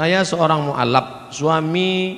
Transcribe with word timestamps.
Saya 0.00 0.24
seorang 0.24 0.72
mu'alaf, 0.72 1.28
suami 1.28 2.16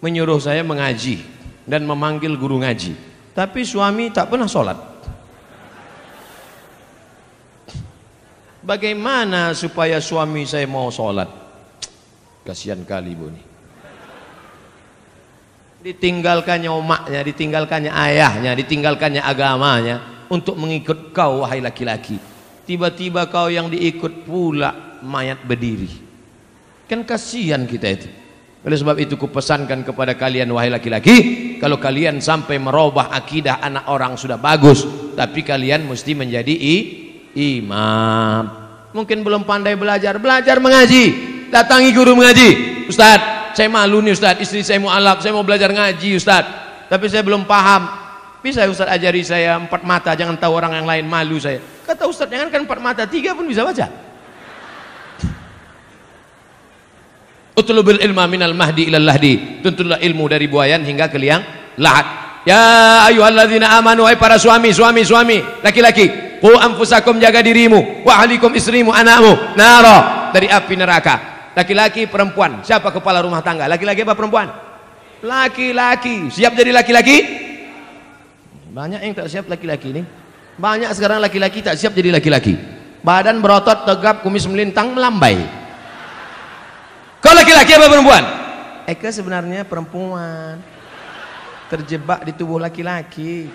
menyuruh 0.00 0.40
saya 0.40 0.64
mengaji 0.64 1.20
dan 1.68 1.84
memanggil 1.84 2.32
guru 2.40 2.64
ngaji. 2.64 2.96
Tapi 3.36 3.60
suami 3.60 4.08
tak 4.08 4.32
pernah 4.32 4.48
sholat. 4.48 4.80
Bagaimana 8.64 9.52
supaya 9.52 10.00
suami 10.00 10.48
saya 10.48 10.64
mau 10.64 10.88
sholat? 10.88 11.28
Kasihan 12.48 12.80
kali 12.88 13.12
ibu 13.12 13.36
nih. 13.36 13.44
Ditinggalkannya 15.92 16.72
omaknya, 16.72 17.20
ditinggalkannya 17.20 17.92
ayahnya, 17.92 18.56
ditinggalkannya 18.56 19.20
agamanya 19.20 20.24
untuk 20.32 20.56
mengikut 20.56 21.12
kau 21.12 21.44
wahai 21.44 21.60
laki-laki. 21.60 22.16
Tiba-tiba 22.64 23.28
kau 23.28 23.52
yang 23.52 23.68
diikut 23.68 24.24
pula 24.24 24.96
mayat 25.04 25.44
berdiri. 25.44 26.07
Kan 26.88 27.04
kasihan 27.04 27.68
kita 27.68 27.88
itu. 27.92 28.08
Oleh 28.64 28.74
sebab 28.74 28.96
itu 28.98 29.14
kupesankan 29.14 29.86
kepada 29.86 30.18
kalian 30.18 30.50
wahai 30.50 30.72
laki-laki, 30.72 31.16
kalau 31.62 31.78
kalian 31.78 32.18
sampai 32.18 32.58
merubah 32.58 33.14
akidah 33.14 33.62
anak 33.62 33.86
orang 33.86 34.18
sudah 34.18 34.34
bagus, 34.34 34.82
tapi 35.14 35.46
kalian 35.46 35.86
mesti 35.86 36.16
menjadi 36.16 36.50
i, 36.50 36.76
imam. 37.38 38.44
Mungkin 38.90 39.22
belum 39.22 39.46
pandai 39.46 39.78
belajar, 39.78 40.18
belajar 40.18 40.58
mengaji. 40.58 41.04
Datangi 41.54 41.92
guru 41.94 42.18
mengaji. 42.18 42.50
Ustaz, 42.90 43.52
saya 43.54 43.68
malu 43.68 44.00
nih 44.02 44.16
Ustaz, 44.16 44.40
istri 44.42 44.64
saya 44.66 44.82
mau 44.82 44.90
alap, 44.90 45.20
saya 45.22 45.36
mau 45.36 45.46
belajar 45.46 45.70
ngaji 45.70 46.18
Ustaz. 46.18 46.44
Tapi 46.88 47.04
saya 47.06 47.20
belum 47.20 47.44
paham. 47.44 47.84
Bisa 48.40 48.64
Ustaz 48.66 48.88
ajari 48.88 49.22
saya 49.22 49.60
empat 49.60 49.84
mata, 49.84 50.16
jangan 50.16 50.34
tahu 50.40 50.56
orang 50.56 50.72
yang 50.82 50.88
lain 50.88 51.04
malu 51.04 51.36
saya. 51.38 51.60
Kata 51.84 52.08
Ustaz, 52.08 52.26
jangan 52.26 52.48
kan 52.48 52.64
empat 52.64 52.80
mata, 52.80 53.02
tiga 53.04 53.36
pun 53.36 53.44
bisa 53.46 53.60
baca. 53.62 54.07
Utlubil 57.58 57.98
ilma 57.98 58.30
minal 58.30 58.54
mahdi 58.54 58.86
ilal 58.86 59.02
lahdi. 59.02 59.58
Tuntutlah 59.58 59.98
ilmu 59.98 60.30
dari 60.30 60.46
buayan 60.46 60.86
hingga 60.86 61.10
ke 61.10 61.18
liang 61.18 61.42
lahat. 61.74 62.06
Ya 62.46 63.02
ayyuhalladzina 63.10 63.66
amanu 63.82 64.06
hai 64.06 64.14
para 64.14 64.38
suami, 64.38 64.70
suami, 64.70 65.02
suami, 65.02 65.42
laki-laki. 65.66 66.38
Qu 66.38 66.54
anfusakum 66.54 67.18
jaga 67.18 67.42
dirimu 67.42 68.06
wa 68.06 68.22
ahlikum 68.22 68.54
istrimu 68.54 68.94
anakmu 68.94 69.58
nara 69.58 70.30
dari 70.30 70.46
api 70.46 70.74
neraka. 70.78 71.14
Laki-laki 71.58 72.06
perempuan. 72.06 72.62
Siapa 72.62 72.94
kepala 72.94 73.18
rumah 73.26 73.42
tangga? 73.42 73.66
Laki-laki 73.66 74.06
apa 74.06 74.14
perempuan? 74.14 74.46
Laki-laki. 75.26 76.30
Siap 76.30 76.54
jadi 76.54 76.70
laki-laki? 76.70 77.16
Banyak 78.70 79.02
yang 79.02 79.18
tak 79.18 79.26
siap 79.26 79.50
laki-laki 79.50 79.90
ini. 79.90 80.02
Banyak 80.54 80.94
sekarang 80.94 81.18
laki-laki 81.18 81.58
tak 81.58 81.74
siap 81.74 81.90
jadi 81.98 82.14
laki-laki. 82.14 82.54
Badan 83.02 83.42
berotot, 83.42 83.82
tegap, 83.82 84.22
kumis 84.22 84.46
melintang, 84.46 84.94
melambai. 84.94 85.42
Kau 87.18 87.34
laki-laki 87.34 87.74
apa 87.74 87.86
perempuan? 87.90 88.24
Eka 88.86 89.08
sebenarnya 89.10 89.66
perempuan. 89.66 90.62
Terjebak 91.68 92.24
di 92.24 92.32
tubuh 92.32 92.62
laki-laki. 92.62 93.50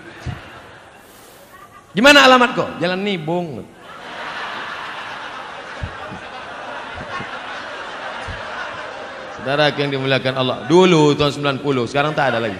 Gimana 1.95 2.27
alamat 2.27 2.49
kau? 2.53 2.67
Jalan 2.77 3.01
Nibung. 3.01 3.63
Saudara 9.39 9.75
yang 9.75 9.91
dimuliakan 9.91 10.33
Allah. 10.39 10.57
Dulu 10.71 11.19
tahun 11.19 11.59
90, 11.59 11.91
sekarang 11.91 12.15
tak 12.15 12.31
ada 12.31 12.39
lagi. 12.39 12.55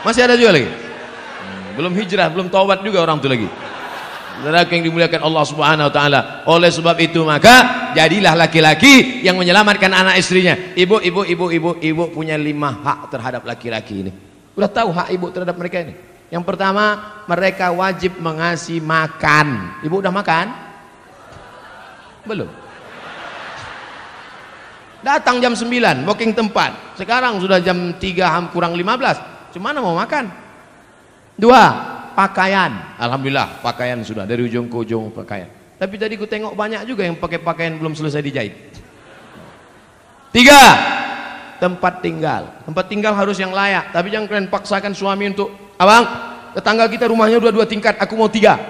Masih 0.00 0.24
ada 0.24 0.32
juga 0.32 0.56
lagi. 0.56 0.68
Hmm, 0.68 1.76
belum 1.76 1.92
hijrah, 1.92 2.32
belum 2.32 2.48
taubat 2.48 2.80
juga 2.80 3.04
orang 3.04 3.20
itu 3.20 3.28
lagi. 3.28 3.48
Saudara 4.40 4.64
yang 4.64 4.82
dimuliakan 4.88 5.20
Allah 5.28 5.44
Subhanahu 5.44 5.86
wa 5.88 5.94
taala. 5.94 6.20
Oleh 6.48 6.72
sebab 6.72 6.96
itu 7.04 7.20
maka 7.20 7.81
jadilah 7.94 8.34
laki-laki 8.34 9.24
yang 9.24 9.38
menyelamatkan 9.38 9.92
anak 9.92 10.18
istrinya. 10.18 10.56
Ibu, 10.74 11.00
ibu, 11.04 11.20
ibu, 11.24 11.44
ibu, 11.52 11.70
ibu 11.80 12.04
punya 12.12 12.36
lima 12.36 12.72
hak 12.82 13.12
terhadap 13.12 13.42
laki-laki 13.46 13.94
ini. 14.06 14.12
Udah 14.52 14.68
tahu 14.68 14.92
hak 14.92 15.08
ibu 15.14 15.26
terhadap 15.32 15.56
mereka 15.56 15.80
ini? 15.80 15.94
Yang 16.32 16.44
pertama, 16.48 16.84
mereka 17.28 17.68
wajib 17.72 18.16
mengasih 18.16 18.80
makan. 18.80 19.78
Ibu 19.84 20.00
udah 20.00 20.12
makan? 20.12 20.46
Belum. 22.24 22.48
Datang 25.02 25.42
jam 25.42 25.52
9, 25.52 26.06
booking 26.06 26.32
tempat. 26.32 26.96
Sekarang 26.96 27.36
sudah 27.42 27.58
jam 27.58 27.92
3 27.98 28.48
kurang 28.54 28.72
15. 28.72 29.52
Cuma 29.52 29.74
mau 29.76 29.98
makan? 29.98 30.30
Dua, 31.36 31.62
pakaian. 32.14 32.96
Alhamdulillah, 32.96 33.60
pakaian 33.60 33.98
sudah 34.00 34.24
dari 34.24 34.46
ujung 34.46 34.70
ke 34.70 34.76
ujung 34.78 35.10
pakaian. 35.12 35.61
Tapi 35.82 35.98
tadi 35.98 36.14
ku 36.14 36.30
tengok 36.30 36.54
banyak 36.54 36.86
juga 36.86 37.02
yang 37.02 37.18
pakai 37.18 37.42
pakaian 37.42 37.74
belum 37.74 37.98
selesai 37.98 38.22
dijahit. 38.22 38.54
Tiga, 40.30 40.62
tempat 41.58 41.98
tinggal. 41.98 42.54
Tempat 42.62 42.86
tinggal 42.86 43.10
harus 43.18 43.34
yang 43.42 43.50
layak. 43.50 43.90
Tapi 43.90 44.14
jangan 44.14 44.30
kalian 44.30 44.46
paksakan 44.46 44.94
suami 44.94 45.34
untuk, 45.34 45.50
abang, 45.74 46.06
tetangga 46.54 46.86
kita 46.86 47.10
rumahnya 47.10 47.42
dua-dua 47.42 47.66
tingkat, 47.66 47.98
aku 47.98 48.14
mau 48.14 48.30
tiga. 48.30 48.62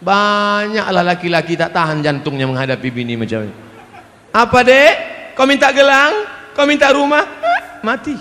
Banyaklah 0.00 1.04
laki-laki 1.04 1.52
tak 1.52 1.76
tahan 1.76 2.00
jantungnya 2.00 2.48
menghadapi 2.48 2.88
bini 2.88 3.12
macam 3.12 3.44
ini. 3.44 3.54
Apa 4.32 4.64
dek? 4.64 4.92
Kau 5.36 5.44
minta 5.44 5.68
gelang? 5.68 6.16
Kau 6.56 6.64
minta 6.64 6.88
rumah? 6.96 7.28
Mati. 7.84 8.16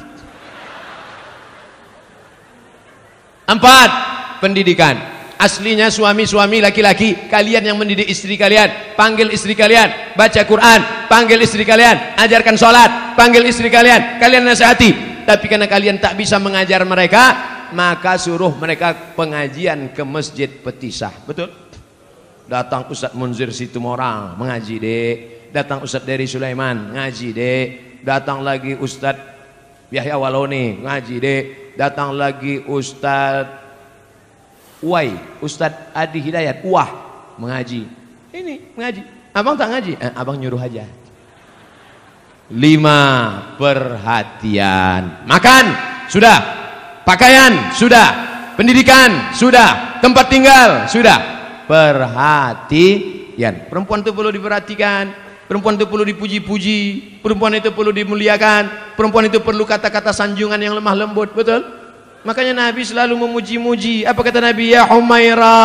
Empat, 3.47 3.89
pendidikan 4.43 5.10
aslinya 5.41 5.89
suami-suami 5.89 6.61
laki-laki 6.61 7.25
kalian 7.25 7.65
yang 7.65 7.77
mendidik 7.81 8.05
istri 8.05 8.37
kalian 8.37 8.93
panggil 8.93 9.33
istri 9.33 9.57
kalian 9.57 10.13
baca 10.13 10.45
Quran 10.45 11.09
panggil 11.09 11.41
istri 11.41 11.65
kalian 11.65 12.13
ajarkan 12.21 12.53
sholat 12.53 13.17
panggil 13.17 13.41
istri 13.49 13.73
kalian 13.73 14.21
kalian 14.21 14.45
nasihati. 14.45 15.09
Tapi 15.21 15.45
karena 15.45 15.69
kalian 15.69 16.01
tak 16.01 16.17
bisa 16.17 16.41
mengajar 16.41 16.81
mereka 16.85 17.23
maka 17.71 18.19
suruh 18.19 18.51
mereka 18.53 19.15
pengajian 19.15 19.95
ke 19.95 20.03
masjid 20.03 20.49
petisah. 20.49 21.13
Betul? 21.23 21.49
Datang 22.49 22.91
Ustaz 22.91 23.15
Munzir 23.15 23.53
Situmorang 23.53 24.35
mengaji 24.35 24.75
dek. 24.81 25.15
Datang 25.55 25.85
Ustaz 25.85 26.03
Dari 26.03 26.27
Sulaiman 26.27 26.97
ngaji 26.97 27.29
dek. 27.31 27.67
Datang 28.01 28.41
lagi 28.41 28.75
Ustaz 28.75 29.15
Yahya 29.93 30.19
Waloni 30.19 30.83
ngaji 30.83 31.15
dek. 31.21 31.43
Datang 31.79 32.17
lagi 32.17 32.59
Ustaz 32.67 33.60
Uwai, 34.81 35.13
Ustadz 35.45 35.93
Adi 35.93 36.17
Hidayat, 36.17 36.65
Wah 36.65 36.89
mengaji. 37.37 37.85
Ini 38.33 38.73
mengaji. 38.73 39.21
Abang 39.31 39.55
tak 39.55 39.71
ngaji? 39.71 39.93
Eh, 39.95 40.11
abang 40.17 40.35
nyuruh 40.35 40.59
aja. 40.59 40.83
Lima 42.51 42.99
perhatian. 43.55 45.23
Makan 45.23 45.65
sudah, 46.11 46.37
pakaian 47.07 47.71
sudah, 47.71 48.07
pendidikan 48.59 49.31
sudah, 49.31 50.01
tempat 50.03 50.27
tinggal 50.27 50.91
sudah. 50.91 51.39
Perhatian. 51.69 53.71
Perempuan 53.71 54.03
itu 54.03 54.11
perlu 54.11 54.33
diperhatikan. 54.33 55.15
Perempuan 55.47 55.79
itu 55.79 55.87
perlu 55.87 56.03
dipuji-puji. 56.03 56.79
Perempuan 57.23 57.55
itu 57.55 57.71
perlu 57.71 57.95
dimuliakan. 57.95 58.95
Perempuan 58.99 59.31
itu 59.31 59.39
perlu 59.39 59.63
kata-kata 59.63 60.11
sanjungan 60.11 60.59
yang 60.59 60.75
lemah 60.75 60.95
lembut. 60.95 61.31
Betul? 61.31 61.80
Makanya 62.21 62.69
Nabi 62.69 62.85
selalu 62.85 63.17
memuji-muji. 63.17 64.05
Apa 64.05 64.21
kata 64.21 64.37
Nabi? 64.37 64.77
Ya 64.77 64.85
Humaira. 64.85 65.57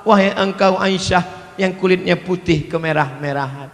Wahai 0.00 0.32
engkau 0.32 0.80
Aisyah 0.80 1.24
yang 1.60 1.76
kulitnya 1.76 2.16
putih 2.16 2.64
kemerah-merahan. 2.64 3.68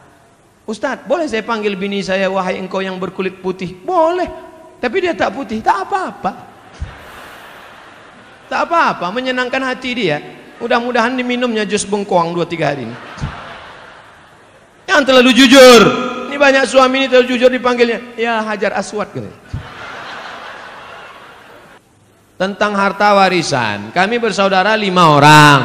Ustaz, 0.67 1.03
boleh 1.07 1.27
saya 1.27 1.43
panggil 1.43 1.75
bini 1.75 2.03
saya 2.03 2.31
wahai 2.31 2.59
engkau 2.59 2.83
yang 2.83 2.99
berkulit 2.99 3.39
putih? 3.39 3.75
Boleh. 3.79 4.27
Tapi 4.83 4.97
dia 4.99 5.15
tak 5.15 5.31
putih, 5.35 5.63
tak 5.63 5.87
apa-apa. 5.87 6.51
Tak 8.51 8.61
apa-apa, 8.67 9.07
menyenangkan 9.15 9.63
hati 9.63 9.91
dia. 9.95 10.19
Mudah-mudahan 10.59 11.15
diminumnya 11.15 11.63
jus 11.63 11.87
bengkoang 11.87 12.35
2-3 12.35 12.63
hari 12.63 12.83
ini. 12.91 12.97
Yang 14.87 15.03
terlalu 15.07 15.31
jujur. 15.35 15.81
Ini 16.27 16.37
banyak 16.39 16.65
suami 16.67 16.95
ini 17.03 17.07
terlalu 17.07 17.27
jujur 17.35 17.51
dipanggilnya. 17.55 18.19
Ya 18.19 18.43
Hajar 18.43 18.75
Aswad 18.75 19.15
gitu 19.15 19.31
tentang 22.43 22.75
harta 22.75 23.15
warisan. 23.15 23.95
Kami 23.95 24.19
bersaudara 24.19 24.75
lima 24.75 25.15
orang. 25.15 25.61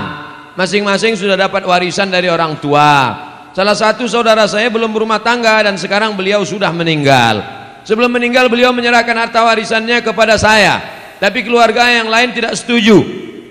Masing-masing 0.53 1.18
sudah 1.18 1.33
dapat 1.33 1.65
warisan 1.65 2.13
dari 2.13 2.29
orang 2.29 2.62
tua. 2.62 3.18
Salah 3.50 3.74
satu 3.74 4.06
saudara 4.06 4.45
saya 4.45 4.69
belum 4.69 4.94
berumah 4.94 5.18
tangga 5.25 5.65
dan 5.65 5.74
sekarang 5.81 6.13
beliau 6.13 6.45
sudah 6.45 6.69
meninggal. 6.69 7.41
Sebelum 7.81 8.13
meninggal 8.13 8.45
beliau 8.45 8.69
menyerahkan 8.69 9.18
harta 9.18 9.41
warisannya 9.41 10.06
kepada 10.06 10.38
saya. 10.38 10.77
Tapi 11.18 11.41
keluarga 11.41 11.89
yang 11.89 12.13
lain 12.13 12.38
tidak 12.38 12.53
setuju. 12.53 13.01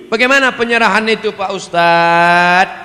Bagaimana 0.07 0.55
penyerahan 0.55 1.03
itu 1.11 1.35
Pak 1.35 1.51
Ustadz? 1.51 2.79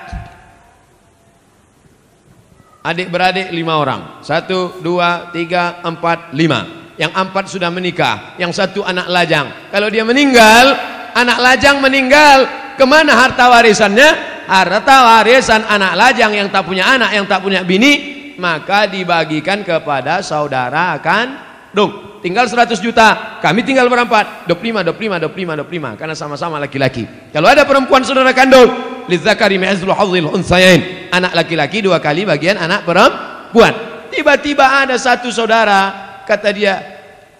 Adik 2.81 3.13
beradik 3.13 3.53
lima 3.53 3.77
orang. 3.77 4.25
Satu, 4.25 4.81
dua, 4.81 5.29
tiga, 5.29 5.85
empat, 5.85 6.33
lima 6.33 6.80
yang 6.99 7.11
empat 7.15 7.47
sudah 7.47 7.71
menikah, 7.71 8.35
yang 8.35 8.51
satu 8.51 8.83
anak 8.83 9.07
lajang. 9.07 9.71
Kalau 9.71 9.87
dia 9.87 10.03
meninggal, 10.03 10.75
anak 11.15 11.37
lajang 11.39 11.79
meninggal, 11.79 12.47
ke 12.75 12.85
mana 12.87 13.15
harta 13.15 13.47
warisannya? 13.51 14.09
Harta 14.51 14.97
warisan 15.07 15.63
anak 15.63 15.95
lajang 15.95 16.35
yang 16.35 16.47
tak 16.51 16.67
punya 16.67 16.83
anak, 16.83 17.15
yang 17.15 17.23
tak 17.23 17.39
punya 17.39 17.63
bini, 17.63 18.33
maka 18.35 18.89
dibagikan 18.89 19.63
kepada 19.63 20.19
saudara 20.19 20.99
kandung. 20.99 22.19
Tinggal 22.21 22.45
100 22.45 22.77
juta, 22.77 23.39
kami 23.41 23.65
tinggal 23.65 23.89
berempat, 23.89 24.45
25, 24.45 24.85
25, 24.85 25.17
25, 25.25 25.95
25, 25.95 25.97
karena 25.97 26.13
sama-sama 26.13 26.61
laki-laki. 26.61 27.07
Kalau 27.33 27.49
ada 27.49 27.65
perempuan 27.65 28.05
saudara 28.05 28.29
kandung, 28.29 28.69
lidzakari 29.09 29.57
mi'azlu 29.57 29.89
hadzil 29.89 30.29
unsayain. 30.29 31.09
Anak 31.09 31.33
laki-laki 31.33 31.81
dua 31.81 31.97
kali 31.97 32.27
bagian 32.27 32.61
anak 32.61 32.85
perempuan. 32.85 33.73
Tiba-tiba 34.13 34.85
ada 34.85 34.99
satu 35.01 35.33
saudara, 35.33 36.10
kata 36.31 36.49
dia, 36.55 36.79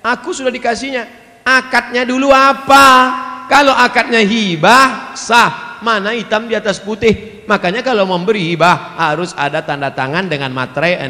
aku 0.04 0.36
sudah 0.36 0.52
dikasihnya, 0.52 1.08
akadnya 1.48 2.04
dulu 2.04 2.36
apa? 2.36 2.88
Kalau 3.48 3.72
akadnya 3.72 4.20
hibah, 4.20 5.16
sah. 5.16 5.80
Mana 5.82 6.14
hitam 6.14 6.46
di 6.46 6.54
atas 6.54 6.78
putih? 6.78 7.42
Makanya 7.50 7.82
kalau 7.82 8.06
memberi 8.06 8.54
hibah 8.54 9.02
harus 9.02 9.34
ada 9.34 9.66
tanda 9.66 9.90
tangan 9.90 10.30
dengan 10.30 10.54
materai 10.54 11.02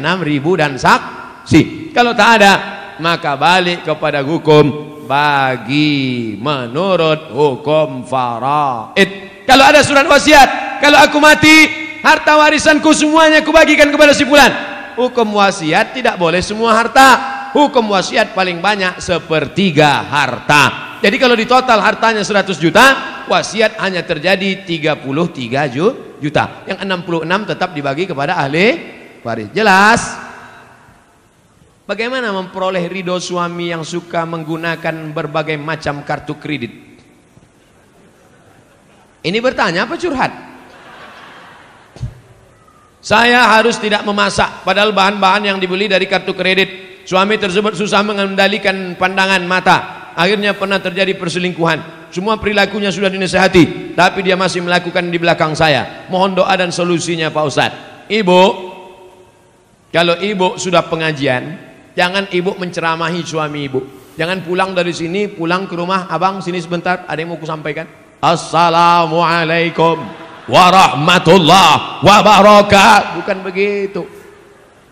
dan 0.56 0.72
saksi. 0.80 1.92
Kalau 1.92 2.16
tak 2.16 2.40
ada, 2.40 2.52
maka 2.96 3.36
balik 3.36 3.84
kepada 3.84 4.24
hukum 4.24 4.96
bagi 5.04 6.32
menurut 6.40 7.28
hukum 7.36 8.08
faraid. 8.08 9.44
Kalau 9.44 9.64
ada 9.68 9.84
surat 9.84 10.08
wasiat, 10.08 10.80
kalau 10.80 11.04
aku 11.04 11.20
mati, 11.20 11.68
harta 12.00 12.40
warisanku 12.40 12.96
semuanya 12.96 13.44
aku 13.44 13.52
bagikan 13.52 13.92
kepada 13.92 14.16
si 14.16 14.24
fulan. 14.24 14.50
Hukum 14.96 15.36
wasiat 15.36 15.92
tidak 15.92 16.16
boleh 16.16 16.40
semua 16.40 16.72
harta. 16.72 17.31
Hukum 17.52 17.92
wasiat 17.92 18.32
paling 18.32 18.64
banyak 18.64 18.96
sepertiga 18.96 20.08
harta. 20.08 20.96
Jadi 21.04 21.16
kalau 21.20 21.36
di 21.36 21.44
total 21.44 21.84
hartanya 21.84 22.24
100 22.24 22.56
juta, 22.56 22.84
wasiat 23.28 23.76
hanya 23.76 24.00
terjadi 24.00 24.64
33 24.64 25.68
juta. 26.22 26.44
Yang 26.64 26.78
66 26.80 27.50
tetap 27.52 27.76
dibagi 27.76 28.08
kepada 28.08 28.40
ahli 28.40 28.80
waris. 29.20 29.52
Jelas? 29.52 30.00
Bagaimana 31.84 32.32
memperoleh 32.32 32.88
ridho 32.88 33.18
suami 33.18 33.74
yang 33.74 33.84
suka 33.84 34.24
menggunakan 34.24 35.12
berbagai 35.12 35.58
macam 35.60 36.00
kartu 36.06 36.38
kredit? 36.40 36.72
Ini 39.22 39.38
bertanya 39.44 39.84
apa 39.84 40.00
curhat? 40.00 40.32
Saya 43.02 43.42
harus 43.50 43.82
tidak 43.82 44.06
memasak 44.06 44.62
padahal 44.62 44.94
bahan-bahan 44.94 45.50
yang 45.52 45.58
dibeli 45.58 45.90
dari 45.90 46.06
kartu 46.06 46.32
kredit. 46.38 46.91
Suami 47.02 47.34
tersebut 47.38 47.74
susah 47.74 48.00
mengendalikan 48.06 48.94
pandangan 48.94 49.42
mata. 49.42 49.78
Akhirnya 50.14 50.54
pernah 50.54 50.78
terjadi 50.78 51.16
perselingkuhan. 51.18 52.10
Semua 52.12 52.36
perilakunya 52.36 52.92
sudah 52.92 53.08
dinasehati 53.08 53.96
tapi 53.96 54.20
dia 54.20 54.36
masih 54.36 54.60
melakukan 54.60 55.08
di 55.08 55.16
belakang 55.16 55.56
saya. 55.56 56.04
Mohon 56.12 56.44
doa 56.44 56.54
dan 56.54 56.68
solusinya 56.68 57.32
Pak 57.32 57.44
Ustadz. 57.48 57.78
Ibu 58.12 58.42
kalau 59.88 60.16
ibu 60.20 60.60
sudah 60.60 60.84
pengajian 60.88 61.56
jangan 61.96 62.28
ibu 62.28 62.52
menceramahi 62.56 63.20
suami 63.24 63.60
ibu. 63.64 63.80
Jangan 64.12 64.44
pulang 64.44 64.76
dari 64.76 64.92
sini 64.92 65.32
pulang 65.32 65.64
ke 65.64 65.72
rumah 65.72 66.04
abang 66.12 66.44
sini 66.44 66.60
sebentar 66.60 67.08
ada 67.08 67.16
yang 67.16 67.32
mau 67.32 67.40
kusampaikan 67.40 67.88
Assalamualaikum 68.22 69.98
warahmatullah 70.46 72.04
wabarakatuh. 72.06 73.18
Bukan 73.18 73.38
begitu. 73.42 74.06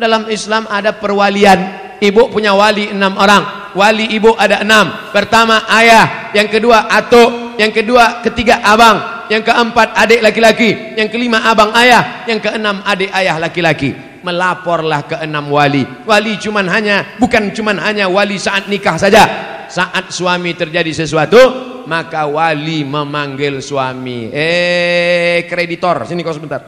Dalam 0.01 0.27
Islam 0.33 0.65
ada 0.67 0.97
perwalian 0.97 1.80
ibu 2.01 2.33
punya 2.33 2.57
wali 2.57 2.91
enam 2.91 3.15
orang. 3.21 3.73
Wali 3.77 4.11
ibu 4.11 4.35
ada 4.35 4.65
enam. 4.65 5.13
Pertama 5.15 5.63
ayah. 5.71 6.33
Yang 6.35 6.59
kedua 6.59 6.91
atuk. 6.91 7.55
Yang 7.61 7.73
kedua 7.85 8.25
ketiga 8.25 8.65
abang. 8.65 9.29
Yang 9.31 9.47
keempat 9.47 9.95
adik 9.95 10.21
laki-laki. 10.25 10.99
Yang 10.99 11.09
kelima 11.15 11.47
abang 11.47 11.71
ayah. 11.77 12.27
Yang 12.27 12.51
keenam 12.51 12.83
adik 12.83 13.13
ayah 13.15 13.39
laki-laki. 13.39 13.95
Melaporlah 14.27 15.07
ke 15.07 15.17
enam 15.23 15.49
wali. 15.55 15.87
Wali 16.05 16.37
cuman 16.43 16.67
hanya 16.67 17.17
bukan 17.17 17.55
cuman 17.55 17.79
hanya 17.79 18.11
wali 18.11 18.37
saat 18.41 18.67
nikah 18.67 18.99
saja. 18.99 19.23
Saat 19.71 20.11
suami 20.11 20.51
terjadi 20.59 20.91
sesuatu 20.91 21.39
maka 21.87 22.27
wali 22.27 22.83
memanggil 22.83 23.63
suami. 23.63 24.35
Eh 24.35 25.47
kreditor. 25.47 26.11
Sini 26.11 26.27
kau 26.27 26.35
sebentar. 26.35 26.59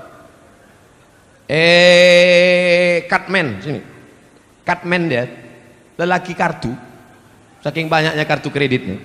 Eh 1.50 3.04
cutman 3.10 3.58
sini 3.58 3.91
cutman 4.62 5.10
dia 5.10 5.24
lelaki 5.98 6.32
kartu 6.32 6.72
Saking 7.62 7.86
banyaknya 7.86 8.26
kartu 8.26 8.50
kreditnya. 8.50 8.98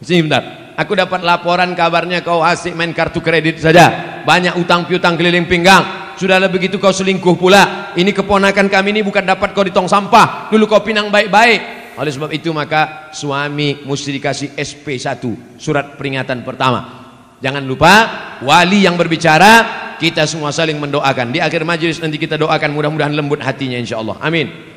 Sini 0.00 0.24
bentar. 0.24 0.72
Aku 0.80 0.96
dapat 0.96 1.20
laporan 1.20 1.76
kabarnya 1.76 2.24
kau 2.24 2.40
asik 2.40 2.72
main 2.72 2.96
kartu 2.96 3.20
kredit 3.20 3.60
saja. 3.60 4.20
Banyak 4.24 4.56
utang 4.56 4.88
piutang 4.88 5.12
keliling 5.20 5.44
pinggang. 5.44 6.16
Sudah 6.16 6.40
lebih 6.40 6.56
begitu 6.56 6.80
kau 6.80 6.90
selingkuh 6.90 7.36
pula. 7.36 7.92
Ini 7.94 8.16
keponakan 8.16 8.72
kami 8.72 8.96
ini 8.96 9.00
bukan 9.04 9.28
dapat 9.28 9.52
kau 9.52 9.60
di 9.60 9.76
tong 9.76 9.84
sampah. 9.84 10.48
Dulu 10.48 10.64
kau 10.64 10.80
pinang 10.80 11.12
baik-baik. 11.12 11.92
Oleh 12.00 12.08
sebab 12.08 12.32
itu 12.32 12.48
maka 12.56 13.12
suami 13.12 13.84
mesti 13.84 14.10
dikasih 14.16 14.48
SP1. 14.56 15.20
Surat 15.60 16.00
peringatan 16.00 16.48
pertama. 16.48 17.04
Jangan 17.44 17.60
lupa 17.60 17.92
wali 18.40 18.88
yang 18.88 18.96
berbicara 18.96 19.94
kita 20.00 20.24
semua 20.24 20.48
saling 20.48 20.80
mendoakan. 20.80 21.28
Di 21.28 21.44
akhir 21.44 21.68
majlis 21.68 22.00
nanti 22.00 22.16
kita 22.16 22.40
doakan 22.40 22.72
mudah-mudahan 22.72 23.12
lembut 23.12 23.44
hatinya 23.44 23.76
insyaAllah. 23.76 24.16
Amin. 24.24 24.67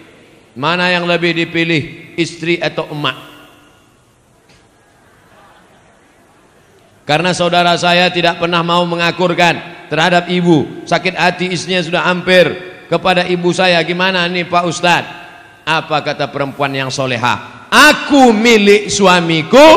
Mana 0.51 0.91
yang 0.91 1.07
lebih 1.07 1.31
dipilih 1.31 2.15
istri 2.19 2.59
atau 2.59 2.91
emak? 2.91 3.31
Karena 7.07 7.35
saudara 7.35 7.75
saya 7.75 8.07
tidak 8.07 8.39
pernah 8.39 8.63
mau 8.63 8.87
mengakurkan 8.87 9.87
terhadap 9.91 10.31
ibu. 10.31 10.87
Sakit 10.87 11.15
hati 11.17 11.51
istrinya 11.51 11.83
sudah 11.83 12.07
hampir 12.07 12.47
kepada 12.87 13.27
ibu 13.27 13.51
saya. 13.51 13.83
Gimana 13.83 14.27
nih 14.31 14.47
Pak 14.47 14.63
Ustadz? 14.63 15.11
Apa 15.67 15.99
kata 16.03 16.31
perempuan 16.31 16.71
yang 16.71 16.87
soleha? 16.87 17.67
Aku 17.71 18.31
milik 18.31 18.91
suamiku, 18.91 19.67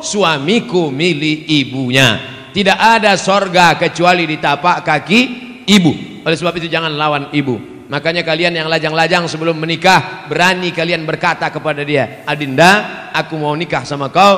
suamiku 0.00 0.88
milik 0.88 1.44
ibunya. 1.48 2.20
Tidak 2.52 2.76
ada 2.76 3.16
sorga 3.20 3.76
kecuali 3.76 4.24
di 4.24 4.36
tapak 4.40 4.84
kaki 4.84 5.20
ibu. 5.68 6.24
Oleh 6.24 6.36
sebab 6.36 6.56
itu 6.56 6.68
jangan 6.72 6.92
lawan 6.92 7.28
ibu. 7.36 7.77
Makanya 7.88 8.20
kalian 8.20 8.52
yang 8.52 8.68
lajang-lajang 8.68 9.24
sebelum 9.32 9.56
menikah 9.56 10.28
berani 10.28 10.68
kalian 10.76 11.08
berkata 11.08 11.48
kepada 11.48 11.80
dia, 11.80 12.20
"Adinda, 12.28 13.08
aku 13.16 13.40
mau 13.40 13.56
nikah 13.56 13.80
sama 13.88 14.12
kau. 14.12 14.36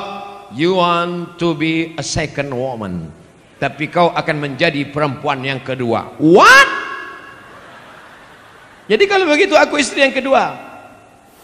You 0.55 0.79
want 0.79 1.35
to 1.43 1.58
be 1.58 1.99
a 1.99 2.05
second 2.06 2.55
woman." 2.55 3.11
Tapi 3.58 3.91
kau 3.91 4.14
akan 4.14 4.36
menjadi 4.39 4.86
perempuan 4.89 5.43
yang 5.43 5.60
kedua. 5.67 6.15
What? 6.22 6.69
Jadi 8.86 9.05
kalau 9.10 9.27
begitu 9.27 9.58
aku 9.58 9.82
istri 9.82 10.06
yang 10.06 10.15
kedua. 10.15 10.70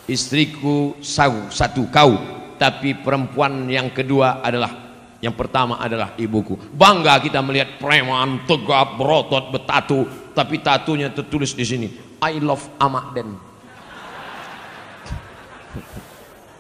Istriku 0.07 0.95
satu 1.03 1.91
kau, 1.91 2.15
tapi 2.55 2.95
perempuan 2.95 3.67
yang 3.67 3.91
kedua 3.91 4.39
adalah 4.47 4.87
yang 5.19 5.35
pertama 5.35 5.83
adalah 5.83 6.15
ibuku. 6.15 6.55
Bangga 6.55 7.19
kita 7.19 7.43
melihat 7.43 7.83
preman, 7.83 8.47
tegap, 8.47 8.95
berotot, 8.95 9.51
betatu, 9.51 10.07
tapi 10.37 10.61
tatunya 10.61 11.09
tertulis 11.09 11.57
di 11.57 11.65
sini, 11.65 11.89
I 12.27 12.43
love 12.43 12.63
Amakden. 12.83 13.39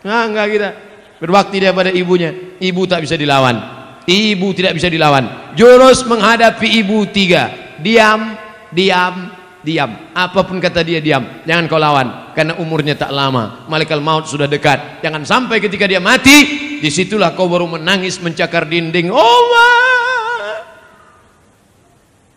Nah, 0.06 0.22
enggak 0.30 0.46
kita. 0.54 0.70
Berbakti 1.18 1.56
dia 1.58 1.74
pada 1.74 1.90
ibunya. 1.90 2.30
Ibu 2.62 2.86
tak 2.86 3.02
bisa 3.02 3.18
dilawan. 3.18 3.58
Ibu 4.06 4.48
tidak 4.54 4.78
bisa 4.78 4.86
dilawan. 4.86 5.56
Jurus 5.58 6.06
menghadapi 6.06 6.78
ibu 6.78 7.02
tiga. 7.10 7.50
Diam, 7.82 8.38
diam, 8.70 9.34
diam. 9.66 9.90
Apa 10.14 10.46
pun 10.46 10.62
kata 10.62 10.86
dia 10.86 11.02
diam. 11.02 11.42
Jangan 11.42 11.66
kau 11.66 11.80
lawan. 11.82 12.30
Karena 12.38 12.54
umurnya 12.62 12.94
tak 12.94 13.10
lama. 13.10 13.66
Malaikat 13.66 13.98
maut 13.98 14.30
sudah 14.30 14.46
dekat. 14.46 15.02
Jangan 15.02 15.26
sampai 15.26 15.58
ketika 15.58 15.90
dia 15.90 15.98
mati 15.98 16.66
di 16.78 16.90
situlah 16.92 17.32
kau 17.34 17.48
baru 17.48 17.66
menangis 17.66 18.20
mencakar 18.20 18.68
dinding 18.68 19.08
oh 19.08 19.42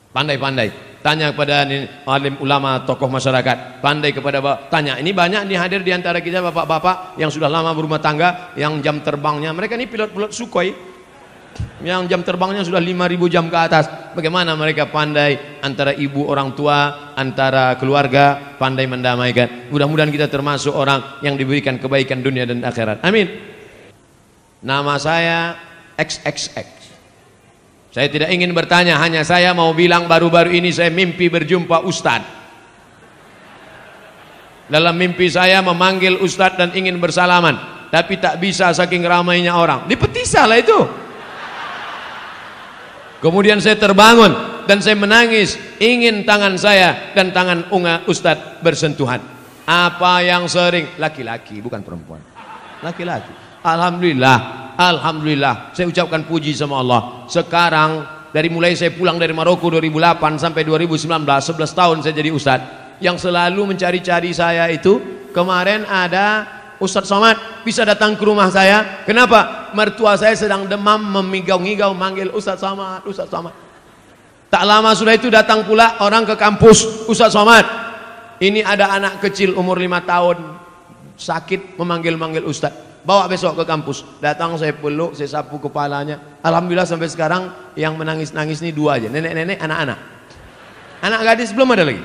pandai-pandai 0.09 0.88
tanya 0.99 1.31
kepada 1.31 1.63
alim 2.07 2.35
ulama 2.43 2.83
tokoh 2.83 3.07
masyarakat. 3.07 3.83
Pandai 3.83 4.11
kepada 4.11 4.43
bapak. 4.43 4.71
Tanya 4.71 4.99
ini 4.99 5.15
banyak 5.15 5.47
nih 5.47 5.57
hadir 5.59 5.81
di 5.83 5.91
antara 5.95 6.19
kita 6.19 6.43
bapak-bapak 6.43 7.19
yang 7.19 7.31
sudah 7.31 7.47
lama 7.47 7.71
berumah 7.71 7.99
tangga 8.03 8.53
yang 8.59 8.79
jam 8.83 8.99
terbangnya? 9.03 9.51
Mereka 9.55 9.75
ini 9.79 9.87
pilot-pilot 9.87 10.31
Sukhoi. 10.31 10.71
Yang 11.79 12.11
jam 12.11 12.21
terbangnya 12.23 12.63
sudah 12.63 12.79
5000 12.79 13.33
jam 13.33 13.47
ke 13.47 13.57
atas. 13.57 13.87
Bagaimana 14.15 14.55
mereka 14.55 14.87
pandai 14.87 15.59
antara 15.63 15.91
ibu 15.95 16.27
orang 16.27 16.55
tua 16.55 17.11
antara 17.15 17.75
keluarga 17.79 18.55
pandai 18.59 18.87
mendamaikan? 18.87 19.71
Mudah-mudahan 19.71 20.11
kita 20.11 20.27
termasuk 20.27 20.71
orang 20.75 21.19
yang 21.23 21.35
diberikan 21.35 21.79
kebaikan 21.79 22.23
dunia 22.23 22.47
dan 22.47 22.63
akhirat. 22.63 23.03
Amin. 23.03 23.27
Nama 24.59 24.93
saya 24.99 25.55
XXX. 25.95 26.78
Saya 27.89 28.05
tidak 28.05 28.29
ingin 28.29 28.53
bertanya, 28.53 29.01
hanya 29.01 29.25
saya 29.25 29.49
mau 29.57 29.73
bilang 29.73 30.05
baru-baru 30.05 30.61
ini 30.61 30.69
saya 30.69 30.93
mimpi 30.93 31.25
berjumpa 31.25 31.81
Ustadz. 31.81 32.37
Dalam 34.69 34.93
mimpi 34.93 35.25
saya 35.25 35.65
memanggil 35.65 36.21
Ustadz 36.21 36.61
dan 36.61 36.69
ingin 36.77 37.01
bersalaman. 37.01 37.57
Tapi 37.89 38.21
tak 38.21 38.37
bisa 38.37 38.69
saking 38.69 39.01
ramainya 39.01 39.57
orang. 39.57 39.89
Dipetisah 39.89 40.45
lah 40.45 40.61
itu. 40.61 40.79
Kemudian 43.19 43.57
saya 43.57 43.75
terbangun. 43.75 44.61
dan 44.69 44.85
saya 44.85 44.93
menangis 44.93 45.57
ingin 45.81 46.21
tangan 46.29 46.53
saya 46.53 47.09
dan 47.17 47.33
tangan 47.33 47.73
unga 47.73 48.05
Ustadz 48.05 48.61
bersentuhan. 48.61 49.17
Apa 49.65 50.21
yang 50.21 50.45
sering 50.45 50.93
laki-laki 51.01 51.57
bukan 51.57 51.81
perempuan. 51.81 52.21
Laki-laki. 52.85 53.33
Alhamdulillah, 53.65 54.68
alhamdulillah. 54.79 55.75
Saya 55.75 55.91
ucapkan 55.91 56.23
puji 56.23 56.55
sama 56.55 56.79
Allah. 56.79 57.27
Sekarang 57.27 58.07
dari 58.31 58.47
mulai 58.47 58.79
saya 58.79 58.95
pulang 58.95 59.19
dari 59.19 59.35
Maroko 59.35 59.67
2008 59.67 60.39
sampai 60.39 60.63
2019, 60.63 61.27
11 61.27 61.75
tahun 61.75 61.97
saya 61.99 62.15
jadi 62.15 62.31
ustadz. 62.31 62.67
Yang 63.03 63.27
selalu 63.27 63.75
mencari-cari 63.75 64.31
saya 64.31 64.71
itu 64.71 65.27
kemarin 65.35 65.83
ada 65.87 66.47
Ustadz 66.79 67.11
Somad 67.11 67.63
bisa 67.63 67.83
datang 67.83 68.15
ke 68.15 68.23
rumah 68.23 68.47
saya. 68.51 69.03
Kenapa? 69.03 69.71
Mertua 69.75 70.15
saya 70.15 70.35
sedang 70.35 70.67
demam 70.67 70.99
memigau-ngigau 70.99 71.91
manggil 71.95 72.31
Ustadz 72.31 72.63
Somad, 72.63 73.03
Ustadz 73.03 73.31
Somad. 73.31 73.55
Tak 74.51 74.63
lama 74.67 74.91
sudah 74.95 75.15
itu 75.15 75.31
datang 75.31 75.63
pula 75.63 75.99
orang 76.03 76.27
ke 76.27 76.35
kampus 76.35 77.07
Ustadz 77.07 77.35
Somad. 77.35 77.63
Ini 78.39 78.63
ada 78.63 78.91
anak 78.95 79.23
kecil 79.23 79.55
umur 79.55 79.79
lima 79.79 80.03
tahun 80.03 80.39
sakit 81.15 81.79
memanggil-manggil 81.79 82.43
Ustadz 82.47 82.88
bawa 83.03 83.27
besok 83.31 83.59
ke 83.59 83.63
kampus. 83.63 84.03
Datang 84.19 84.55
saya 84.59 84.75
peluk 84.75 85.15
saya 85.15 85.39
sapu 85.39 85.59
kepalanya. 85.59 86.39
Alhamdulillah 86.43 86.87
sampai 86.87 87.09
sekarang 87.11 87.73
yang 87.75 87.95
menangis-nangis 87.95 88.59
ini 88.63 88.71
dua 88.75 88.99
aja. 88.99 89.07
Nenek-nenek 89.07 89.59
anak-anak. 89.59 89.99
Anak 90.99 91.19
gadis 91.23 91.55
belum 91.55 91.71
ada 91.75 91.83
lagi. 91.87 92.03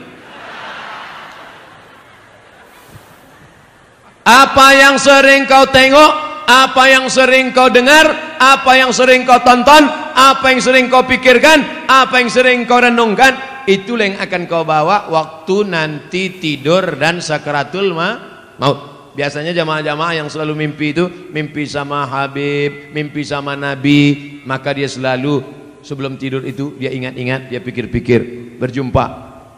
Apa 4.25 4.67
yang 4.73 4.97
sering 4.97 5.45
kau 5.45 5.69
tengok 5.69 6.13
apa 6.45 6.85
yang 6.93 7.09
sering 7.09 7.57
kau 7.57 7.73
dengar 7.73 8.37
apa 8.37 8.77
yang 8.77 8.93
sering 8.93 9.25
kau 9.25 9.41
tonton 9.41 9.89
apa 10.13 10.45
yang 10.53 10.61
sering 10.61 10.93
kau 10.93 11.05
pikirkan 11.09 11.89
apa 11.89 12.21
yang 12.21 12.29
sering 12.29 12.69
kau 12.69 12.81
renungkan 12.81 13.65
itulah 13.65 14.05
yang 14.05 14.21
akan 14.21 14.45
kau 14.45 14.65
bawa 14.65 15.09
waktu 15.09 15.57
nanti 15.65 16.37
tidur 16.37 17.01
dan 17.01 17.25
sakaratul 17.25 17.97
maut 17.97 18.94
Biasanya 19.15 19.55
jamaah-jamaah 19.55 20.19
yang 20.19 20.29
selalu 20.29 20.59
mimpi 20.59 20.91
itu 20.91 21.07
mimpi 21.31 21.71
sama 21.71 22.03
Habib, 22.03 22.91
mimpi 22.91 23.23
sama 23.23 23.55
Nabi, 23.55 24.43
maka 24.43 24.75
dia 24.75 24.91
selalu 24.91 25.39
sebelum 25.87 26.19
tidur 26.19 26.43
itu 26.43 26.75
dia 26.75 26.91
ingat-ingat, 26.91 27.47
dia 27.47 27.63
pikir-pikir, 27.63 28.55
berjumpa. 28.59 29.07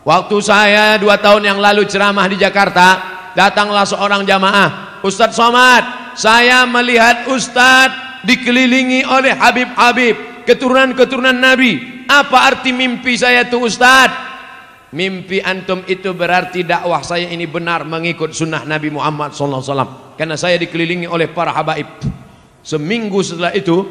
Waktu 0.05 0.37
saya 0.45 1.01
dua 1.01 1.17
tahun 1.17 1.49
yang 1.49 1.59
lalu 1.59 1.89
ceramah 1.89 2.29
di 2.29 2.37
Jakarta, 2.37 3.01
datanglah 3.33 3.89
seorang 3.89 4.29
jamaah, 4.29 5.01
Ustadz 5.01 5.41
Somad, 5.41 6.15
saya 6.21 6.69
melihat 6.69 7.25
Ustadz 7.33 8.23
dikelilingi 8.29 9.09
oleh 9.09 9.33
Habib-Habib, 9.33 10.45
keturunan-keturunan 10.45 11.35
Nabi. 11.35 12.05
Apa 12.07 12.55
arti 12.55 12.71
mimpi 12.77 13.17
saya 13.19 13.49
itu 13.49 13.57
Ustadz? 13.57 14.36
Mimpi 14.97 15.45
antum 15.45 15.85
itu 15.85 16.17
berarti 16.17 16.65
dakwah 16.65 17.05
saya 17.05 17.29
ini 17.29 17.45
benar 17.45 17.85
mengikut 17.85 18.33
sunnah 18.33 18.65
Nabi 18.65 18.89
Muhammad 18.89 19.37
SAW. 19.37 20.17
Karena 20.17 20.41
saya 20.41 20.57
dikelilingi 20.57 21.05
oleh 21.05 21.29
para 21.29 21.53
habaib. 21.53 21.85
Seminggu 22.65 23.21
setelah 23.21 23.53
itu, 23.53 23.85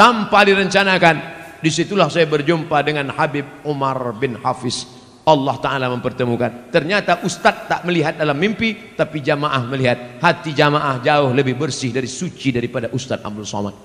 tanpa 0.00 0.40
direncanakan, 0.48 1.16
di 1.60 1.68
situlah 1.68 2.08
saya 2.08 2.24
berjumpa 2.24 2.80
dengan 2.80 3.12
Habib 3.12 3.44
Umar 3.68 4.16
bin 4.16 4.40
Hafiz. 4.40 4.88
Allah 5.20 5.60
Ta'ala 5.60 5.92
mempertemukan. 5.92 6.72
Ternyata 6.72 7.20
Ustadz 7.20 7.68
tak 7.68 7.84
melihat 7.84 8.16
dalam 8.16 8.40
mimpi, 8.40 8.96
tapi 8.96 9.20
jamaah 9.20 9.68
melihat. 9.68 10.16
Hati 10.16 10.56
jamaah 10.56 11.04
jauh 11.04 11.28
lebih 11.36 11.60
bersih 11.60 11.92
dari 11.92 12.08
suci 12.08 12.48
daripada 12.48 12.88
Ustadz 12.88 13.20
Abdul 13.20 13.44
Somad. 13.44 13.76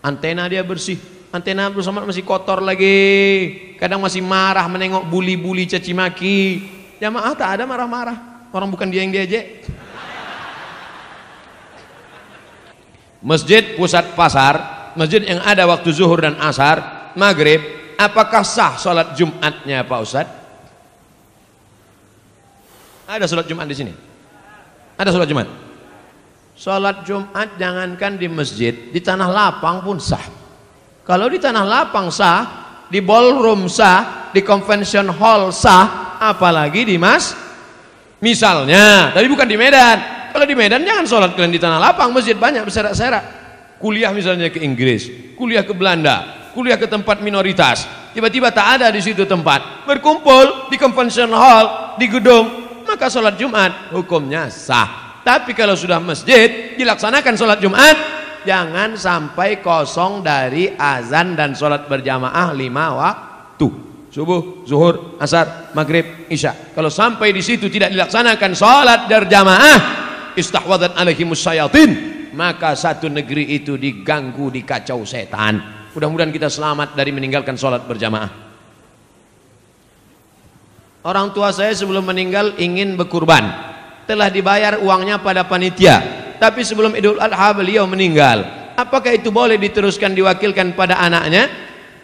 Antena 0.00 0.48
dia 0.48 0.64
bersih, 0.64 0.96
antena 1.28 1.68
Abdul 1.68 1.84
Somad 1.84 2.08
masih 2.08 2.24
kotor 2.24 2.64
lagi 2.64 2.96
kadang 3.78 4.02
masih 4.02 4.20
marah 4.20 4.66
menengok 4.66 5.06
buli-buli 5.08 5.64
caci 5.64 5.94
maki. 5.94 6.40
Jamaah 6.98 7.32
tak 7.38 7.58
ada 7.58 7.64
marah-marah. 7.64 8.50
Orang 8.50 8.74
bukan 8.74 8.90
dia 8.90 9.06
yang 9.06 9.14
diajak 9.14 9.64
masjid 13.18 13.74
pusat 13.74 14.14
pasar 14.14 14.54
masjid 14.94 15.18
yang 15.26 15.42
ada 15.42 15.66
waktu 15.66 15.90
zuhur 15.90 16.22
dan 16.22 16.38
asar 16.38 17.10
maghrib 17.18 17.58
apakah 17.98 18.46
sah 18.46 18.78
sholat 18.78 19.18
jumatnya 19.18 19.82
Pak 19.82 20.00
Ustad 20.06 20.26
ada 23.08 23.24
sholat 23.24 23.48
jumat 23.48 23.64
di 23.64 23.72
sini? 23.72 23.92
Ada 25.00 25.16
sholat 25.16 25.28
jumat? 25.32 25.48
Sholat 26.52 27.08
jumat 27.08 27.56
jangankan 27.56 28.20
di 28.20 28.28
masjid 28.28 28.76
di 28.92 29.00
tanah 29.00 29.32
lapang 29.32 29.80
pun 29.80 29.96
sah. 29.96 30.20
Kalau 31.08 31.24
di 31.32 31.40
tanah 31.40 31.64
lapang 31.64 32.12
sah, 32.12 32.67
di 32.88 33.00
ballroom 33.04 33.68
sah, 33.68 34.28
di 34.32 34.40
convention 34.44 35.12
hall 35.12 35.52
sah, 35.52 36.16
apalagi 36.20 36.88
di 36.88 36.96
mas. 36.96 37.36
Misalnya, 38.18 39.14
tapi 39.14 39.30
bukan 39.30 39.46
di 39.46 39.54
Medan. 39.54 39.98
Kalau 40.34 40.42
di 40.42 40.58
Medan 40.58 40.82
jangan 40.82 41.04
sholat 41.06 41.30
kalian 41.38 41.54
di 41.54 41.62
tanah 41.62 41.78
lapang, 41.78 42.10
masjid 42.10 42.34
banyak 42.34 42.66
berserak-serak. 42.66 43.24
Kuliah 43.78 44.10
misalnya 44.10 44.50
ke 44.50 44.58
Inggris, 44.58 45.06
kuliah 45.38 45.62
ke 45.62 45.70
Belanda, 45.70 46.50
kuliah 46.50 46.74
ke 46.74 46.90
tempat 46.90 47.22
minoritas. 47.22 47.86
Tiba-tiba 48.10 48.50
tak 48.50 48.82
ada 48.82 48.90
di 48.90 48.98
situ 48.98 49.22
tempat. 49.22 49.86
Berkumpul 49.86 50.66
di 50.66 50.74
convention 50.74 51.30
hall, 51.30 51.94
di 51.94 52.10
gedung, 52.10 52.82
maka 52.82 53.06
sholat 53.06 53.38
Jumat 53.38 53.94
hukumnya 53.94 54.50
sah. 54.50 55.22
Tapi 55.22 55.54
kalau 55.54 55.78
sudah 55.78 56.02
masjid, 56.02 56.74
dilaksanakan 56.74 57.38
sholat 57.38 57.62
Jumat, 57.62 58.17
jangan 58.44 58.94
sampai 58.98 59.62
kosong 59.62 60.22
dari 60.22 60.70
azan 60.74 61.38
dan 61.38 61.54
sholat 61.54 61.86
berjamaah 61.86 62.54
lima 62.54 62.94
waktu. 62.94 63.68
Subuh, 64.08 64.64
zuhur, 64.64 65.20
asar, 65.20 65.70
maghrib, 65.76 66.26
isya. 66.32 66.74
Kalau 66.74 66.88
sampai 66.88 67.30
di 67.30 67.44
situ 67.44 67.70
tidak 67.70 67.92
dilaksanakan 67.92 68.52
sholat 68.56 69.00
berjamaah 69.06 69.78
istahwadat 70.34 70.96
alaihimus 70.96 71.38
syayatin 71.44 71.90
maka 72.32 72.76
satu 72.78 73.08
negeri 73.08 73.58
itu 73.58 73.74
diganggu, 73.74 74.52
dikacau 74.52 75.02
setan. 75.02 75.58
Mudah-mudahan 75.94 76.30
kita 76.30 76.46
selamat 76.46 76.94
dari 76.94 77.10
meninggalkan 77.10 77.58
sholat 77.58 77.82
berjamaah. 77.88 78.30
Orang 81.06 81.32
tua 81.32 81.54
saya 81.54 81.72
sebelum 81.72 82.04
meninggal 82.04 82.58
ingin 82.60 82.98
berkurban. 82.98 83.70
Telah 84.04 84.32
dibayar 84.32 84.80
uangnya 84.80 85.20
pada 85.20 85.44
panitia 85.44 86.17
tapi 86.38 86.62
sebelum 86.62 86.94
Idul 86.94 87.18
Adha 87.18 87.52
beliau 87.52 87.84
meninggal. 87.90 88.70
Apakah 88.78 89.10
itu 89.10 89.34
boleh 89.34 89.58
diteruskan 89.58 90.14
diwakilkan 90.14 90.78
pada 90.78 91.02
anaknya? 91.02 91.50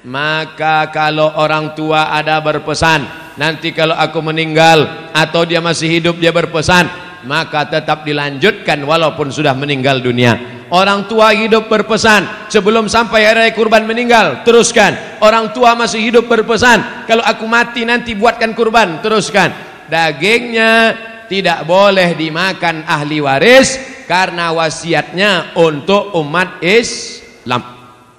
Maka 0.04 0.90
kalau 0.92 1.32
orang 1.38 1.72
tua 1.72 2.12
ada 2.12 2.36
berpesan, 2.42 3.32
nanti 3.40 3.72
kalau 3.72 3.96
aku 3.96 4.20
meninggal 4.20 5.08
atau 5.14 5.48
dia 5.48 5.64
masih 5.64 5.88
hidup 5.88 6.20
dia 6.20 6.28
berpesan, 6.34 6.84
maka 7.24 7.64
tetap 7.64 8.04
dilanjutkan 8.04 8.84
walaupun 8.84 9.32
sudah 9.32 9.56
meninggal 9.56 10.02
dunia. 10.04 10.66
Orang 10.68 11.06
tua 11.06 11.30
hidup 11.32 11.70
berpesan 11.70 12.50
sebelum 12.50 12.90
sampai 12.90 13.22
hari 13.22 13.50
kurban 13.54 13.86
meninggal, 13.86 14.42
teruskan. 14.42 15.22
Orang 15.22 15.54
tua 15.54 15.78
masih 15.78 16.02
hidup 16.02 16.26
berpesan, 16.26 17.06
kalau 17.06 17.22
aku 17.22 17.46
mati 17.46 17.86
nanti 17.86 18.12
buatkan 18.18 18.52
kurban, 18.52 18.98
teruskan. 18.98 19.54
Dagingnya 19.86 20.96
tidak 21.30 21.64
boleh 21.64 22.12
dimakan 22.18 22.84
ahli 22.84 23.22
waris 23.22 23.93
karena 24.04 24.52
wasiatnya 24.52 25.56
untuk 25.56 26.12
umat 26.20 26.60
Islam. 26.60 27.62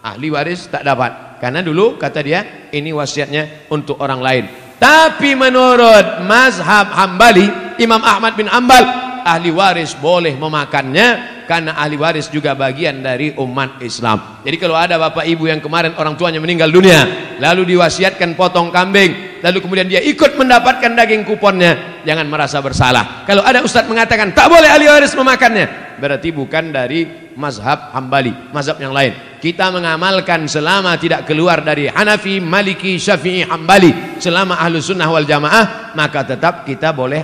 Ahli 0.01 0.29
waris 0.29 0.69
tak 0.69 0.85
dapat. 0.85 1.41
Karena 1.41 1.61
dulu 1.61 1.97
kata 1.99 2.19
dia 2.25 2.69
ini 2.73 2.89
wasiatnya 2.93 3.69
untuk 3.69 4.01
orang 4.01 4.21
lain. 4.21 4.45
Tapi 4.75 5.33
menurut 5.37 6.25
mazhab 6.25 6.91
Hambali, 6.91 7.77
Imam 7.79 8.01
Ahmad 8.03 8.35
bin 8.35 8.51
Ambal, 8.51 8.83
ahli 9.25 9.49
waris 9.49 9.97
boleh 9.97 10.37
memakannya 10.37 11.33
karena 11.49 11.73
ahli 11.73 11.97
waris 11.97 12.29
juga 12.29 12.53
bagian 12.53 13.01
dari 13.01 13.33
umat 13.41 13.81
Islam. 13.81 14.45
Jadi 14.45 14.57
kalau 14.61 14.77
ada 14.77 15.01
bapak 15.01 15.25
ibu 15.25 15.49
yang 15.49 15.57
kemarin 15.57 15.97
orang 15.97 16.13
tuanya 16.13 16.37
meninggal 16.37 16.69
dunia, 16.69 17.33
lalu 17.41 17.73
diwasiatkan 17.73 18.37
potong 18.37 18.69
kambing, 18.69 19.41
lalu 19.41 19.57
kemudian 19.65 19.89
dia 19.89 20.01
ikut 20.05 20.37
mendapatkan 20.37 20.93
daging 20.93 21.25
kuponnya, 21.25 22.05
jangan 22.05 22.29
merasa 22.29 22.61
bersalah. 22.61 23.25
Kalau 23.25 23.41
ada 23.41 23.65
ustadz 23.65 23.89
mengatakan 23.89 24.29
tak 24.37 24.45
boleh 24.45 24.69
ahli 24.69 24.85
waris 24.85 25.17
memakannya, 25.17 25.97
berarti 25.97 26.29
bukan 26.29 26.69
dari 26.69 27.33
mazhab 27.33 27.93
Hambali, 27.97 28.33
mazhab 28.53 28.77
yang 28.77 28.93
lain. 28.93 29.13
Kita 29.41 29.69
mengamalkan 29.69 30.49
selama 30.49 30.97
tidak 30.97 31.29
keluar 31.29 31.61
dari 31.61 31.85
Hanafi, 31.85 32.41
Maliki, 32.41 32.97
Syafi'i, 32.97 33.45
Hambali, 33.45 34.17
selama 34.17 34.57
ahlu 34.57 34.81
sunnah 34.81 35.05
wal 35.05 35.25
jamaah, 35.25 35.93
maka 35.93 36.25
tetap 36.25 36.65
kita 36.65 36.89
boleh 36.89 37.21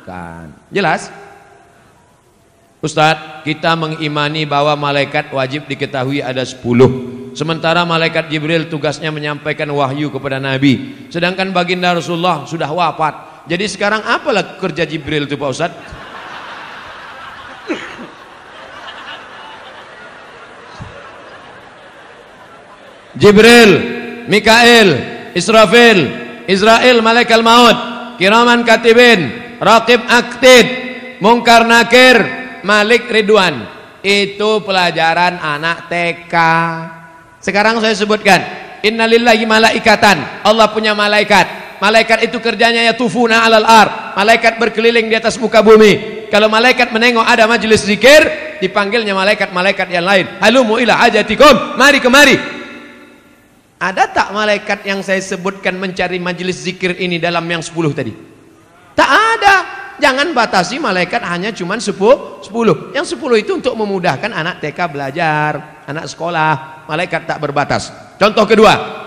amalkan. 0.00 0.56
Jelas? 0.72 1.12
Ustadz, 2.80 3.44
kita 3.44 3.76
mengimani 3.76 4.48
bahwa 4.48 4.72
malaikat 4.72 5.28
wajib 5.36 5.68
diketahui 5.68 6.24
ada 6.24 6.40
10. 6.40 7.36
Sementara 7.36 7.84
malaikat 7.84 8.32
Jibril 8.32 8.72
tugasnya 8.72 9.12
menyampaikan 9.12 9.68
wahyu 9.68 10.08
kepada 10.08 10.40
Nabi. 10.40 11.06
Sedangkan 11.12 11.52
baginda 11.52 11.92
Rasulullah 11.92 12.48
sudah 12.48 12.72
wafat. 12.72 13.44
Jadi 13.46 13.68
sekarang 13.68 14.00
apalah 14.00 14.56
kerja 14.56 14.88
Jibril 14.88 15.28
itu 15.28 15.36
Pak 15.36 15.50
Ustadz? 15.52 15.80
Jibril, 23.20 23.70
Mikael, 24.30 24.88
Israfil 25.36 26.00
Israel 26.48 27.04
malaikat 27.04 27.42
maut 27.44 27.78
kiraman 28.16 28.64
katibin 28.64 29.49
raqib 29.60 30.00
aktid 30.08 30.66
mungkar 31.20 31.68
nakir 31.68 32.16
malik 32.64 33.06
ridwan. 33.06 33.78
Itu 34.00 34.64
pelajaran 34.64 35.36
anak 35.44 35.92
TK 35.92 36.34
sekarang 37.40 37.80
saya 37.80 37.96
sebutkan 37.96 38.40
innalillahi 38.84 39.48
malaikatan. 39.48 40.44
Allah 40.44 40.68
punya 40.68 40.92
malaikat. 40.92 41.80
Malaikat 41.80 42.28
itu 42.28 42.36
kerjanya 42.36 42.84
ya 42.84 42.92
tufuna 42.92 43.40
alal 43.48 43.64
ar. 43.64 44.12
Malaikat 44.12 44.60
berkeliling 44.60 45.08
di 45.08 45.16
atas 45.16 45.40
muka 45.40 45.64
bumi. 45.64 46.28
Kalau 46.28 46.52
malaikat 46.52 46.92
menengok 46.92 47.24
ada 47.24 47.48
majelis 47.48 47.88
zikir 47.88 48.20
dipanggilnya 48.60 49.16
malaikat-malaikat 49.16 49.88
yang 49.88 50.04
lain. 50.04 50.28
Halumu 50.44 50.76
ila 50.76 51.00
ajatikum? 51.08 51.80
Mari 51.80 51.98
kemari. 52.04 52.36
Ada 53.80 54.12
tak 54.12 54.28
malaikat 54.36 54.84
yang 54.84 55.00
saya 55.00 55.24
sebutkan 55.24 55.80
mencari 55.80 56.20
majelis 56.20 56.60
zikir 56.60 57.00
ini 57.00 57.16
dalam 57.16 57.48
yang 57.48 57.64
10 57.64 57.72
tadi 57.96 58.29
tak 59.00 59.08
ada 59.40 59.54
jangan 59.96 60.28
batasi 60.36 60.76
malaikat 60.76 61.24
hanya 61.24 61.48
cuma 61.56 61.80
10 61.80 61.96
10 61.96 62.92
yang 62.92 63.06
10 63.08 63.16
itu 63.40 63.52
untuk 63.56 63.72
memudahkan 63.72 64.28
anak 64.28 64.60
TK 64.60 64.78
belajar 64.92 65.80
anak 65.88 66.04
sekolah 66.04 66.84
malaikat 66.84 67.24
tak 67.24 67.40
berbatas 67.40 67.88
contoh 68.20 68.44
kedua 68.44 69.00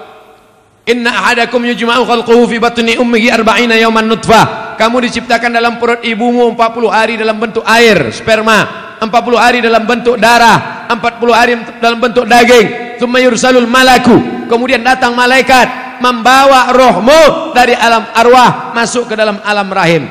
Inna 0.84 1.16
ahadakum 1.16 1.64
yujma'u 1.64 2.04
khalquhu 2.04 2.44
fi 2.44 2.60
batni 2.60 3.00
ummihi 3.00 3.32
arba'ina 3.32 3.80
yawman 3.80 4.04
nutfah. 4.04 4.76
Kamu 4.76 5.00
diciptakan 5.00 5.56
dalam 5.56 5.80
perut 5.80 6.04
ibumu 6.04 6.52
40 6.60 6.92
hari 6.92 7.16
dalam 7.16 7.40
bentuk 7.40 7.64
air, 7.64 8.12
sperma. 8.12 8.92
40 9.00 9.08
hari 9.40 9.64
dalam 9.64 9.88
bentuk 9.88 10.20
darah, 10.20 10.84
40 10.92 11.32
hari 11.32 11.56
dalam 11.80 12.04
bentuk 12.04 12.28
daging. 12.28 13.00
Tsumma 13.00 13.24
yursalul 13.24 13.64
malaku. 13.64 14.44
Kemudian 14.52 14.84
datang 14.84 15.16
malaikat 15.16 15.93
membawa 16.04 16.76
rohmu 16.76 17.56
dari 17.56 17.72
alam 17.72 18.04
arwah 18.12 18.76
masuk 18.76 19.08
ke 19.08 19.16
dalam 19.16 19.40
alam 19.40 19.72
rahim. 19.72 20.04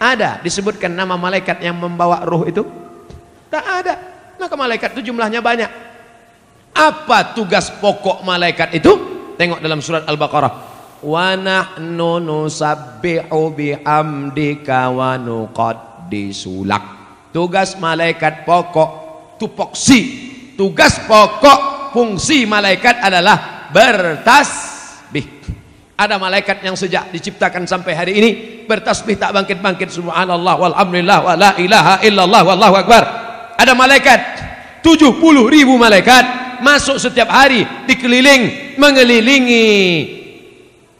Ada 0.00 0.40
disebutkan 0.40 0.88
nama 0.88 1.20
malaikat 1.20 1.60
yang 1.60 1.76
membawa 1.76 2.24
roh 2.24 2.48
itu? 2.48 2.64
Tak 3.52 3.64
ada. 3.84 3.94
Maka 4.40 4.56
malaikat 4.56 4.96
itu 4.96 5.12
jumlahnya 5.12 5.44
banyak. 5.44 5.68
Apa 6.74 7.36
tugas 7.36 7.68
pokok 7.68 8.24
malaikat 8.24 8.72
itu? 8.72 8.92
Tengok 9.36 9.60
dalam 9.60 9.84
surat 9.84 10.08
Al-Baqarah. 10.08 10.52
Wa 11.04 11.36
nahnu 11.36 12.24
nusabbihu 12.24 13.52
bihamdika 13.52 14.88
wa 14.90 15.20
nuqaddisu 15.20 16.64
lak. 16.64 16.84
Tugas 17.30 17.76
malaikat 17.76 18.48
pokok 18.48 18.90
tupoksi. 19.36 20.32
Tugas 20.56 20.98
pokok 21.04 21.92
fungsi 21.94 22.46
malaikat 22.48 22.98
adalah 22.98 23.70
bertasbih. 25.14 25.26
Ada 25.94 26.18
malaikat 26.18 26.58
yang 26.66 26.74
sejak 26.74 27.14
diciptakan 27.14 27.70
sampai 27.70 27.94
hari 27.94 28.12
ini 28.18 28.30
bertasbih 28.66 29.14
tak 29.14 29.30
bangkit-bangkit. 29.30 29.94
Subhanallah 29.94 30.58
walhamdulillah 30.58 31.18
wa 31.22 31.34
la 31.38 31.50
ilaha 31.54 32.02
illallah 32.02 32.42
wallahu 32.42 32.74
akbar. 32.74 33.02
Ada 33.54 33.78
malaikat 33.78 34.20
70 34.82 35.22
ribu 35.46 35.78
malaikat 35.78 36.58
masuk 36.66 36.98
setiap 36.98 37.30
hari 37.30 37.62
dikeliling 37.86 38.74
mengelilingi 38.74 39.66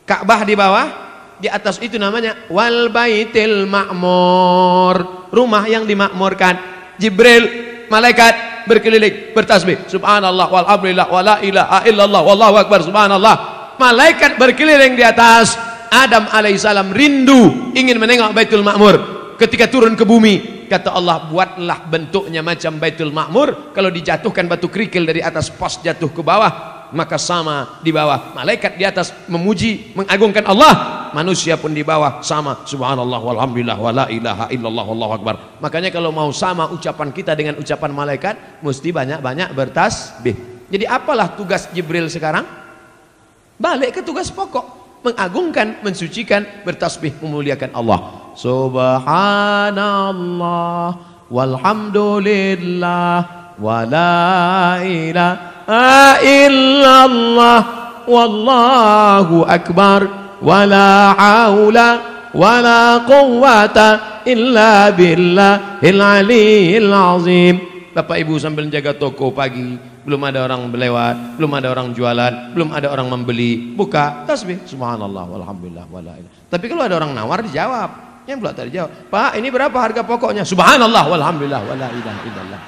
Ka'bah 0.07 0.47
di 0.47 0.55
bawah. 0.55 1.03
Di 1.43 1.51
atas 1.51 1.83
itu 1.83 1.99
namanya 1.99 2.47
wal 2.47 2.87
baitil 2.95 3.67
ma'mur. 3.67 5.27
Rumah 5.35 5.65
yang 5.67 5.91
dimakmurkan. 5.91 6.55
Jibril 7.03 7.51
malaikat 7.91 8.63
berkeliling 8.71 9.35
bertasbih. 9.35 9.91
Subhanallah 9.91 10.47
walhamdulillah 10.47 11.11
wala 11.11 11.35
ilaha 11.43 11.83
illallah 11.83 12.23
wallahu 12.23 12.55
akbar. 12.63 12.79
Subhanallah 12.87 13.54
malaikat 13.81 14.37
berkeliling 14.41 14.99
di 14.99 15.05
atas. 15.05 15.57
Adam 15.95 16.27
alaihissalam 16.27 16.91
rindu 16.91 17.71
ingin 17.79 18.03
menengok 18.03 18.35
Baitul 18.35 18.67
Ma'mur. 18.67 18.97
Ketika 19.39 19.71
turun 19.71 19.95
ke 19.95 20.03
bumi 20.03 20.67
kata 20.67 20.91
Allah 20.91 21.31
buatlah 21.31 21.87
bentuknya 21.87 22.43
macam 22.43 22.83
Baitul 22.83 23.15
Ma'mur. 23.15 23.71
Kalau 23.71 23.95
dijatuhkan 23.95 24.51
batu 24.51 24.67
kerikil 24.67 25.07
dari 25.07 25.23
atas 25.23 25.55
pos 25.55 25.79
jatuh 25.79 26.11
ke 26.11 26.19
bawah 26.19 26.75
maka 26.95 27.19
sama 27.19 27.83
di 27.83 27.91
bawah. 27.91 28.33
Malaikat 28.39 28.79
di 28.79 28.87
atas 28.87 29.11
memuji 29.27 29.95
mengagungkan 29.99 30.47
Allah. 30.47 31.07
Manusia 31.15 31.55
pun 31.59 31.71
di 31.75 31.83
bawah 31.87 32.23
sama. 32.23 32.67
Subhanallah 32.67 33.23
walhamdulillah 33.23 33.79
wala 33.79 34.05
ilaha 34.11 34.51
illallah 34.51 34.85
wallahu 34.87 35.13
akbar. 35.15 35.35
Makanya 35.63 35.91
kalau 35.95 36.11
mau 36.15 36.31
sama 36.31 36.71
ucapan 36.71 37.15
kita 37.15 37.35
dengan 37.39 37.55
ucapan 37.59 37.91
malaikat 37.95 38.35
mesti 38.63 38.91
banyak-banyak 38.91 39.55
bertasbih. 39.55 40.35
Jadi 40.71 40.85
apalah 40.91 41.35
tugas 41.39 41.71
Jibril 41.71 42.11
sekarang 42.11 42.47
balik 43.65 43.97
ke 43.97 44.05
tugas 44.05 44.29
pokok. 44.29 44.85
Mengagungkan 45.05 45.81
mensucikan 45.81 46.45
bertasbih 46.65 47.17
memuliakan 47.25 47.73
Allah. 47.77 48.01
Subhanallah 48.37 49.77
walhamdulillah 51.29 53.17
wala 53.61 54.81
ilaha 54.81 56.21
illallah 56.25 57.61
wallahu 58.09 59.45
akbar 59.45 60.09
wala 60.41 61.13
haula 61.17 61.89
wala 62.33 63.05
quwwata 63.05 64.25
illa 64.25 64.89
billahil 64.89 66.01
aliyil 66.01 66.89
azim. 66.93 67.61
Bapak 67.93 68.25
Ibu 68.25 68.41
sambil 68.41 68.73
jaga 68.73 68.97
toko 68.97 69.31
pagi 69.37 69.94
belum 70.05 70.21
ada 70.29 70.45
orang 70.45 70.69
berlewat, 70.69 71.41
belum 71.41 71.53
ada 71.57 71.69
orang 71.73 71.89
jualan, 71.97 72.33
belum 72.53 72.69
ada 72.77 72.93
orang 72.93 73.09
membeli, 73.09 73.73
buka 73.73 74.29
tasbih 74.29 74.63
subhanallah 74.69 75.25
walhamdulillah 75.29 75.89
wala. 75.89 76.13
Tapi 76.53 76.65
kalau 76.69 76.85
ada 76.85 76.95
orang 77.01 77.17
nawar 77.17 77.41
dijawab. 77.41 77.91
Yang 78.25 78.41
pula 78.41 78.53
tak 78.57 78.73
dijawab. 78.73 78.91
Pak, 79.13 79.37
ini 79.37 79.53
berapa 79.53 79.77
harga 79.77 80.01
pokoknya? 80.01 80.49
Subhanallah 80.49 81.05
walhamdulillah 81.13 81.61
wala 81.61 81.89
ilaha 81.93 82.21
illallah. 82.25 82.61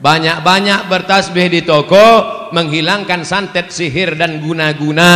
Banyak-banyak 0.00 0.80
bertasbih 0.92 1.48
di 1.48 1.60
toko 1.64 2.48
menghilangkan 2.52 3.24
santet 3.24 3.72
sihir 3.72 4.16
dan 4.20 4.40
guna-guna. 4.40 5.12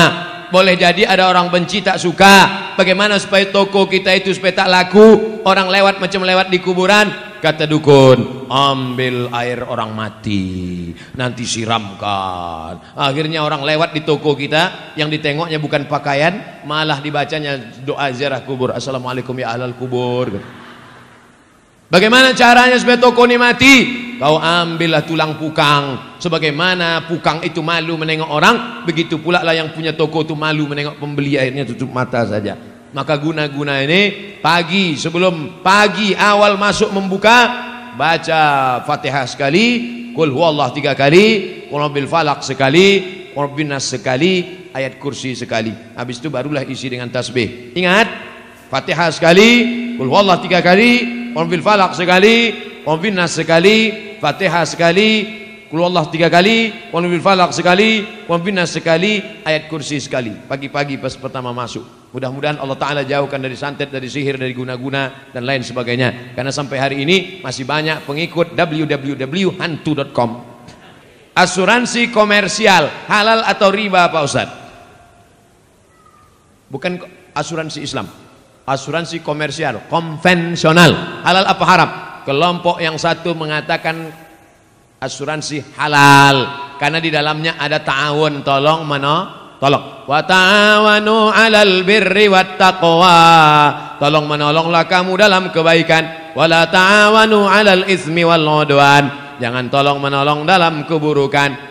Boleh 0.49 0.75
jadi 0.77 1.05
ada 1.05 1.29
orang 1.29 1.53
benci 1.53 1.85
tak 1.85 2.01
suka. 2.01 2.75
Bagaimana 2.79 3.21
supaya 3.21 3.49
toko 3.53 3.85
kita 3.85 4.15
itu 4.17 4.33
supaya 4.33 4.65
tak 4.65 4.69
laku? 4.71 5.41
Orang 5.45 5.69
lewat 5.69 6.01
macam 6.01 6.25
lewat 6.25 6.49
di 6.49 6.59
kuburan, 6.63 7.29
Kata 7.39 7.71
dukun, 7.71 8.51
ambil 8.51 9.31
air 9.31 9.63
orang 9.63 9.95
mati, 9.95 10.91
nanti 11.15 11.47
siramkan. 11.47 12.99
Akhirnya 12.99 13.47
orang 13.47 13.63
lewat 13.63 13.95
di 13.95 14.03
toko 14.03 14.35
kita, 14.35 14.95
yang 14.99 15.07
ditengoknya 15.07 15.63
bukan 15.63 15.87
pakaian, 15.87 16.67
malah 16.67 16.99
dibacanya 16.99 17.79
doa 17.87 18.11
ziarah 18.11 18.43
kubur. 18.43 18.75
Assalamualaikum 18.75 19.39
ya 19.39 19.55
ahlal 19.55 19.79
kubur. 19.79 20.35
Bagaimana 21.87 22.35
caranya 22.35 22.75
supaya 22.75 22.99
toko 22.99 23.23
ini 23.23 23.39
mati? 23.39 23.75
Kau 24.19 24.35
ambillah 24.35 25.07
tulang 25.07 25.39
pukang. 25.39 26.19
Sebagaimana 26.19 27.07
pukang 27.07 27.39
itu 27.47 27.63
malu 27.63 27.95
menengok 27.95 28.27
orang, 28.27 28.57
begitu 28.83 29.23
pula 29.23 29.47
lah 29.47 29.55
yang 29.55 29.71
punya 29.71 29.95
toko 29.95 30.27
itu 30.27 30.35
malu 30.35 30.67
menengok 30.67 30.99
pembeli 30.99 31.39
akhirnya 31.39 31.63
tutup 31.63 31.95
mata 31.95 32.27
saja. 32.27 32.59
Maka 32.91 33.15
guna-guna 33.15 33.79
ini 33.85 34.35
pagi 34.43 34.99
sebelum 34.99 35.63
pagi 35.63 36.19
awal 36.19 36.59
masuk 36.59 36.91
membuka 36.91 37.47
baca 37.95 38.43
Fatihah 38.83 39.23
sekali, 39.31 39.67
Qul 40.17 40.35
huwallah 40.35 40.75
tiga 40.75 40.99
kali, 40.99 41.69
Qul 41.71 42.07
falak 42.11 42.43
sekali, 42.43 42.89
Qul 43.37 43.55
binas 43.55 43.87
sekali, 43.87 44.67
ayat 44.75 44.99
kursi 44.99 45.39
sekali. 45.39 45.71
Habis 45.95 46.19
itu 46.19 46.27
barulah 46.27 46.67
isi 46.67 46.91
dengan 46.91 47.07
tasbih. 47.07 47.77
Ingat, 47.79 48.09
Fatihah 48.67 49.15
sekali, 49.15 49.51
Qul 49.95 50.11
huwallah 50.11 50.43
tiga 50.43 50.59
kali, 50.59 51.07
Qul 51.37 51.63
falak 51.63 51.95
sekali, 51.95 52.51
Qul 52.83 52.99
binas 52.99 53.37
sekali, 53.37 54.08
Fatihah 54.19 54.67
sekali, 54.67 55.11
Qul 55.69 55.85
Allah 55.85 56.09
tiga 56.09 56.33
kali, 56.33 56.89
Qul 56.89 57.05
bil 57.13 57.21
falak 57.21 57.53
sekali, 57.53 58.25
Qul 58.25 58.41
binas 58.41 58.73
sekali, 58.73 59.21
ayat 59.45 59.69
kursi 59.69 60.01
sekali. 60.01 60.33
Pagi-pagi 60.33 60.97
pas 60.97 61.13
pertama 61.13 61.53
masuk. 61.53 61.85
Mudah-mudahan 62.09 62.57
Allah 62.57 62.79
Ta'ala 62.81 63.03
jauhkan 63.05 63.37
dari 63.37 63.53
santet, 63.53 63.93
dari 63.93 64.09
sihir, 64.09 64.41
dari 64.41 64.57
guna-guna 64.57 65.29
dan 65.29 65.45
lain 65.45 65.61
sebagainya. 65.61 66.33
Karena 66.33 66.49
sampai 66.49 66.77
hari 66.81 66.97
ini 67.05 67.45
masih 67.45 67.69
banyak 67.69 68.09
pengikut 68.09 68.57
www.hantu.com. 68.57 70.31
Asuransi 71.37 72.09
komersial, 72.09 72.89
halal 73.07 73.45
atau 73.45 73.69
riba 73.69 74.09
Pak 74.09 74.23
Ustaz? 74.25 74.49
Bukan 76.73 76.97
asuransi 77.37 77.85
Islam. 77.85 78.09
Asuransi 78.65 79.21
komersial, 79.21 79.85
konvensional. 79.93 81.23
Halal 81.25 81.45
apa 81.45 81.65
haram? 81.69 82.08
Kelompok 82.29 82.77
yang 82.85 83.01
satu 83.01 83.33
mengatakan 83.33 84.13
asuransi 85.01 85.65
halal. 85.81 86.69
Karena 86.77 87.01
di 87.01 87.09
dalamnya 87.09 87.57
ada 87.57 87.81
ta'awun, 87.81 88.45
tolong 88.45 88.85
mana 88.85 89.17
Tolong. 89.59 90.07
Wa 90.07 90.23
ta'awanu 90.23 91.35
'alal 91.35 91.83
birri 91.83 92.31
wat 92.31 92.55
taqwa. 92.55 93.19
Tolong 93.99 94.23
menolonglah 94.31 94.87
kamu 94.87 95.19
dalam 95.19 95.51
kebaikan. 95.51 96.31
Wa 96.39 96.47
la 96.47 96.71
ta'awanu 96.71 97.43
'alal 97.43 97.91
ismi 97.91 98.23
wal 98.23 98.47
'udwan. 98.47 99.35
Jangan 99.43 99.67
tolong 99.67 99.99
menolong 99.99 100.47
dalam 100.47 100.87
keburukan. 100.87 101.69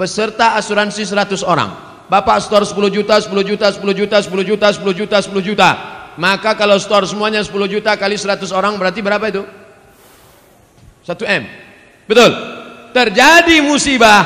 peserta 0.00 0.56
asuransi 0.56 1.04
100 1.04 1.44
orang 1.44 1.76
bapak 2.08 2.40
store 2.40 2.64
10 2.64 2.88
juta 2.88 3.20
10 3.20 3.36
juta 3.44 3.68
10 3.68 4.00
juta 4.00 4.16
10 4.16 4.48
juta 4.48 4.66
10 4.72 4.96
juta 4.96 5.16
10 5.20 5.44
juta 5.44 5.68
maka 6.20 6.52
kalau 6.52 6.76
store 6.76 7.08
semuanya 7.08 7.40
10 7.40 7.56
juta 7.72 7.96
kali 7.96 8.20
100 8.20 8.44
orang 8.52 8.76
berarti 8.76 9.00
berapa 9.00 9.24
itu 9.32 9.42
1 11.08 11.16
M 11.40 11.42
betul 12.04 12.30
terjadi 12.92 13.64
musibah 13.64 14.22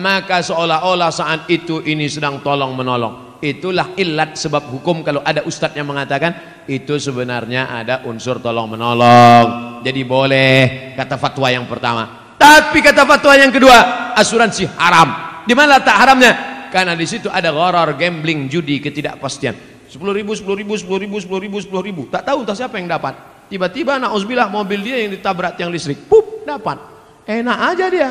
maka 0.00 0.40
seolah-olah 0.40 1.12
saat 1.12 1.44
itu 1.52 1.84
ini 1.84 2.08
sedang 2.08 2.40
tolong 2.40 2.72
menolong 2.72 3.36
itulah 3.44 3.92
ilat 4.00 4.40
sebab 4.40 4.72
hukum 4.72 5.04
kalau 5.04 5.20
ada 5.20 5.44
ustadz 5.44 5.76
yang 5.76 5.92
mengatakan 5.92 6.64
itu 6.64 6.96
sebenarnya 6.96 7.68
ada 7.68 8.08
unsur 8.08 8.40
tolong 8.40 8.72
menolong 8.72 9.46
jadi 9.84 10.00
boleh 10.00 10.56
kata 10.96 11.20
fatwa 11.20 11.52
yang 11.52 11.68
pertama 11.68 12.24
tapi 12.44 12.84
kata 12.84 13.08
fatwa 13.08 13.32
yang 13.38 13.48
kedua, 13.48 14.12
asuransi 14.12 14.68
haram. 14.76 15.40
Di 15.48 15.56
mana 15.56 15.80
tak 15.80 15.96
haramnya? 15.96 16.32
Karena 16.68 16.92
di 16.92 17.08
situ 17.08 17.32
ada 17.32 17.48
gharar, 17.48 17.96
gambling, 17.96 18.52
judi, 18.52 18.84
ketidakpastian. 18.84 19.73
10 19.94 20.02
ribu, 20.10 20.34
10 20.34 20.42
ribu, 20.58 20.74
10 20.74 21.06
ribu, 21.06 21.16
10 21.22 21.38
ribu, 21.38 21.56
10 21.62 21.86
ribu. 21.86 22.02
Tak 22.10 22.26
tahu 22.26 22.42
entah 22.42 22.58
siapa 22.58 22.82
yang 22.82 22.90
dapat. 22.90 23.14
Tiba-tiba 23.46 24.02
na'uzubillah 24.02 24.50
mobil 24.50 24.82
dia 24.82 25.06
yang 25.06 25.14
ditabrak 25.14 25.54
tiang 25.54 25.70
listrik. 25.70 26.10
Pup, 26.10 26.42
dapat. 26.42 26.82
Enak 27.22 27.58
aja 27.70 27.86
dia. 27.86 28.10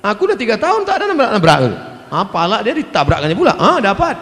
Aku 0.00 0.24
udah 0.24 0.32
3 0.40 0.56
tahun 0.56 0.80
tak 0.88 0.96
ada 0.96 1.04
nabrak-nabrak. 1.12 1.60
Apalah 2.08 2.64
dia 2.64 2.72
ditabrakkannya 2.72 3.36
pula. 3.36 3.52
Ah, 3.60 3.76
dapat. 3.84 4.16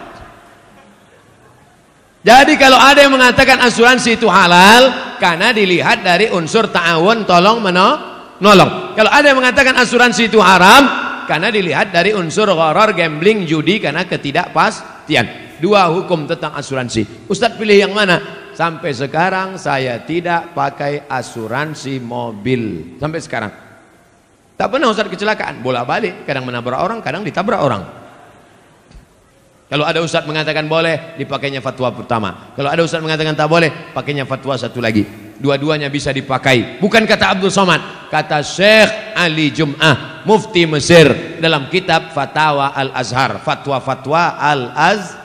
Jadi 2.19 2.59
kalau 2.59 2.75
ada 2.75 2.99
yang 2.99 3.15
mengatakan 3.15 3.63
asuransi 3.63 4.19
itu 4.19 4.27
halal 4.27 5.15
karena 5.23 5.55
dilihat 5.55 6.03
dari 6.03 6.27
unsur 6.35 6.67
ta'awun 6.67 7.23
tolong 7.23 7.63
menolong 7.63 8.43
nolong. 8.43 8.91
Kalau 8.99 9.07
ada 9.07 9.23
yang 9.23 9.39
mengatakan 9.39 9.71
asuransi 9.79 10.27
itu 10.27 10.43
haram 10.43 10.83
karena 11.31 11.47
dilihat 11.47 11.95
dari 11.95 12.11
unsur 12.11 12.51
gharar, 12.51 12.91
gambling, 12.91 13.47
judi 13.47 13.79
karena 13.79 14.03
ketidakpastian. 14.03 15.48
Dua 15.59 15.91
hukum 15.91 16.25
tentang 16.25 16.55
asuransi. 16.55 17.27
Ustadz 17.27 17.59
pilih 17.59 17.83
yang 17.87 17.93
mana? 17.93 18.49
Sampai 18.55 18.91
sekarang 18.91 19.55
saya 19.55 20.03
tidak 20.03 20.51
pakai 20.51 21.07
asuransi 21.07 21.99
mobil. 22.03 22.95
Sampai 22.99 23.19
sekarang. 23.23 23.51
Tak 24.59 24.67
pernah 24.67 24.91
Ustadz 24.91 25.11
kecelakaan. 25.11 25.63
Bola 25.63 25.87
balik. 25.87 26.27
Kadang 26.27 26.43
menabrak 26.43 26.79
orang, 26.79 26.99
kadang 26.99 27.23
ditabrak 27.23 27.61
orang. 27.63 27.83
Kalau 29.69 29.85
ada 29.85 30.01
ustadz 30.01 30.25
mengatakan 30.25 30.65
boleh, 30.65 31.13
dipakainya 31.21 31.61
fatwa 31.61 31.93
pertama. 31.93 32.57
Kalau 32.57 32.73
ada 32.73 32.81
ustadz 32.81 33.05
mengatakan 33.05 33.37
tak 33.37 33.45
boleh, 33.45 33.69
pakainya 33.93 34.25
fatwa 34.25 34.57
satu 34.57 34.81
lagi. 34.81 35.05
Dua-duanya 35.37 35.93
bisa 35.93 36.09
dipakai. 36.09 36.81
Bukan 36.81 37.05
kata 37.05 37.37
Abdul 37.37 37.53
Somad, 37.53 38.09
kata 38.09 38.41
Syekh 38.41 39.13
Ali 39.13 39.53
Jum'ah, 39.53 40.25
mufti 40.25 40.65
Mesir 40.65 41.37
dalam 41.37 41.69
kitab 41.69 42.11
Fatwa 42.17 42.73
Al-Azhar, 42.73 43.45
fatwa-fatwa 43.45 44.41
Al-Azhar. 44.41 45.18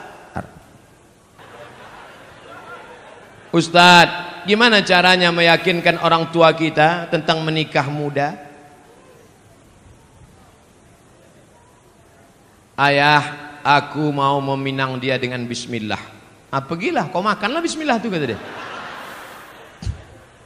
Ustadz, 3.55 4.43
gimana 4.43 4.83
caranya 4.83 5.31
meyakinkan 5.31 6.03
orang 6.03 6.27
tua 6.27 6.51
kita 6.51 7.07
tentang 7.07 7.39
menikah 7.39 7.87
muda? 7.87 8.35
Ayah, 12.75 13.23
aku 13.63 14.11
mau 14.11 14.43
meminang 14.43 14.99
dia 14.99 15.15
dengan 15.15 15.39
bismillah. 15.47 16.03
Ah, 16.51 16.59
pergilah, 16.59 17.07
kau 17.07 17.23
makanlah 17.23 17.63
bismillah 17.63 17.95
tu 18.03 18.11
kata 18.11 18.35
dia. 18.35 18.39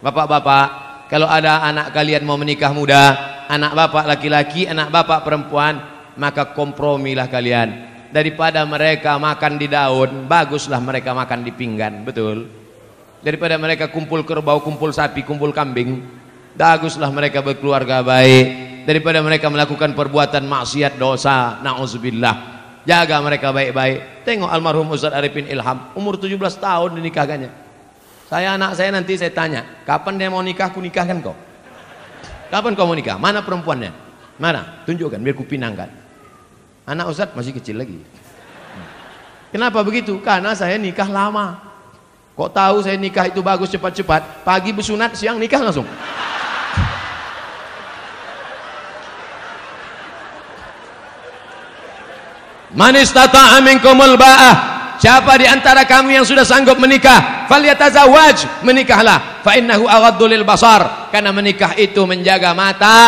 Bapak-bapak, 0.05 0.67
kalau 1.09 1.25
ada 1.25 1.65
anak 1.65 1.89
kalian 1.89 2.21
mau 2.21 2.37
menikah 2.37 2.69
muda, 2.69 3.17
anak 3.49 3.73
bapak 3.73 4.05
laki-laki, 4.05 4.69
anak 4.69 4.93
bapak 4.93 5.25
perempuan, 5.25 5.81
maka 6.13 6.53
kompromilah 6.53 7.25
kalian. 7.25 7.89
Daripada 8.13 8.61
mereka 8.69 9.17
makan 9.17 9.57
di 9.57 9.65
daun, 9.65 10.29
baguslah 10.29 10.77
mereka 10.77 11.17
makan 11.17 11.41
di 11.41 11.49
pinggan, 11.49 12.05
betul? 12.05 12.58
Daripada 13.19 13.59
mereka 13.59 13.91
kumpul 13.91 14.23
kerbau, 14.23 14.63
kumpul 14.63 14.95
sapi, 14.95 15.27
kumpul 15.27 15.51
kambing, 15.51 16.03
baguslah 16.55 17.11
mereka 17.11 17.43
berkeluarga 17.43 17.99
baik. 17.99 18.69
Daripada 18.87 19.19
mereka 19.19 19.51
melakukan 19.51 19.91
perbuatan 19.93 20.47
maksiat 20.47 20.97
dosa, 20.97 21.59
na'udzubillah 21.61 22.59
Jaga 22.89 23.21
mereka 23.21 23.53
baik-baik. 23.53 24.25
Tengok 24.25 24.49
almarhum 24.49 24.89
Ustaz 24.89 25.13
Arifin 25.13 25.45
Ilham, 25.45 25.93
umur 25.93 26.17
17 26.17 26.39
tahun 26.57 26.97
dinikahkannya. 26.97 27.51
Saya 28.25 28.57
anak 28.57 28.73
saya 28.73 28.89
nanti 28.89 29.13
saya 29.13 29.29
tanya, 29.29 29.61
kapan 29.85 30.17
dia 30.17 30.33
mau 30.33 30.41
nikah, 30.41 30.73
ku 30.73 30.81
nikahkan 30.81 31.21
kau. 31.21 31.37
Kapan 32.49 32.73
kau 32.73 32.89
mau 32.89 32.97
nikah? 32.97 33.21
Mana 33.21 33.45
perempuannya? 33.45 33.93
Mana? 34.41 34.81
Tunjukkan 34.89 35.21
biar 35.21 35.35
ku 35.37 35.45
pinangkan. 35.45 35.91
Anak 36.89 37.13
Ustaz 37.13 37.29
masih 37.37 37.53
kecil 37.53 37.77
lagi. 37.77 38.01
Kenapa 39.53 39.85
begitu? 39.85 40.17
Karena 40.25 40.57
saya 40.57 40.73
nikah 40.81 41.05
lama. 41.05 41.68
Kok 42.39 42.55
tahu 42.55 42.79
saya 42.79 42.95
nikah 42.95 43.27
itu 43.27 43.43
bagus 43.43 43.67
cepat-cepat? 43.67 44.47
Pagi 44.47 44.71
bersunat, 44.71 45.11
siang 45.11 45.35
nikah 45.35 45.59
langsung. 45.59 45.83
Man 52.71 52.95
istata'a 52.95 53.59
minkumul 53.59 54.15
ba'ah. 54.15 54.55
Siapa 55.03 55.35
di 55.35 55.51
antara 55.51 55.83
kami 55.83 56.15
yang 56.15 56.23
sudah 56.23 56.47
sanggup 56.47 56.79
menikah, 56.79 57.43
falyatazawwaj, 57.51 58.63
menikahlah. 58.63 59.43
Fa 59.43 59.59
innahu 59.59 59.83
aghaddu 59.83 60.31
basar. 60.47 61.11
Karena 61.11 61.35
menikah 61.35 61.75
itu 61.75 62.07
menjaga 62.07 62.55
mata, 62.55 62.99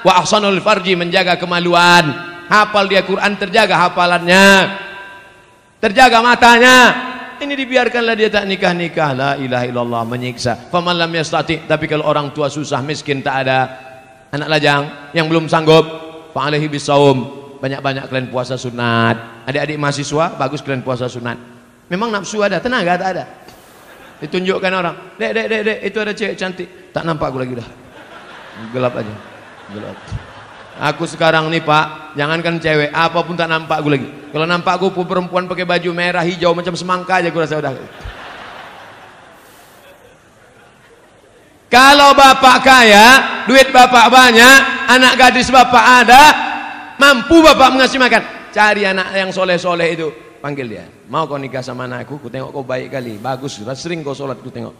wa 0.00 0.16
ahsanul 0.16 0.64
farji 0.64 0.96
menjaga 0.96 1.36
kemaluan. 1.36 2.08
Hafal 2.48 2.88
dia 2.88 3.04
Quran 3.04 3.36
terjaga 3.36 3.84
hafalannya. 3.84 4.48
Terjaga 5.76 6.24
matanya. 6.24 6.76
Ini 7.38 7.54
dibiarkanlah 7.54 8.14
dia 8.18 8.28
tak 8.28 8.44
nikah-nikah. 8.50 9.10
La 9.14 9.30
ilaha 9.38 9.64
illallah 9.66 10.02
menyiksa. 10.02 10.68
Faman 10.74 10.98
yastati. 11.14 11.64
Tapi 11.70 11.86
kalau 11.86 12.04
orang 12.06 12.34
tua 12.34 12.50
susah 12.50 12.82
miskin 12.82 13.22
tak 13.22 13.46
ada 13.46 13.58
anak 14.34 14.48
lajang 14.50 14.82
yang 15.14 15.30
belum 15.30 15.46
sanggup, 15.46 15.86
fa 16.34 16.50
alaihi 16.50 16.66
bisawm 16.66 17.38
banyak-banyak 17.58 18.06
kalian 18.06 18.28
puasa 18.30 18.54
sunat. 18.54 19.46
Adik-adik 19.46 19.78
mahasiswa, 19.78 20.38
bagus 20.38 20.62
kalian 20.62 20.82
puasa 20.86 21.10
sunat. 21.10 21.38
Memang 21.90 22.12
nafsu 22.12 22.42
ada, 22.42 22.62
tenaga 22.62 22.94
tak 22.98 23.10
ada. 23.18 23.24
Ditunjukkan 24.18 24.72
orang, 24.74 25.14
dek, 25.14 25.30
dek, 25.30 25.46
dek, 25.46 25.62
dek, 25.62 25.78
itu 25.86 25.98
ada 26.02 26.12
cewek 26.14 26.34
cantik. 26.34 26.68
Tak 26.90 27.06
nampak 27.06 27.30
aku 27.30 27.38
lagi 27.38 27.54
dah. 27.54 27.68
Gelap 28.74 28.94
aja. 28.98 29.14
Gelap. 29.70 30.27
Aku 30.78 31.10
sekarang 31.10 31.50
nih 31.50 31.62
pak, 31.66 32.14
jangankan 32.14 32.62
cewek, 32.62 32.94
apa 32.94 33.18
pun 33.26 33.34
tak 33.34 33.50
nampak 33.50 33.82
aku 33.82 33.90
lagi. 33.90 34.08
Kalau 34.30 34.46
nampak 34.46 34.78
aku 34.78 34.94
perempuan 35.02 35.50
pakai 35.50 35.66
baju 35.66 35.90
merah 35.90 36.22
hijau 36.22 36.54
macam 36.54 36.78
semangka 36.78 37.18
aja 37.18 37.34
aku 37.34 37.42
rasa 37.42 37.58
udah. 37.58 37.74
Kalau 41.68 42.14
bapak 42.14 42.56
kaya, 42.62 43.06
duit 43.50 43.74
bapak 43.74 44.06
banyak, 44.06 44.58
anak 44.88 45.14
gadis 45.18 45.50
bapak 45.50 45.84
ada, 46.06 46.22
Mampu 46.98 47.38
bapak 47.40 47.70
mengasih 47.70 48.02
makan. 48.02 48.22
Cari 48.50 48.82
anak 48.82 49.14
yang 49.14 49.30
soleh-soleh 49.30 49.94
itu. 49.94 50.10
Panggil 50.42 50.66
dia. 50.66 50.84
Mau 51.06 51.30
kau 51.30 51.38
nikah 51.38 51.62
sama 51.62 51.86
anakku? 51.86 52.18
Ku 52.18 52.26
tengok 52.26 52.50
kau 52.50 52.66
baik 52.66 52.90
kali. 52.90 53.22
Bagus. 53.22 53.62
Sering 53.78 54.02
kau 54.02 54.18
sholat 54.18 54.42
ku 54.42 54.50
tengok. 54.50 54.74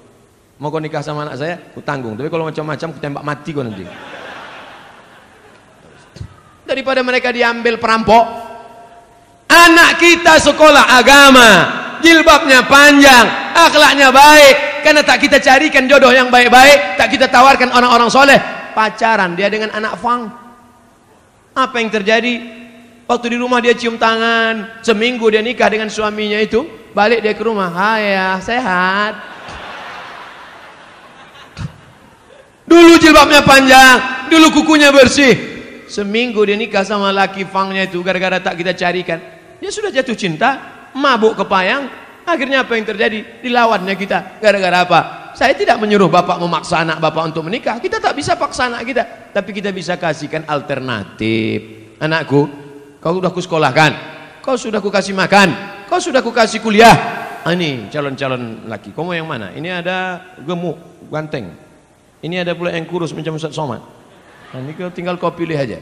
Mau 0.59 0.69
kau 0.75 0.83
nikah 0.83 0.99
sama 0.99 1.23
anak 1.23 1.39
saya? 1.39 1.55
Ku 1.71 1.79
tanggung. 1.79 2.19
Tapi 2.19 2.27
kalau 2.27 2.51
macam-macam 2.51 2.89
ku 2.91 2.99
tembak 2.99 3.23
mati 3.23 3.51
kau 3.55 3.63
nanti. 3.63 3.87
Daripada 6.69 7.01
mereka 7.01 7.33
diambil 7.33 7.81
perampok. 7.81 8.29
Anak 9.49 9.97
kita 9.97 10.37
sekolah 10.37 11.01
agama. 11.01 11.51
Jilbabnya 12.05 12.69
panjang. 12.69 13.57
Akhlaknya 13.57 14.13
baik. 14.13 14.85
Karena 14.85 15.01
tak 15.01 15.25
kita 15.25 15.41
carikan 15.41 15.89
jodoh 15.89 16.13
yang 16.13 16.29
baik-baik. 16.29 17.01
Tak 17.01 17.09
kita 17.09 17.33
tawarkan 17.33 17.73
orang-orang 17.73 18.13
soleh. 18.13 18.37
Pacaran 18.77 19.33
dia 19.33 19.49
dengan 19.49 19.73
anak 19.73 19.97
fang. 19.97 20.29
Apa 21.57 21.81
yang 21.81 21.89
terjadi? 21.89 22.37
Waktu 23.09 23.27
di 23.33 23.37
rumah 23.41 23.65
dia 23.65 23.73
cium 23.73 23.97
tangan, 23.97 24.85
seminggu 24.85 25.25
dia 25.33 25.41
nikah 25.41 25.73
dengan 25.73 25.89
suaminya 25.89 26.37
itu, 26.37 26.69
balik 26.93 27.25
dia 27.25 27.33
ke 27.33 27.41
rumah, 27.41 27.73
"Hai 27.73 28.13
ya, 28.13 28.37
sehat." 28.37 29.17
Dulu 32.69 33.01
jilbabnya 33.01 33.41
panjang, 33.49 34.29
dulu 34.29 34.61
kukunya 34.61 34.93
bersih. 34.93 35.58
Seminggu 35.89 36.45
dia 36.45 36.55
nikah 36.55 36.85
sama 36.85 37.09
laki 37.11 37.49
fangnya 37.49 37.89
itu 37.89 38.05
gara-gara 38.05 38.37
tak 38.39 38.61
kita 38.61 38.77
carikan. 38.77 39.19
Dia 39.59 39.73
sudah 39.73 39.89
jatuh 39.89 40.15
cinta, 40.15 40.61
mabuk 40.93 41.35
kepayang, 41.41 41.89
akhirnya 42.29 42.63
apa 42.63 42.77
yang 42.77 42.87
terjadi? 42.87 43.41
Dilawannya 43.41 43.95
kita. 43.97 44.39
Gara-gara 44.39 44.85
apa? 44.85 45.01
Saya 45.33 45.57
tidak 45.57 45.81
menyuruh 45.81 46.13
bapak 46.13 46.37
memaksa 46.39 46.85
anak 46.85 47.01
bapak 47.01 47.33
untuk 47.33 47.49
menikah. 47.49 47.81
Kita 47.81 47.99
tak 47.99 48.13
bisa 48.13 48.37
paksa 48.37 48.69
anak 48.69 48.85
kita. 48.85 49.33
Tapi 49.33 49.51
kita 49.57 49.73
bisa 49.73 49.97
kasihkan 49.97 50.45
alternatif. 50.45 51.89
Anakku, 51.99 52.47
kau 53.01 53.17
sudah 53.17 53.33
kusekolahkan. 53.33 53.93
Kau 54.45 54.61
sudah 54.61 54.81
ku 54.81 54.93
kasih 54.93 55.17
makan. 55.17 55.49
Kau 55.89 55.99
sudah 55.99 56.21
ku 56.21 56.31
kasih 56.31 56.61
kuliah. 56.61 56.95
Ah, 57.47 57.55
ini 57.55 57.89
calon-calon 57.89 58.67
laki. 58.69 58.93
Kau 58.93 59.07
mau 59.07 59.15
yang 59.15 59.31
mana? 59.31 59.55
Ini 59.55 59.81
ada 59.81 60.21
gemuk, 60.43 61.09
ganteng. 61.09 61.55
Ini 62.19 62.43
ada 62.43 62.53
pula 62.59 62.75
yang 62.75 62.85
kurus 62.85 63.15
macam 63.15 63.39
Ustaz 63.39 63.55
Somad. 63.55 63.98
Nah, 64.49 64.59
ini 64.65 64.73
tinggal 64.93 65.21
kau 65.21 65.33
pilih 65.33 65.57
aja. 65.57 65.79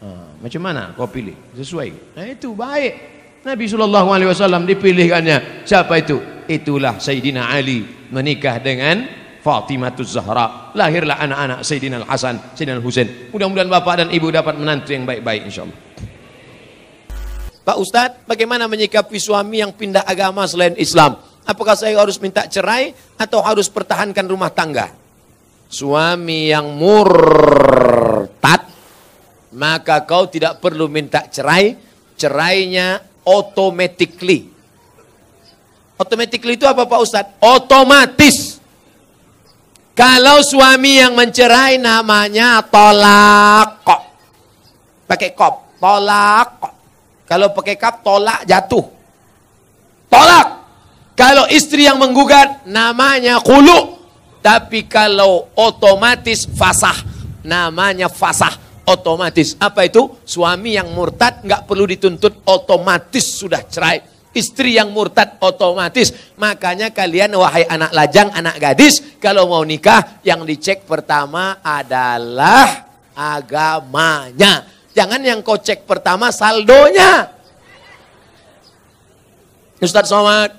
Ah, 0.00 0.36
macam 0.40 0.60
mana 0.60 0.92
kau 0.96 1.08
pilih? 1.08 1.36
Sesuai. 1.56 2.16
Nah, 2.16 2.24
itu 2.28 2.52
baik. 2.52 2.92
Nabi 3.40 3.64
sallallahu 3.64 4.08
alaihi 4.12 4.28
wasallam 4.28 4.68
dipilihkannya. 4.68 5.64
Siapa 5.64 5.96
itu? 5.96 6.20
Itulah 6.44 7.00
Sayyidina 7.00 7.48
Ali 7.48 7.88
menikah 8.12 8.60
dengan 8.60 9.08
Fatimah 9.40 9.96
Zahra. 10.04 10.76
Lahirlah 10.76 11.16
anak-anak 11.16 11.64
Sayyidina 11.64 12.04
Al-Hasan, 12.04 12.52
Sayyidina 12.52 12.76
Al-Husain. 12.76 13.32
Mudah-mudahan 13.32 13.72
bapak 13.72 14.04
dan 14.04 14.08
ibu 14.12 14.28
dapat 14.28 14.60
menantu 14.60 14.92
yang 14.92 15.08
baik-baik 15.08 15.48
insyaallah. 15.48 15.78
Pak 17.64 17.76
Ustadz, 17.76 18.28
bagaimana 18.28 18.68
menyikapi 18.68 19.16
suami 19.16 19.64
yang 19.64 19.72
pindah 19.72 20.04
agama 20.04 20.44
selain 20.44 20.76
Islam? 20.76 21.16
Apakah 21.48 21.78
saya 21.78 21.96
harus 21.96 22.20
minta 22.20 22.44
cerai 22.44 22.92
atau 23.16 23.40
harus 23.40 23.72
pertahankan 23.72 24.26
rumah 24.28 24.52
tangga? 24.52 24.92
Suami 25.70 26.50
yang 26.50 26.74
murtad, 26.76 28.09
maka 29.50 30.06
kau 30.06 30.30
tidak 30.30 30.62
perlu 30.62 30.86
minta 30.86 31.26
cerai, 31.26 31.74
cerainya 32.14 33.02
automatically. 33.26 34.46
Automatically 35.98 36.56
itu 36.56 36.64
apa 36.64 36.86
Pak 36.86 37.00
Ustadz? 37.02 37.34
Otomatis. 37.42 38.62
Kalau 39.92 40.40
suami 40.40 40.96
yang 41.02 41.12
mencerai 41.12 41.76
namanya 41.76 42.64
tolak 42.64 43.84
kok. 43.84 44.02
Pakai 45.04 45.30
kop, 45.36 45.76
tolak 45.76 46.48
kok. 46.56 46.74
Kalau 47.28 47.52
pakai 47.52 47.76
kap, 47.76 48.00
tolak 48.00 48.46
jatuh. 48.48 48.86
Tolak. 50.08 50.46
Kalau 51.12 51.44
istri 51.52 51.84
yang 51.84 52.00
menggugat 52.00 52.64
namanya 52.64 53.42
kulu. 53.44 53.98
Tapi 54.40 54.88
kalau 54.88 55.52
otomatis 55.52 56.48
fasah 56.48 56.96
namanya 57.44 58.08
fasah 58.08 58.56
otomatis. 58.86 59.56
Apa 59.58 59.88
itu? 59.88 60.08
Suami 60.24 60.76
yang 60.76 60.92
murtad 60.92 61.44
nggak 61.44 61.64
perlu 61.68 61.84
dituntut 61.88 62.44
otomatis 62.46 63.24
sudah 63.40 63.64
cerai. 63.66 64.00
Istri 64.30 64.78
yang 64.78 64.94
murtad 64.94 65.42
otomatis. 65.42 66.14
Makanya 66.38 66.94
kalian 66.94 67.34
wahai 67.34 67.66
anak 67.66 67.90
lajang, 67.90 68.30
anak 68.30 68.62
gadis, 68.62 69.18
kalau 69.18 69.50
mau 69.50 69.66
nikah 69.66 70.22
yang 70.22 70.46
dicek 70.46 70.86
pertama 70.86 71.58
adalah 71.60 72.86
agamanya. 73.14 74.64
Jangan 74.94 75.20
yang 75.22 75.40
kau 75.42 75.58
cek 75.58 75.86
pertama 75.86 76.34
saldonya. 76.34 77.30
Ustaz 79.80 80.12
Somad, 80.12 80.52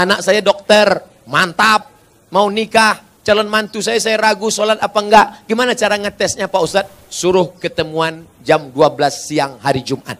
anak 0.00 0.24
saya 0.24 0.40
dokter, 0.40 0.88
mantap, 1.28 1.92
mau 2.32 2.48
nikah, 2.48 3.04
calon 3.22 3.46
mantu 3.46 3.78
saya 3.78 3.98
saya 4.02 4.18
ragu 4.18 4.50
sholat 4.50 4.78
apa 4.82 4.98
enggak. 4.98 5.26
Gimana 5.46 5.72
cara 5.78 5.96
ngetesnya 5.98 6.50
Pak 6.50 6.62
Ustadz? 6.62 6.92
Suruh 7.08 7.54
ketemuan 7.58 8.26
jam 8.42 8.70
12 8.70 8.74
siang 9.10 9.56
hari 9.62 9.82
Jumat. 9.86 10.18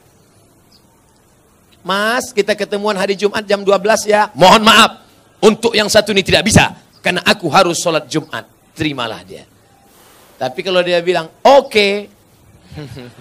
Mas, 1.82 2.30
kita 2.30 2.54
ketemuan 2.54 2.94
hari 2.94 3.18
Jumat 3.18 3.42
jam 3.42 3.66
12 3.66 4.06
ya. 4.06 4.30
Mohon 4.38 4.62
maaf, 4.62 5.02
untuk 5.42 5.74
yang 5.74 5.90
satu 5.90 6.14
ini 6.14 6.22
tidak 6.22 6.46
bisa. 6.46 6.70
Karena 7.02 7.26
aku 7.26 7.50
harus 7.50 7.82
sholat 7.82 8.06
Jumat. 8.06 8.46
Terimalah 8.72 9.26
dia. 9.26 9.42
Tapi 10.38 10.62
kalau 10.62 10.78
dia 10.86 11.02
bilang, 11.02 11.26
oke. 11.42 11.88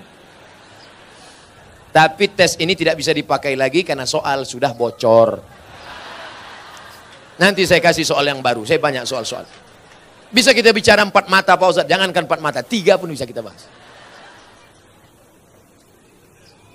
Tapi 1.97 2.23
tes 2.31 2.55
ini 2.61 2.77
tidak 2.77 2.95
bisa 3.01 3.11
dipakai 3.11 3.57
lagi 3.57 3.83
karena 3.83 4.05
soal 4.05 4.45
sudah 4.45 4.71
bocor. 4.71 5.41
Nanti 7.41 7.65
saya 7.65 7.81
kasih 7.81 8.05
soal 8.05 8.29
yang 8.29 8.39
baru. 8.39 8.61
Saya 8.63 8.77
banyak 8.77 9.03
soal-soal. 9.03 9.43
Bisa 10.31 10.55
kita 10.55 10.71
bicara 10.71 11.03
empat 11.03 11.27
mata 11.27 11.59
Pak 11.59 11.67
Ustaz. 11.67 11.85
Jangankan 11.85 12.23
empat 12.23 12.39
mata. 12.39 12.59
Tiga 12.63 12.95
pun 12.95 13.11
bisa 13.11 13.27
kita 13.27 13.43
bahas. 13.43 13.67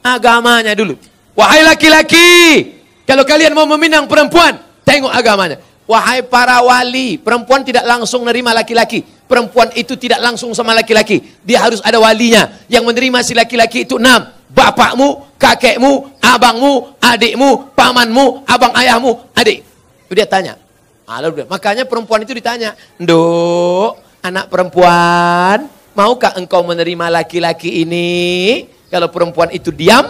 Agamanya 0.05 0.77
dulu. 0.77 1.01
Wahai 1.33 1.65
laki-laki. 1.65 2.31
Kalau 3.09 3.25
kalian 3.25 3.57
mau 3.57 3.65
meminang 3.65 4.05
perempuan. 4.05 4.61
Tengok 4.85 5.11
agamanya. 5.11 5.57
Wahai 5.89 6.21
para 6.21 6.61
wali. 6.61 7.17
Perempuan 7.17 7.65
tidak 7.65 7.89
langsung 7.89 8.29
menerima 8.29 8.63
laki-laki. 8.63 9.03
Perempuan 9.27 9.73
itu 9.75 9.97
tidak 9.97 10.21
langsung 10.21 10.53
sama 10.53 10.77
laki-laki. 10.77 11.25
Dia 11.43 11.65
harus 11.65 11.81
ada 11.81 11.97
walinya. 11.97 12.61
Yang 12.69 12.85
menerima 12.93 13.19
si 13.25 13.33
laki-laki 13.33 13.89
itu 13.89 13.97
enam. 13.97 14.31
Bapakmu, 14.53 15.37
kakekmu, 15.41 16.23
abangmu, 16.23 16.97
adikmu, 17.03 17.73
pamanmu, 17.75 18.47
abang 18.47 18.73
ayahmu, 18.77 19.33
adik. 19.35 19.65
Dia 20.13 20.29
tanya. 20.29 20.66
Lalu, 21.07 21.47
makanya 21.47 21.87
perempuan 21.87 22.27
itu 22.27 22.35
ditanya. 22.35 22.75
Nduk, 22.99 23.95
anak 24.27 24.51
perempuan, 24.51 25.71
maukah 25.95 26.35
engkau 26.35 26.67
menerima 26.67 27.23
laki-laki 27.23 27.87
ini? 27.87 28.67
Kalau 28.91 29.07
perempuan 29.15 29.55
itu 29.55 29.71
diam, 29.71 30.03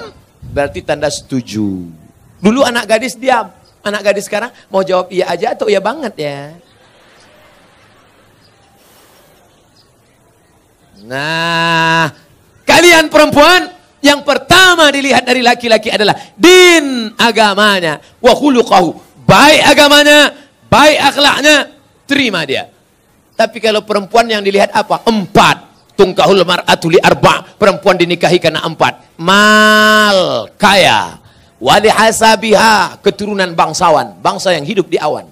berarti 0.52 0.80
tanda 0.80 1.12
setuju. 1.12 1.84
Dulu 2.40 2.60
anak 2.64 2.88
gadis 2.88 3.16
diam. 3.16 3.52
Anak 3.86 4.02
gadis 4.02 4.26
sekarang 4.26 4.50
mau 4.66 4.82
jawab 4.82 5.12
iya 5.14 5.30
aja 5.30 5.54
atau 5.54 5.70
iya 5.70 5.78
banget 5.78 6.14
ya. 6.18 6.40
Nah, 11.06 12.10
kalian 12.66 13.06
perempuan 13.06 13.70
yang 14.02 14.26
pertama 14.26 14.90
dilihat 14.90 15.22
dari 15.22 15.38
laki-laki 15.38 15.86
adalah 15.86 16.18
din 16.34 17.14
agamanya 17.14 18.02
wa 18.18 18.34
khuluquhu. 18.34 18.98
Baik 19.22 19.62
agamanya, 19.70 20.45
baik 20.76 20.98
akhlaknya, 21.00 21.56
terima 22.04 22.44
dia. 22.44 22.68
Tapi 23.32 23.60
kalau 23.64 23.80
perempuan 23.84 24.28
yang 24.28 24.44
dilihat 24.44 24.72
apa? 24.76 25.00
Empat. 25.08 25.64
Tungkahul 25.96 26.44
mar'atu 26.44 26.92
li 26.92 27.00
arba. 27.00 27.40
Perempuan 27.56 27.96
dinikahi 27.96 28.36
karena 28.36 28.60
empat. 28.68 29.16
Mal, 29.16 30.52
kaya. 30.60 31.16
Wali 31.56 31.88
hasabiha, 31.88 33.00
keturunan 33.00 33.48
bangsawan. 33.56 34.20
Bangsa 34.20 34.52
yang 34.52 34.68
hidup 34.68 34.92
di 34.92 35.00
awan. 35.00 35.24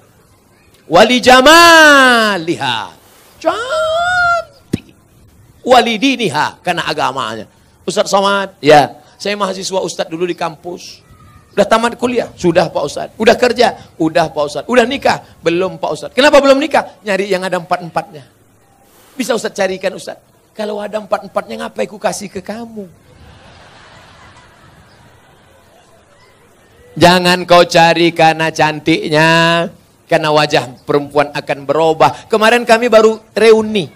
Wali 0.88 1.20
jamaliha. 1.20 2.96
Cantik. 3.40 4.96
Wali 5.60 6.00
diniha, 6.00 6.60
karena 6.64 6.88
agamanya. 6.88 7.44
Ustaz 7.84 8.08
Somad, 8.08 8.56
ya. 8.64 9.00
Saya 9.20 9.36
mahasiswa 9.36 9.80
Ustaz 9.84 10.08
dulu 10.08 10.24
di 10.24 10.36
kampus. 10.36 11.03
Udah 11.54 11.66
tamat 11.70 11.94
kuliah? 11.94 12.34
Sudah 12.34 12.66
Pak 12.66 12.82
Ustaz. 12.82 13.08
Udah 13.14 13.38
kerja? 13.38 13.78
Udah 13.94 14.26
Pak 14.26 14.42
Ustaz. 14.42 14.64
Udah 14.66 14.82
nikah? 14.82 15.22
Belum 15.38 15.78
Pak 15.78 15.90
Ustaz. 15.94 16.10
Kenapa 16.10 16.42
belum 16.42 16.58
nikah? 16.58 16.98
Nyari 17.06 17.30
yang 17.30 17.46
ada 17.46 17.62
empat-empatnya. 17.62 18.26
Bisa 19.14 19.38
Ustaz 19.38 19.54
carikan 19.54 19.94
Ustaz. 19.94 20.18
Kalau 20.50 20.82
ada 20.82 20.98
empat-empatnya 20.98 21.62
ngapain 21.62 21.86
ku 21.86 21.94
kasih 21.94 22.26
ke 22.26 22.42
kamu? 22.42 22.90
Jangan 26.98 27.46
kau 27.46 27.62
cari 27.62 28.10
karena 28.10 28.50
cantiknya. 28.50 29.30
Karena 30.10 30.34
wajah 30.34 30.82
perempuan 30.82 31.30
akan 31.30 31.58
berubah. 31.70 32.26
Kemarin 32.26 32.66
kami 32.66 32.90
baru 32.90 33.22
reuni. 33.30 33.86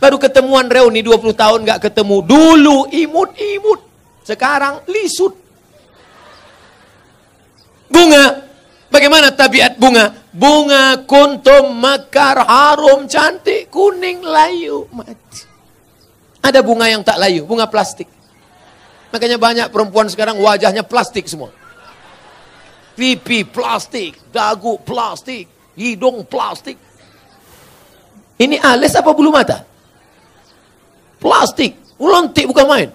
Baru 0.00 0.16
ketemuan 0.16 0.72
reuni 0.72 1.04
20 1.04 1.36
tahun 1.36 1.68
gak 1.68 1.84
ketemu. 1.84 2.24
Dulu 2.24 2.88
imut-imut. 2.88 3.80
Sekarang 4.24 4.80
lisut. 4.88 5.43
Bunga. 7.94 8.24
Bagaimana 8.90 9.30
tabiat 9.30 9.78
bunga? 9.78 10.10
Bunga 10.34 10.98
kuntum 11.06 11.78
mekar 11.78 12.42
harum 12.42 13.06
cantik 13.06 13.70
kuning 13.70 14.22
layu 14.22 14.90
mati. 14.90 15.46
Ada 16.42 16.58
bunga 16.60 16.90
yang 16.90 17.06
tak 17.06 17.22
layu, 17.22 17.46
bunga 17.46 17.70
plastik. 17.70 18.10
Makanya 19.14 19.38
banyak 19.38 19.66
perempuan 19.70 20.10
sekarang 20.10 20.42
wajahnya 20.42 20.82
plastik 20.82 21.30
semua. 21.30 21.54
Pipi 22.98 23.46
plastik, 23.46 24.18
dagu 24.34 24.78
plastik, 24.82 25.46
hidung 25.78 26.26
plastik. 26.26 26.78
Ini 28.34 28.58
alis 28.58 28.98
apa 28.98 29.14
bulu 29.14 29.30
mata? 29.30 29.62
Plastik. 31.22 31.78
Ulontik 31.94 32.50
bukan 32.50 32.66
main. 32.66 32.88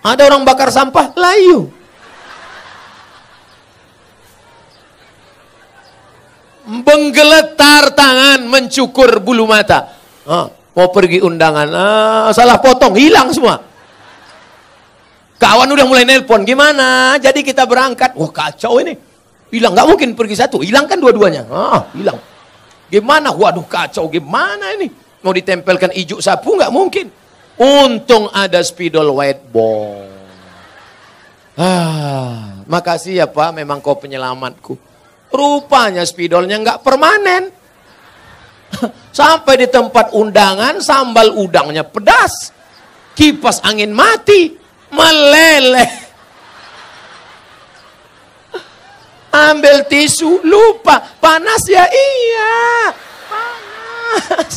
Ada 0.00 0.32
orang 0.32 0.48
bakar 0.48 0.72
sampah, 0.72 1.12
layu. 1.12 1.75
Menggeletar 6.66 7.94
tangan, 7.94 8.42
mencukur 8.50 9.22
bulu 9.22 9.46
mata. 9.46 9.94
Ah, 10.26 10.50
mau 10.50 10.90
pergi 10.90 11.22
undangan, 11.22 11.68
ah, 11.70 12.28
salah 12.34 12.58
potong, 12.58 12.98
hilang 12.98 13.30
semua. 13.30 13.62
Kawan 15.36 15.68
udah 15.68 15.86
mulai 15.86 16.02
nelpon, 16.08 16.42
gimana? 16.42 17.14
Jadi 17.20 17.44
kita 17.44 17.68
berangkat. 17.68 18.16
Wah 18.16 18.32
kacau 18.32 18.80
ini. 18.80 18.96
Hilang, 19.52 19.76
nggak 19.76 19.86
mungkin 19.86 20.08
pergi 20.16 20.34
satu. 20.34 20.64
Hilang 20.64 20.90
kan 20.90 20.98
dua-duanya. 20.98 21.46
Ah, 21.46 21.86
hilang. 21.92 22.18
Gimana? 22.90 23.30
Waduh 23.30 23.68
kacau, 23.68 24.08
gimana 24.08 24.72
ini? 24.74 24.90
Mau 25.22 25.36
ditempelkan 25.36 25.92
ijuk 25.92 26.24
sapu 26.24 26.56
nggak 26.56 26.72
mungkin. 26.72 27.06
Untung 27.56 28.32
ada 28.32 28.58
spidol 28.64 29.12
white 29.12 29.44
ball. 29.52 30.08
Ah, 31.56 32.64
makasih 32.68 33.20
ya 33.20 33.26
Pak, 33.28 33.56
memang 33.56 33.80
kau 33.80 33.96
penyelamatku. 33.96 34.76
Rupanya 35.36 36.00
spidolnya 36.08 36.56
nggak 36.56 36.80
permanen. 36.80 37.52
Sampai 39.12 39.60
di 39.60 39.68
tempat 39.68 40.16
undangan, 40.16 40.80
sambal 40.80 41.36
udangnya 41.36 41.84
pedas. 41.84 42.52
Kipas 43.12 43.60
angin 43.64 43.92
mati. 43.92 44.56
Meleleh. 44.88 45.92
Ambil 49.36 49.84
tisu, 49.84 50.40
lupa. 50.40 51.04
Panas 51.20 51.68
ya? 51.68 51.84
Iya. 51.84 52.56
Panas. 53.28 54.52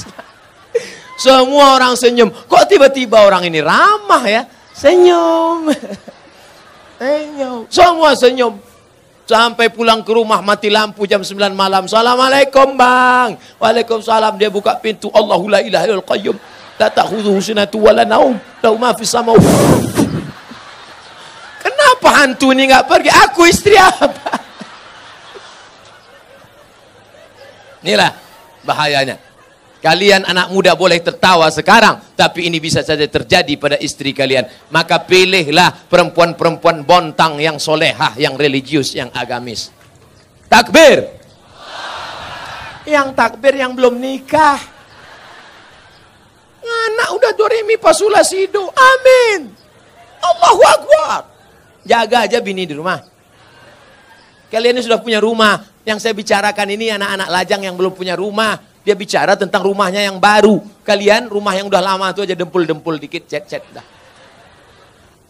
Semua 1.19 1.75
orang 1.75 1.99
senyum. 1.99 2.31
Kok 2.31 2.63
tiba-tiba 2.71 3.27
orang 3.27 3.43
ini 3.43 3.59
ramah 3.59 4.23
ya? 4.23 4.47
Senyum. 4.71 5.67
Senyum. 6.95 7.67
Semua 7.67 8.15
senyum. 8.15 8.68
Sampai 9.29 9.69
pulang 9.69 10.01
ke 10.01 10.09
rumah 10.09 10.41
mati 10.41 10.73
lampu 10.73 11.05
jam 11.05 11.21
9 11.21 11.53
malam. 11.53 11.85
Assalamualaikum 11.85 12.73
bang. 12.73 13.37
Waalaikumsalam. 13.61 14.41
Dia 14.41 14.49
buka 14.49 14.73
pintu. 14.81 15.13
Allahu 15.13 15.45
la 15.53 15.61
ilaha 15.61 15.85
ilal 15.85 16.01
qayyum. 16.01 16.33
La 16.81 16.89
ta'khudhuhu 16.89 17.37
sinatu 17.37 17.77
wa 17.77 17.93
la 17.93 18.09
naum. 18.09 18.33
Lahu 18.65 18.81
ma 18.81 18.89
fis 18.97 19.13
sama. 19.13 19.37
Kenapa 21.61 22.09
hantu 22.25 22.49
ini 22.57 22.73
nggak 22.73 22.89
pergi? 22.89 23.13
Aku 23.29 23.45
istri 23.45 23.77
apa? 23.77 24.09
Inilah 27.85 28.09
bahayanya. 28.65 29.28
Kalian 29.79 30.27
anak 30.27 30.51
muda 30.51 30.75
boleh 30.75 30.99
tertawa 30.99 31.47
sekarang, 31.47 32.03
tapi 32.19 32.51
ini 32.51 32.59
bisa 32.59 32.83
saja 32.83 33.07
terjadi 33.07 33.55
pada 33.55 33.79
istri 33.79 34.11
kalian. 34.11 34.43
Maka 34.67 34.99
pilihlah 35.07 35.87
perempuan-perempuan 35.87 36.83
bontang 36.83 37.39
yang 37.39 37.55
solehah, 37.55 38.11
yang 38.19 38.35
religius, 38.35 38.91
yang 38.91 39.07
agamis. 39.15 39.71
Takbir. 40.51 41.07
Yang 42.83 43.07
takbir 43.15 43.55
yang 43.55 43.71
belum 43.71 43.95
nikah. 44.03 44.59
Anak 46.59 47.09
udah 47.15 47.31
doremi 47.39 47.79
pasula 47.79 48.19
sido. 48.27 48.67
Amin. 48.75 49.47
Allahu 50.19 50.59
Akbar. 50.59 51.23
Jaga 51.87 52.27
aja 52.27 52.43
bini 52.43 52.67
di 52.67 52.75
rumah. 52.75 52.99
Kalian 54.51 54.75
ini 54.75 54.83
sudah 54.83 54.99
punya 54.99 55.23
rumah. 55.23 55.63
Yang 55.87 56.03
saya 56.03 56.11
bicarakan 56.11 56.67
ini 56.67 56.91
anak-anak 56.91 57.29
lajang 57.31 57.61
yang 57.63 57.79
belum 57.79 57.95
punya 57.95 58.19
rumah 58.19 58.68
dia 58.89 58.97
bicara 58.97 59.38
tentang 59.38 59.62
rumahnya 59.62 60.02
yang 60.02 60.17
baru. 60.17 60.65
Kalian 60.82 61.30
rumah 61.30 61.54
yang 61.54 61.69
udah 61.69 61.78
lama 61.78 62.10
itu 62.10 62.25
aja 62.25 62.34
dempul-dempul 62.34 62.97
dikit, 62.97 63.30
cet-cet 63.30 63.62
dah. 63.69 63.86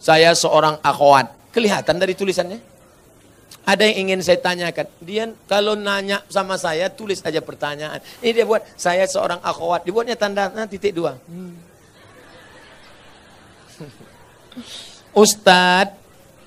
Saya 0.00 0.32
seorang 0.32 0.80
akhwat. 0.80 1.52
Kelihatan 1.52 2.00
dari 2.00 2.16
tulisannya? 2.16 2.56
Ada 3.68 3.84
yang 3.84 4.08
ingin 4.08 4.24
saya 4.24 4.40
tanyakan. 4.40 4.88
Dia 5.04 5.28
kalau 5.44 5.76
nanya 5.76 6.24
sama 6.32 6.56
saya, 6.56 6.88
tulis 6.88 7.20
aja 7.20 7.44
pertanyaan. 7.44 8.00
Ini 8.24 8.32
dia 8.32 8.48
buat, 8.48 8.64
saya 8.80 9.04
seorang 9.04 9.44
akhwat. 9.44 9.84
Dibuatnya 9.84 10.16
tanda 10.16 10.48
nah, 10.48 10.64
titik 10.64 10.96
dua. 10.96 11.20
Hmm. 11.28 11.52
Ustadz, 15.20 16.00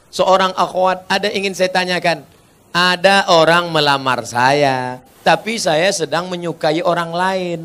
seorang 0.09 0.49
akhwat, 0.57 1.05
ada 1.05 1.29
yang 1.29 1.45
ingin 1.45 1.53
saya 1.53 1.69
tanyakan. 1.69 2.25
Ada 2.73 3.29
orang 3.29 3.69
melamar 3.69 4.25
saya. 4.25 4.97
Tapi 5.21 5.61
saya 5.61 5.87
sedang 5.93 6.27
menyukai 6.27 6.81
orang 6.81 7.13
lain. 7.13 7.61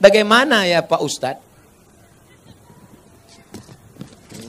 Bagaimana 0.00 0.64
ya 0.64 0.80
Pak 0.80 1.00
Ustadz? 1.04 1.44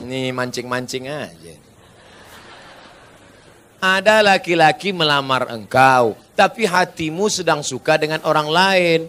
Ini 0.02 0.32
mancing-mancing 0.32 1.04
aja. 1.04 1.54
Ada 3.78 4.24
laki-laki 4.24 4.90
melamar 4.90 5.54
engkau, 5.54 6.18
tapi 6.34 6.66
hatimu 6.66 7.30
sedang 7.30 7.62
suka 7.62 7.94
dengan 7.94 8.18
orang 8.26 8.48
lain. 8.50 9.00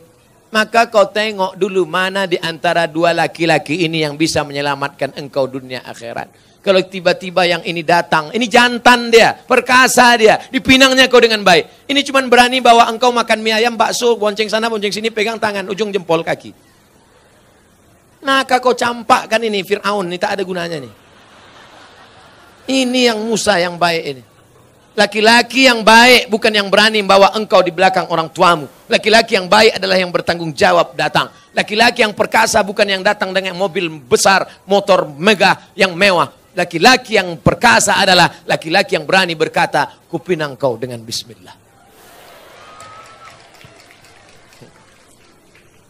Maka 0.54 0.86
kau 0.91 1.08
tengok 1.10 1.58
dulu 1.58 1.88
mana 1.88 2.30
di 2.30 2.38
antara 2.38 2.86
dua 2.86 3.15
laki-laki 3.15 3.86
ini 3.88 4.06
yang 4.06 4.13
bisa 4.19 4.45
menyelamatkan 4.45 5.17
engkau 5.17 5.50
dunia 5.50 5.82
akhirat. 5.88 6.30
Kalau 6.60 6.84
tiba-tiba 6.84 7.48
yang 7.48 7.63
ini 7.63 7.88
datang, 7.88 8.36
ini 8.36 8.43
jantan 8.52 9.08
dia, 9.08 9.32
perkasa 9.32 10.19
dia, 10.19 10.43
dipinangnya 10.52 11.08
kau 11.08 11.24
dengan 11.24 11.39
baik. 11.39 11.88
Ini 11.88 12.04
cuma 12.04 12.19
berani 12.28 12.60
bawa 12.60 12.91
engkau 12.91 13.15
makan 13.15 13.39
mie 13.39 13.63
ayam, 13.63 13.80
bakso, 13.80 14.19
bonceng 14.19 14.52
sana, 14.52 14.67
bonceng 14.67 14.91
sini, 14.91 15.08
pegang 15.08 15.39
tangan, 15.39 15.72
ujung 15.72 15.88
jempol 15.88 16.19
kaki. 16.19 16.52
Nah, 18.19 18.43
kau 18.43 18.76
campakkan 18.76 19.39
ini 19.39 19.63
Fir'aun, 19.63 20.12
ini 20.12 20.19
tak 20.19 20.36
ada 20.36 20.43
gunanya 20.43 20.84
nih. 20.84 20.91
Ini 22.69 23.15
yang 23.15 23.24
Musa 23.24 23.56
yang 23.56 23.80
baik 23.80 24.04
ini. 24.04 24.24
Laki-laki 25.00 25.63
yang 25.63 25.80
baik 25.80 26.28
bukan 26.28 26.52
yang 26.52 26.67
berani 26.67 27.00
membawa 27.00 27.32
engkau 27.39 27.63
di 27.63 27.72
belakang 27.72 28.12
orang 28.12 28.28
tuamu. 28.36 28.67
Laki-laki 28.91 29.39
yang 29.39 29.48
baik 29.48 29.80
adalah 29.80 29.95
yang 29.95 30.12
bertanggung 30.12 30.52
jawab 30.52 30.91
datang. 30.91 31.32
Laki-laki 31.56 32.04
yang 32.04 32.12
perkasa 32.12 32.60
bukan 32.67 32.84
yang 32.84 33.00
datang 33.00 33.32
dengan 33.32 33.56
mobil 33.56 33.88
besar, 33.88 34.43
motor 34.67 35.08
megah 35.08 35.72
yang 35.72 35.95
mewah. 35.95 36.38
Laki-laki 36.60 37.15
yang 37.15 37.39
perkasa 37.39 38.04
adalah 38.04 38.43
laki-laki 38.43 39.00
yang 39.00 39.08
berani 39.08 39.32
berkata, 39.32 39.88
kupinang 40.12 40.60
kau 40.60 40.76
dengan 40.76 41.00
bismillah. 41.00 41.56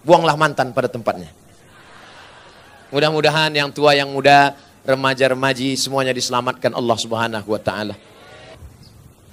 Buanglah 0.06 0.38
mantan 0.38 0.70
pada 0.70 0.86
tempatnya. 0.86 1.34
Mudah-mudahan 2.94 3.50
yang 3.50 3.74
tua, 3.74 3.98
yang 3.98 4.14
muda, 4.14 4.54
remaja-remaji 4.86 5.74
semuanya 5.74 6.14
diselamatkan 6.14 6.78
Allah 6.78 6.98
Subhanahu 7.02 7.50
wa 7.50 7.62
taala. 7.62 7.98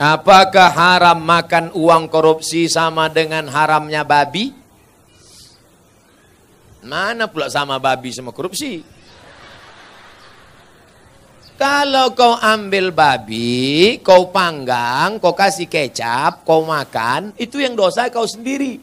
Apakah 0.01 0.73
haram 0.73 1.21
makan 1.21 1.73
uang 1.77 2.09
korupsi 2.09 2.65
sama 2.69 3.13
dengan 3.13 3.45
haramnya 3.49 4.05
babi? 4.09 4.57
Mana 6.81 7.29
pula 7.29 7.53
sama 7.53 7.77
babi 7.77 8.13
sama 8.13 8.33
korupsi? 8.33 8.96
Kalau 11.57 12.13
kau 12.13 12.37
ambil 12.37 12.93
babi, 12.93 13.97
kau 14.05 14.29
panggang, 14.29 15.17
kau 15.17 15.33
kasih 15.33 15.65
kecap, 15.65 16.45
kau 16.45 16.69
makan, 16.69 17.33
itu 17.41 17.65
yang 17.65 17.73
dosa 17.73 18.13
kau 18.13 18.29
sendiri. 18.29 18.77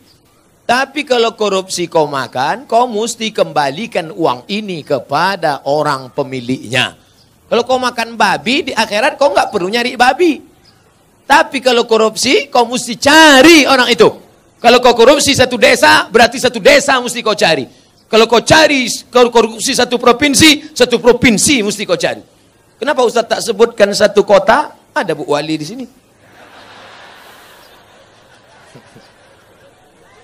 Tapi 0.65 1.05
kalau 1.05 1.37
korupsi 1.37 1.85
kau 1.85 2.09
makan, 2.09 2.65
kau 2.65 2.89
mesti 2.89 3.29
kembalikan 3.29 4.09
uang 4.09 4.49
ini 4.49 4.81
kepada 4.81 5.61
orang 5.69 6.09
pemiliknya. 6.17 6.97
Kalau 7.45 7.61
kau 7.61 7.77
makan 7.77 8.17
babi, 8.17 8.65
di 8.65 8.73
akhirat 8.73 9.21
kau 9.21 9.29
nggak 9.29 9.53
perlu 9.53 9.69
nyari 9.69 9.93
babi. 9.93 10.41
Tapi 11.29 11.61
kalau 11.61 11.85
korupsi, 11.85 12.49
kau 12.49 12.65
mesti 12.65 12.97
cari 12.97 13.69
orang 13.69 13.93
itu. 13.93 14.09
Kalau 14.57 14.81
kau 14.81 14.97
korupsi 14.97 15.37
satu 15.37 15.61
desa, 15.61 16.09
berarti 16.09 16.41
satu 16.41 16.57
desa 16.57 16.97
mesti 16.97 17.21
kau 17.21 17.37
cari. 17.37 17.69
Kalau 18.09 18.25
kau 18.25 18.41
cari 18.41 18.89
korupsi 19.13 19.77
satu 19.77 20.01
provinsi, 20.01 20.73
satu 20.73 20.97
provinsi 20.97 21.61
mesti 21.61 21.85
kau 21.85 22.01
cari. 22.01 22.32
Kenapa 22.83 22.99
Ustaz 23.07 23.23
tak 23.31 23.39
sebutkan 23.39 23.87
satu 23.95 24.27
kota? 24.27 24.75
Ada 24.91 25.15
Bu 25.15 25.23
Wali 25.31 25.55
di 25.55 25.63
sini. 25.63 25.87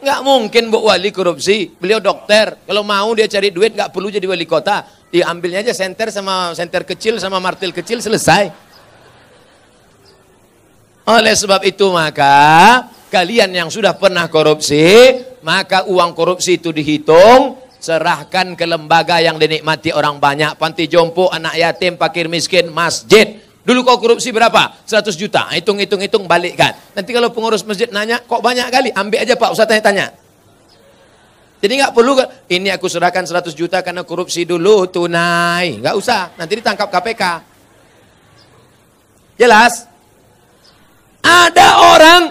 Nggak 0.04 0.19
mungkin 0.28 0.67
Bu 0.67 0.84
Wali 0.84 1.08
korupsi. 1.15 1.72
Beliau 1.72 2.04
dokter. 2.04 2.60
Kalau 2.67 2.84
mau 2.84 3.15
dia 3.15 3.32
cari 3.32 3.56
duit 3.56 3.80
nggak 3.80 3.95
perlu 3.95 4.12
jadi 4.12 4.28
wali 4.28 4.43
kota. 4.43 4.84
Diambilnya 5.08 5.63
aja 5.63 5.72
senter 5.72 6.12
sama 6.12 6.52
senter 6.52 6.84
kecil 6.84 7.15
sama 7.15 7.39
martil 7.39 7.72
kecil 7.72 8.04
selesai. 8.04 8.52
Oleh 11.08 11.39
sebab 11.39 11.63
itu 11.63 11.88
maka 11.95 12.91
kalian 13.08 13.56
yang 13.56 13.72
sudah 13.72 13.95
pernah 13.95 14.28
korupsi, 14.28 15.15
maka 15.48 15.88
uang 15.88 16.12
korupsi 16.12 16.60
itu 16.60 16.76
dihitung 16.76 17.69
Serahkan 17.80 18.60
ke 18.60 18.68
lembaga 18.68 19.24
yang 19.24 19.39
dinikmati 19.39 19.96
orang 19.96 20.20
banyak. 20.20 20.60
Panti 20.60 20.92
jompo, 20.92 21.32
anak 21.32 21.56
yatim, 21.56 21.96
fakir 21.96 22.28
miskin, 22.28 22.68
masjid. 22.76 23.39
Dulu 23.63 23.88
kau 23.88 23.98
korupsi 24.04 24.36
berapa? 24.36 24.84
100 24.84 25.15
juta. 25.15 25.48
Hitung, 25.56 25.80
hitung, 25.80 26.04
hitung, 26.04 26.28
balikkan. 26.28 26.76
Nanti 26.92 27.15
kalau 27.15 27.32
pengurus 27.32 27.63
masjid 27.63 27.88
nanya, 27.88 28.20
kok 28.20 28.44
banyak 28.44 28.68
kali? 28.68 28.89
Ambil 28.92 29.24
aja 29.24 29.39
Pak, 29.39 29.56
usah 29.56 29.63
tanya-tanya. 29.63 30.12
Jadi 31.60 31.73
nggak 31.75 31.92
perlu, 31.92 32.19
ini 32.52 32.71
aku 32.71 32.88
serahkan 32.88 33.23
100 33.27 33.52
juta 33.52 33.80
karena 33.80 34.04
korupsi 34.04 34.44
dulu, 34.44 34.88
tunai. 34.88 35.80
Nggak 35.80 35.96
usah, 35.96 36.36
nanti 36.36 36.60
ditangkap 36.60 36.88
KPK. 36.88 37.23
Jelas? 39.40 39.88
Ada 41.19 41.67
orang 41.96 42.21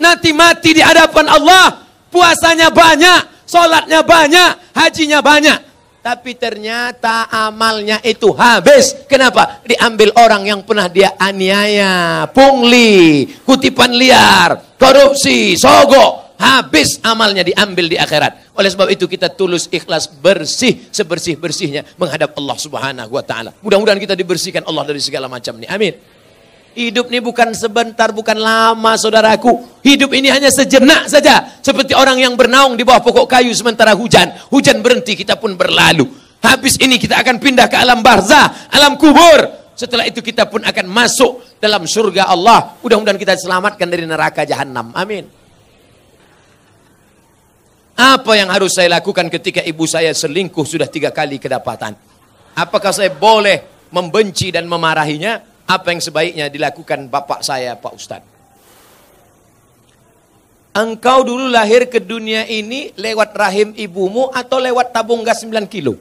nanti 0.00 0.32
mati 0.36 0.76
di 0.76 0.82
hadapan 0.84 1.32
Allah, 1.32 1.84
puasanya 2.08 2.72
banyak, 2.72 3.38
Sholatnya 3.48 4.04
banyak, 4.04 4.67
hajinya 4.78 5.18
banyak. 5.18 5.58
Tapi 5.98 6.38
ternyata 6.38 7.26
amalnya 7.28 7.98
itu 8.06 8.30
habis. 8.32 8.94
Kenapa? 9.10 9.60
Diambil 9.66 10.14
orang 10.16 10.46
yang 10.46 10.60
pernah 10.62 10.86
dia 10.86 11.18
aniaya, 11.18 12.24
pungli, 12.30 13.26
kutipan 13.42 13.92
liar, 13.92 14.78
korupsi, 14.78 15.58
sogok. 15.58 16.38
Habis 16.38 17.02
amalnya 17.02 17.42
diambil 17.42 17.90
di 17.90 17.98
akhirat. 17.98 18.54
Oleh 18.54 18.70
sebab 18.70 18.86
itu 18.94 19.10
kita 19.10 19.26
tulus 19.26 19.66
ikhlas 19.74 20.06
bersih 20.06 20.86
sebersih-bersihnya 20.94 21.98
menghadap 21.98 22.38
Allah 22.38 22.54
Subhanahu 22.54 23.10
wa 23.10 23.24
taala. 23.26 23.50
Mudah-mudahan 23.58 23.98
kita 23.98 24.14
dibersihkan 24.14 24.62
Allah 24.62 24.86
dari 24.86 25.02
segala 25.02 25.26
macam 25.26 25.58
ini. 25.58 25.66
Amin. 25.66 25.98
Hidup 26.78 27.10
ini 27.10 27.18
bukan 27.18 27.50
sebentar, 27.58 28.14
bukan 28.14 28.38
lama 28.38 28.94
saudaraku. 28.94 29.82
Hidup 29.82 30.14
ini 30.14 30.30
hanya 30.30 30.46
sejenak 30.46 31.10
saja. 31.10 31.58
Seperti 31.58 31.90
orang 31.90 32.22
yang 32.22 32.38
bernaung 32.38 32.78
di 32.78 32.86
bawah 32.86 33.02
pokok 33.02 33.26
kayu 33.26 33.50
sementara 33.50 33.98
hujan. 33.98 34.30
Hujan 34.54 34.78
berhenti, 34.78 35.18
kita 35.18 35.34
pun 35.42 35.58
berlalu. 35.58 36.06
Habis 36.38 36.78
ini 36.78 37.02
kita 37.02 37.18
akan 37.18 37.42
pindah 37.42 37.66
ke 37.66 37.74
alam 37.74 37.98
barzah, 37.98 38.70
alam 38.70 38.94
kubur. 38.94 39.58
Setelah 39.74 40.06
itu 40.06 40.22
kita 40.22 40.46
pun 40.46 40.62
akan 40.62 40.86
masuk 40.86 41.58
dalam 41.58 41.82
surga 41.82 42.30
Allah. 42.30 42.78
Mudah-mudahan 42.78 43.18
kita 43.18 43.34
selamatkan 43.34 43.90
dari 43.90 44.06
neraka 44.06 44.46
jahanam. 44.46 44.94
Amin. 44.94 45.26
Apa 47.98 48.38
yang 48.38 48.54
harus 48.54 48.78
saya 48.78 49.02
lakukan 49.02 49.26
ketika 49.26 49.66
ibu 49.66 49.82
saya 49.82 50.14
selingkuh 50.14 50.62
sudah 50.62 50.86
tiga 50.86 51.10
kali 51.10 51.42
kedapatan? 51.42 51.98
Apakah 52.54 52.94
saya 52.94 53.10
boleh 53.10 53.90
membenci 53.90 54.54
dan 54.54 54.70
memarahinya? 54.70 55.47
Apa 55.68 55.92
yang 55.92 56.00
sebaiknya 56.00 56.48
dilakukan 56.48 57.12
bapak 57.12 57.44
saya, 57.44 57.76
Pak 57.76 57.92
Ustadz? 57.92 58.30
Engkau 60.72 61.26
dulu 61.26 61.50
lahir 61.50 61.90
ke 61.92 62.00
dunia 62.00 62.48
ini 62.48 62.94
lewat 62.96 63.36
rahim 63.36 63.76
ibumu 63.76 64.32
atau 64.32 64.56
lewat 64.62 64.96
tabung 64.96 65.20
gas 65.20 65.44
9 65.44 65.68
kilo? 65.68 66.00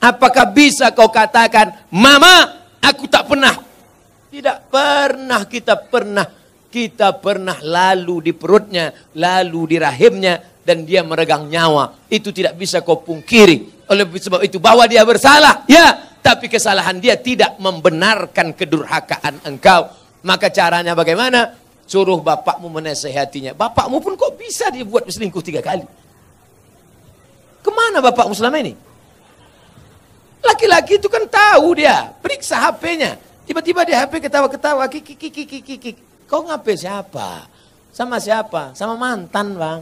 Apakah 0.00 0.48
bisa 0.48 0.90
kau 0.96 1.12
katakan, 1.12 1.76
Mama, 1.92 2.64
aku 2.80 3.04
tak 3.04 3.28
pernah. 3.28 3.54
Tidak 4.32 4.72
pernah 4.72 5.44
kita 5.44 5.76
pernah 5.76 6.26
kita 6.72 7.20
pernah 7.20 7.60
lalu 7.60 8.24
di 8.24 8.32
perutnya, 8.32 8.96
lalu 9.12 9.76
di 9.76 9.76
rahimnya, 9.76 10.40
dan 10.64 10.88
dia 10.88 11.04
meregang 11.04 11.44
nyawa. 11.44 12.08
Itu 12.08 12.32
tidak 12.32 12.56
bisa 12.56 12.80
kau 12.80 13.04
pungkiri. 13.04 13.84
Oleh 13.92 14.08
sebab 14.08 14.40
itu 14.40 14.56
bahwa 14.56 14.88
dia 14.88 15.04
bersalah, 15.04 15.68
ya. 15.68 16.11
Tapi 16.22 16.46
kesalahan 16.46 17.02
dia 17.02 17.18
tidak 17.18 17.58
membenarkan 17.58 18.54
kedurhakaan 18.54 19.42
engkau. 19.42 19.90
Maka 20.22 20.54
caranya 20.54 20.94
bagaimana? 20.94 21.58
Suruh 21.82 22.22
bapakmu 22.22 22.70
menasehatinya. 22.70 23.58
Bapakmu 23.58 23.98
pun 23.98 24.14
kok 24.14 24.38
bisa 24.38 24.70
dibuat 24.70 25.10
selingkuh 25.10 25.42
tiga 25.42 25.58
kali? 25.58 25.82
Ke 27.58 27.70
mana 27.74 27.98
bapakmu 27.98 28.32
selama 28.38 28.62
ini? 28.62 28.72
Laki-laki 30.46 31.02
itu 31.02 31.10
kan 31.10 31.26
tahu 31.26 31.74
dia. 31.74 32.14
Periksa 32.22 32.70
HP-nya. 32.70 33.18
Tiba-tiba 33.42 33.82
di 33.82 33.94
HP 33.94 34.22
ketawa-ketawa. 34.22 34.86
Kiki, 34.86 35.18
kiki, 35.18 35.42
kiki, 35.42 35.74
kiki. 35.78 35.92
Kau 36.30 36.46
ngapain 36.46 36.78
siapa? 36.78 37.50
Sama 37.90 38.22
siapa? 38.22 38.72
Sama 38.78 38.94
mantan 38.94 39.58
bang. 39.58 39.80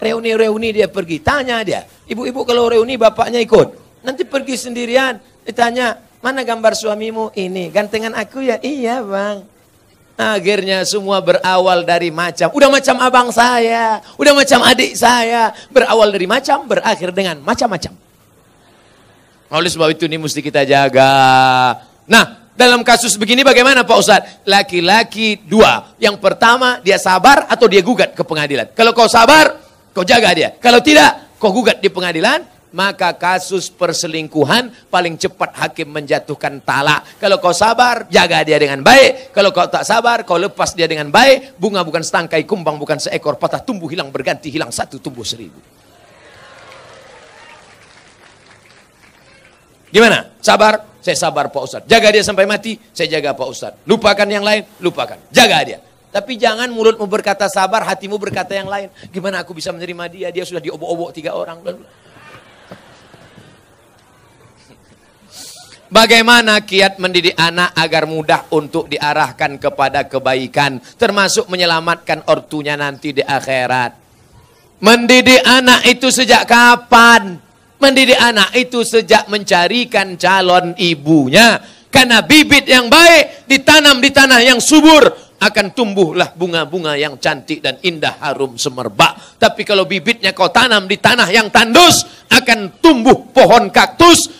Reuni-reuni 0.00 0.72
dia 0.72 0.88
pergi. 0.88 1.20
Tanya 1.20 1.60
dia. 1.60 1.84
Ibu-ibu 2.08 2.40
kalau 2.48 2.72
reuni 2.72 2.96
bapaknya 2.96 3.36
ikut. 3.40 3.89
Nanti 4.00 4.24
pergi 4.24 4.56
sendirian. 4.56 5.20
Ditanya, 5.44 6.00
mana 6.20 6.44
gambar 6.44 6.76
suamimu? 6.76 7.32
Ini. 7.32 7.72
Gantengan 7.72 8.12
aku 8.16 8.44
ya? 8.44 8.60
Iya 8.60 9.00
bang. 9.04 9.44
Akhirnya 10.20 10.84
semua 10.84 11.24
berawal 11.24 11.80
dari 11.88 12.12
macam. 12.12 12.52
Udah 12.52 12.68
macam 12.68 12.96
abang 13.00 13.28
saya. 13.32 14.04
Udah 14.20 14.36
macam 14.36 14.60
adik 14.68 14.92
saya. 14.92 15.48
Berawal 15.72 16.12
dari 16.12 16.28
macam, 16.28 16.68
berakhir 16.68 17.08
dengan 17.16 17.40
macam-macam. 17.40 17.96
Oleh 19.48 19.72
sebab 19.72 19.96
itu 19.96 20.04
ini 20.04 20.20
mesti 20.20 20.44
kita 20.44 20.68
jaga. 20.68 21.08
Nah, 22.04 22.52
dalam 22.52 22.84
kasus 22.84 23.16
begini 23.16 23.40
bagaimana 23.40 23.80
Pak 23.88 23.96
Ustadz? 23.96 24.30
Laki-laki 24.44 25.40
dua. 25.40 25.96
Yang 25.96 26.20
pertama 26.20 26.84
dia 26.84 27.00
sabar 27.00 27.48
atau 27.48 27.64
dia 27.64 27.80
gugat 27.80 28.12
ke 28.12 28.20
pengadilan. 28.20 28.68
Kalau 28.76 28.92
kau 28.92 29.08
sabar, 29.08 29.56
kau 29.96 30.04
jaga 30.04 30.36
dia. 30.36 30.52
Kalau 30.60 30.84
tidak, 30.84 31.32
kau 31.40 31.48
gugat 31.48 31.80
di 31.80 31.88
pengadilan, 31.88 32.44
maka 32.70 33.14
kasus 33.18 33.70
perselingkuhan 33.70 34.90
paling 34.90 35.18
cepat 35.18 35.50
hakim 35.58 35.90
menjatuhkan 35.90 36.62
talak. 36.62 37.02
Kalau 37.18 37.42
kau 37.42 37.54
sabar, 37.54 38.06
jaga 38.10 38.42
dia 38.46 38.58
dengan 38.58 38.82
baik. 38.82 39.34
Kalau 39.34 39.50
kau 39.50 39.66
tak 39.66 39.82
sabar, 39.82 40.22
kau 40.22 40.38
lepas 40.38 40.74
dia 40.74 40.86
dengan 40.86 41.10
baik. 41.10 41.58
Bunga 41.58 41.82
bukan 41.82 42.02
setangkai, 42.02 42.46
kumbang 42.46 42.78
bukan 42.78 42.98
seekor, 43.02 43.36
patah 43.36 43.62
tumbuh 43.62 43.90
hilang 43.90 44.08
berganti, 44.14 44.48
hilang 44.50 44.70
satu 44.70 45.02
tumbuh 45.02 45.26
seribu. 45.26 45.58
Gimana? 49.90 50.30
Sabar? 50.38 50.86
Saya 51.00 51.16
sabar 51.16 51.48
Pak 51.48 51.62
Ustadz. 51.64 51.88
Jaga 51.88 52.12
dia 52.12 52.22
sampai 52.22 52.44
mati, 52.44 52.76
saya 52.92 53.08
jaga 53.08 53.32
Pak 53.32 53.48
Ustadz. 53.48 53.80
Lupakan 53.88 54.28
yang 54.28 54.44
lain, 54.44 54.62
lupakan. 54.78 55.16
Jaga 55.32 55.58
dia. 55.64 55.78
Tapi 56.10 56.34
jangan 56.34 56.66
mulutmu 56.74 57.06
berkata 57.06 57.46
sabar, 57.46 57.86
hatimu 57.86 58.18
berkata 58.18 58.52
yang 58.52 58.66
lain. 58.66 58.90
Gimana 59.14 59.46
aku 59.46 59.54
bisa 59.54 59.70
menerima 59.70 60.04
dia? 60.10 60.28
Dia 60.34 60.42
sudah 60.42 60.58
diobok-obok 60.58 61.14
tiga 61.14 61.38
orang. 61.38 61.62
Bagaimana 65.90 66.62
kiat 66.62 67.02
mendidik 67.02 67.34
anak 67.34 67.74
agar 67.74 68.06
mudah 68.06 68.46
untuk 68.54 68.86
diarahkan 68.86 69.58
kepada 69.58 70.06
kebaikan. 70.06 70.78
Termasuk 70.78 71.50
menyelamatkan 71.50 72.30
ortunya 72.30 72.78
nanti 72.78 73.10
di 73.10 73.26
akhirat. 73.26 73.98
Mendidik 74.78 75.42
anak 75.42 75.82
itu 75.90 76.06
sejak 76.14 76.46
kapan? 76.46 77.42
Mendidik 77.82 78.22
anak 78.22 78.54
itu 78.54 78.86
sejak 78.86 79.26
mencarikan 79.26 80.14
calon 80.14 80.78
ibunya. 80.78 81.58
Karena 81.90 82.22
bibit 82.22 82.70
yang 82.70 82.86
baik 82.86 83.50
ditanam 83.50 83.98
di 83.98 84.14
tanah 84.14 84.46
yang 84.46 84.62
subur 84.62 85.10
akan 85.42 85.74
tumbuhlah 85.74 86.38
bunga-bunga 86.38 86.94
yang 86.94 87.18
cantik 87.18 87.58
dan 87.58 87.82
indah 87.82 88.14
harum 88.22 88.54
semerbak. 88.54 89.42
Tapi 89.42 89.66
kalau 89.66 89.90
bibitnya 89.90 90.30
kau 90.30 90.54
tanam 90.54 90.86
di 90.86 91.02
tanah 91.02 91.26
yang 91.34 91.50
tandus 91.50 92.06
akan 92.30 92.78
tumbuh 92.78 93.34
pohon 93.34 93.74
kaktus 93.74 94.38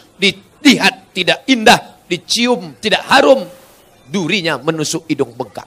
dilihat 0.61 1.17
tidak 1.17 1.49
indah, 1.49 2.05
dicium 2.07 2.77
tidak 2.79 3.03
harum, 3.09 3.43
durinya 4.07 4.61
menusuk 4.61 5.09
hidung 5.11 5.35
bengkak. 5.35 5.67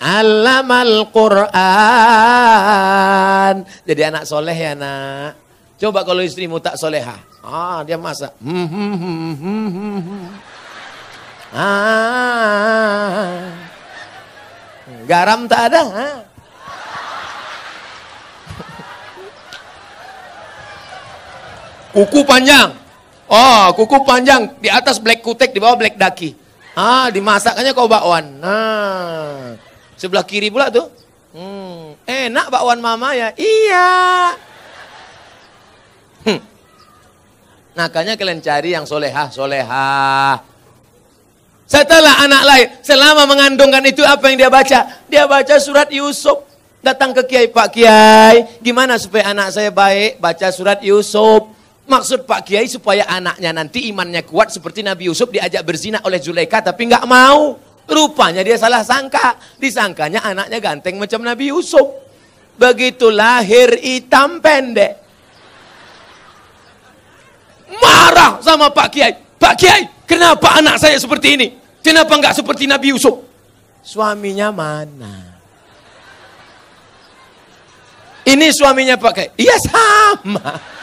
Alamal 0.00 1.04
Quran. 1.10 1.50
Jadi 3.84 4.02
anak 4.06 4.24
soleh 4.24 4.54
ya 4.54 4.78
nak. 4.78 5.34
Coba 5.76 6.04
kalau 6.06 6.22
istrimu 6.22 6.62
tak 6.62 6.78
soleha. 6.78 7.18
Ah, 7.42 7.82
dia 7.82 7.98
masak. 7.98 8.30
Hmm, 8.38 8.70
hmm, 8.70 9.34
hmm. 9.34 10.30
Ah. 11.50 13.50
Garam 15.10 15.50
tak 15.50 15.74
ada. 15.74 15.82
Kuku 21.90 22.22
panjang. 22.22 22.70
Oh, 23.30 23.70
kuku 23.74 24.02
panjang. 24.02 24.58
Di 24.58 24.66
atas 24.70 24.98
black 24.98 25.22
kutek, 25.22 25.54
di 25.54 25.62
bawah 25.62 25.78
black 25.78 25.98
daki. 25.98 26.39
Ah, 26.74 27.10
dimasaknya 27.10 27.74
kau 27.74 27.90
bakwan. 27.90 28.38
Nah. 28.38 29.58
Sebelah 29.98 30.24
kiri 30.24 30.48
pula 30.48 30.70
tuh. 30.70 30.86
Hmm. 31.30 31.94
Enak 32.06 32.50
bakwan 32.50 32.82
mama 32.82 33.14
ya? 33.14 33.30
Iya. 33.38 33.90
Hmm. 36.26 36.40
Makanya 37.74 38.14
kalian 38.18 38.42
cari 38.42 38.74
yang 38.74 38.84
solehah, 38.84 39.30
solehah. 39.30 40.42
Setelah 41.70 42.26
anak 42.26 42.42
lahir, 42.42 42.66
selama 42.82 43.30
mengandungkan 43.30 43.86
itu 43.86 44.02
apa 44.02 44.26
yang 44.26 44.42
dia 44.42 44.50
baca? 44.50 44.80
Dia 45.06 45.24
baca 45.30 45.54
surat 45.62 45.86
Yusuf. 45.94 46.42
Datang 46.80 47.12
ke 47.12 47.22
Kiai, 47.28 47.46
Pak 47.52 47.76
Kiai, 47.76 48.58
gimana 48.64 48.96
supaya 48.96 49.36
anak 49.36 49.52
saya 49.52 49.68
baik? 49.68 50.16
Baca 50.16 50.48
surat 50.48 50.80
Yusuf. 50.80 51.59
Maksud 51.90 52.22
Pak 52.22 52.46
Kiai 52.46 52.70
supaya 52.70 53.02
anaknya 53.10 53.50
nanti 53.50 53.90
imannya 53.90 54.22
kuat 54.22 54.54
seperti 54.54 54.86
Nabi 54.86 55.10
Yusuf 55.10 55.26
diajak 55.34 55.66
berzina 55.66 55.98
oleh 56.06 56.22
Zulaika 56.22 56.62
tapi 56.62 56.86
nggak 56.86 57.02
mau. 57.10 57.58
Rupanya 57.90 58.46
dia 58.46 58.54
salah 58.54 58.86
sangka. 58.86 59.34
Disangkanya 59.58 60.22
anaknya 60.22 60.62
ganteng 60.62 61.02
macam 61.02 61.26
Nabi 61.26 61.50
Yusuf. 61.50 62.06
Begitu 62.54 63.10
lahir 63.10 63.74
hitam 63.82 64.38
pendek 64.38 65.00
marah 67.78 68.42
sama 68.42 68.70
Pak 68.74 68.88
Kiai. 68.90 69.12
Pak 69.38 69.54
Kiai, 69.56 69.82
kenapa 70.04 70.58
anak 70.58 70.76
saya 70.82 70.98
seperti 70.98 71.38
ini? 71.38 71.48
Kenapa 71.80 72.12
enggak 72.18 72.34
seperti 72.36 72.66
Nabi 72.66 72.92
Yusuf? 72.92 73.24
Suaminya 73.80 74.52
mana? 74.52 75.38
Ini 78.26 78.46
suaminya 78.52 79.00
Pak 79.00 79.12
Kiai. 79.16 79.28
Iya 79.40 79.56
sama. 79.64 80.79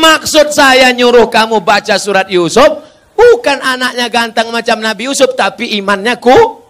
Maksud 0.00 0.48
saya 0.48 0.88
nyuruh 0.96 1.28
kamu 1.28 1.60
baca 1.60 2.00
surat 2.00 2.24
Yusuf, 2.32 2.88
bukan 3.12 3.60
anaknya 3.60 4.08
ganteng 4.08 4.48
macam 4.48 4.80
Nabi 4.80 5.12
Yusuf, 5.12 5.36
tapi 5.36 5.76
imannya 5.76 6.16
ku 6.16 6.64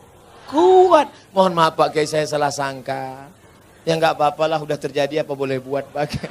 kuat. 0.50 1.30
Mohon 1.30 1.52
maaf 1.54 1.78
Pak 1.78 1.94
Kiai, 1.94 2.10
saya 2.10 2.26
salah 2.26 2.50
sangka. 2.50 3.30
Ya 3.86 3.94
nggak 3.94 4.18
apa-apalah 4.18 4.58
udah 4.58 4.74
terjadi 4.74 5.22
apa 5.22 5.32
boleh 5.38 5.62
buat 5.62 5.86
bagai. 5.94 6.26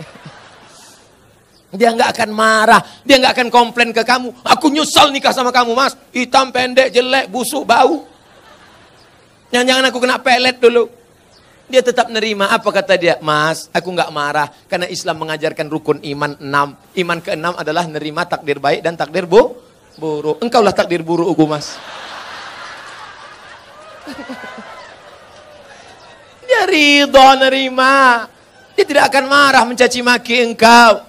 Dia 1.72 1.96
nggak 1.96 2.18
akan 2.18 2.30
marah, 2.36 2.82
dia 3.06 3.16
nggak 3.22 3.34
akan 3.38 3.48
komplain 3.48 3.96
ke 3.96 4.04
kamu. 4.04 4.36
Aku 4.44 4.68
nyesal 4.68 5.14
nikah 5.16 5.32
sama 5.32 5.56
kamu 5.56 5.72
mas, 5.78 5.96
hitam 6.12 6.52
pendek, 6.52 6.92
jelek, 6.92 7.32
busuk, 7.32 7.64
bau. 7.64 8.04
Jangan-jangan 9.56 9.88
aku 9.88 9.98
kena 10.04 10.18
pelet 10.20 10.58
dulu. 10.60 10.99
Dia 11.70 11.86
tetap 11.86 12.10
nerima. 12.10 12.50
Apa 12.50 12.74
kata 12.74 12.98
dia? 12.98 13.22
Mas, 13.22 13.70
aku 13.70 13.94
nggak 13.94 14.10
marah. 14.10 14.50
Karena 14.66 14.90
Islam 14.90 15.22
mengajarkan 15.22 15.70
rukun 15.70 16.02
iman 16.02 16.34
enam. 16.42 16.74
Iman 16.98 17.22
keenam 17.22 17.54
adalah 17.54 17.86
nerima 17.86 18.26
takdir 18.26 18.58
baik 18.58 18.82
dan 18.82 18.98
takdir 18.98 19.30
bu 19.30 19.54
buruk. 20.02 20.42
Engkaulah 20.42 20.74
takdir 20.74 21.06
buruk, 21.06 21.38
mas. 21.46 21.78
Dia 26.50 26.66
ridho 26.66 27.28
nerima. 27.38 28.26
Dia 28.74 28.86
tidak 28.90 29.14
akan 29.14 29.24
marah 29.30 29.64
mencaci 29.70 30.02
maki 30.02 30.42
engkau. 30.42 31.06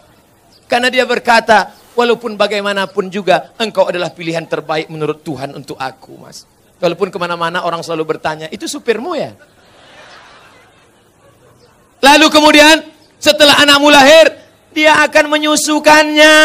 Karena 0.68 0.92
dia 0.92 1.08
berkata, 1.08 1.72
walaupun 1.96 2.36
bagaimanapun 2.36 3.08
juga, 3.08 3.56
engkau 3.56 3.88
adalah 3.88 4.12
pilihan 4.12 4.44
terbaik 4.44 4.92
menurut 4.92 5.24
Tuhan 5.24 5.56
untuk 5.56 5.80
aku, 5.80 6.20
mas. 6.20 6.44
Walaupun 6.78 7.08
ke 7.08 7.18
mana-mana 7.18 7.64
orang 7.64 7.80
selalu 7.80 8.16
bertanya, 8.16 8.46
itu 8.52 8.68
supirmu 8.68 9.16
ya? 9.16 9.32
Lalu 12.00 12.26
kemudian, 12.32 12.80
setelah 13.20 13.60
anakmu 13.60 13.92
lahir, 13.92 14.32
dia 14.72 14.96
akan 15.04 15.28
menyusukannya. 15.28 16.36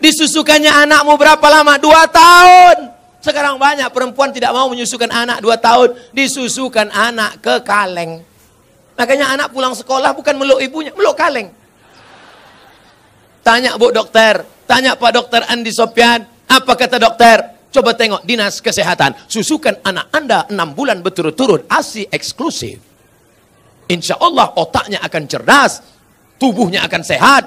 Disusukannya 0.00 0.72
anakmu 0.88 1.12
berapa 1.20 1.46
lama? 1.50 1.76
Dua 1.76 2.08
tahun. 2.08 2.96
Sekarang 3.18 3.58
banyak 3.58 3.90
perempuan 3.90 4.30
tidak 4.32 4.54
mau 4.54 4.70
menyusukan 4.70 5.10
anak 5.10 5.42
dua 5.42 5.58
tahun, 5.58 5.92
disusukan 6.14 6.88
anak 6.88 7.42
ke 7.42 7.54
kaleng. 7.66 8.22
Makanya 8.94 9.34
anak 9.34 9.52
pulang 9.52 9.74
sekolah 9.74 10.14
bukan 10.14 10.38
meluk 10.38 10.62
ibunya, 10.62 10.94
meluk 10.94 11.18
kaleng. 11.18 11.50
Tanya 13.42 13.76
Bu 13.76 13.92
Dokter, 13.92 14.46
tanya 14.70 14.96
Pak 14.96 15.12
Dokter 15.12 15.40
Andi 15.50 15.72
Sopian, 15.74 16.24
apa 16.48 16.72
kata 16.72 16.96
dokter? 16.96 17.58
Coba 17.68 17.92
tengok 17.92 18.24
dinas 18.24 18.64
kesehatan, 18.64 19.12
susukan 19.28 19.76
anak 19.84 20.08
Anda 20.08 20.48
enam 20.48 20.72
bulan 20.72 21.04
berturut-turut, 21.04 21.68
ASI 21.68 22.08
eksklusif. 22.08 22.87
Insya 23.88 24.20
Allah 24.20 24.52
otaknya 24.52 25.00
akan 25.00 25.22
cerdas, 25.24 25.80
tubuhnya 26.36 26.84
akan 26.84 27.00
sehat, 27.00 27.44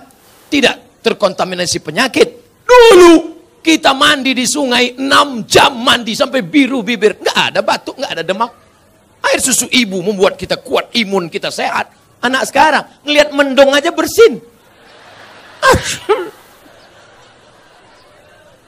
tidak 0.49 1.01
terkontaminasi 1.05 1.85
penyakit. 1.85 2.27
Dulu 2.65 3.13
kita 3.61 3.93
mandi 3.93 4.33
di 4.33 4.49
sungai 4.49 4.97
6 4.97 5.45
jam 5.45 5.77
mandi 5.77 6.17
sampai 6.17 6.41
biru 6.41 6.81
bibir. 6.81 7.21
Nggak 7.21 7.39
ada 7.53 7.59
batuk, 7.61 7.95
nggak 8.01 8.11
ada 8.17 8.23
demam. 8.25 8.49
Air 9.21 9.37
susu 9.37 9.69
ibu 9.69 10.01
membuat 10.01 10.33
kita 10.33 10.57
kuat, 10.57 10.89
imun 10.97 11.29
kita 11.29 11.53
sehat. 11.53 11.93
Anak 12.25 12.49
sekarang 12.49 12.85
ngelihat 13.05 13.29
mendong 13.33 13.69
aja 13.73 13.93
bersin. 13.93 14.41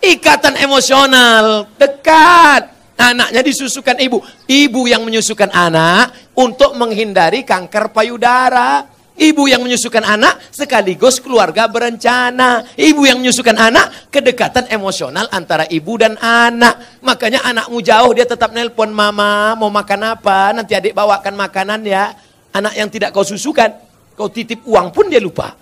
Ikatan 0.04 0.62
emosional 0.62 1.66
dekat. 1.74 2.70
Anaknya 2.98 3.42
disusukan 3.42 3.98
ibu. 3.98 4.22
Ibu 4.46 4.82
yang 4.86 5.02
menyusukan 5.04 5.50
anak 5.50 6.34
untuk 6.38 6.78
menghindari 6.78 7.42
kanker 7.42 7.90
payudara. 7.90 8.86
Ibu 9.14 9.46
yang 9.46 9.62
menyusukan 9.62 10.02
anak 10.02 10.42
sekaligus 10.50 11.22
keluarga 11.22 11.70
berencana. 11.70 12.66
Ibu 12.74 13.06
yang 13.06 13.22
menyusukan 13.22 13.54
anak 13.54 14.10
kedekatan 14.10 14.66
emosional 14.74 15.30
antara 15.30 15.70
ibu 15.70 16.02
dan 16.02 16.18
anak. 16.18 17.02
Makanya 17.06 17.46
anakmu 17.46 17.78
jauh 17.86 18.10
dia 18.18 18.26
tetap 18.26 18.50
nelpon 18.50 18.90
mama 18.90 19.54
mau 19.54 19.70
makan 19.70 20.18
apa 20.18 20.58
nanti 20.58 20.74
adik 20.74 20.98
bawakan 20.98 21.38
makanan 21.38 21.86
ya. 21.86 22.18
Anak 22.54 22.74
yang 22.74 22.90
tidak 22.90 23.14
kau 23.14 23.22
susukan 23.22 23.74
kau 24.18 24.30
titip 24.30 24.66
uang 24.66 24.90
pun 24.90 25.10
dia 25.10 25.22
lupa. 25.22 25.54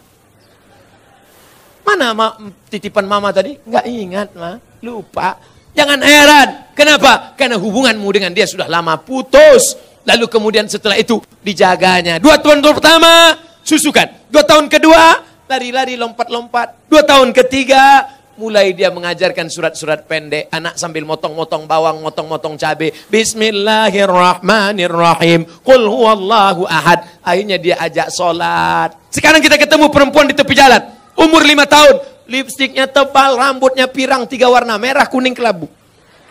Mana 1.84 2.16
ma 2.16 2.40
titipan 2.72 3.04
mama 3.04 3.36
tadi? 3.36 3.58
Enggak 3.68 3.86
ingat 3.90 4.30
ma, 4.32 4.56
lupa. 4.80 5.36
Jangan 5.72 6.00
heran. 6.04 6.48
Kenapa? 6.76 7.36
Karena 7.40 7.56
hubunganmu 7.60 8.08
dengan 8.12 8.32
dia 8.36 8.48
sudah 8.48 8.68
lama 8.68 9.00
putus. 9.00 9.80
Lalu 10.02 10.26
kemudian 10.28 10.66
setelah 10.66 10.98
itu 10.98 11.22
dijaganya. 11.46 12.18
Dua 12.18 12.42
tahun 12.42 12.64
pertama 12.64 13.38
susukan. 13.62 14.10
Dua 14.34 14.44
tahun 14.44 14.66
kedua 14.68 15.32
lari-lari 15.52 16.00
lompat-lompat. 16.00 16.88
Dua 16.88 17.04
tahun 17.04 17.36
ketiga 17.36 18.08
mulai 18.40 18.72
dia 18.74 18.90
mengajarkan 18.90 19.52
surat-surat 19.52 20.08
pendek. 20.10 20.50
Anak 20.50 20.80
sambil 20.80 21.06
motong-motong 21.06 21.68
bawang, 21.70 22.02
motong-motong 22.02 22.58
cabai. 22.58 22.90
Bismillahirrahmanirrahim. 23.12 25.46
Qul 25.62 25.86
huwallahu 25.86 26.66
ahad. 26.66 27.06
Akhirnya 27.22 27.62
dia 27.62 27.78
ajak 27.78 28.10
sholat. 28.10 28.98
Sekarang 29.14 29.38
kita 29.44 29.60
ketemu 29.62 29.94
perempuan 29.94 30.26
di 30.26 30.34
tepi 30.34 30.58
jalan. 30.58 30.82
Umur 31.20 31.44
lima 31.46 31.70
tahun. 31.70 32.21
Lipstiknya 32.32 32.88
tebal, 32.88 33.36
rambutnya 33.36 33.92
pirang, 33.92 34.24
tiga 34.24 34.48
warna. 34.48 34.80
Merah, 34.80 35.04
kuning, 35.12 35.36
kelabu. 35.36 35.68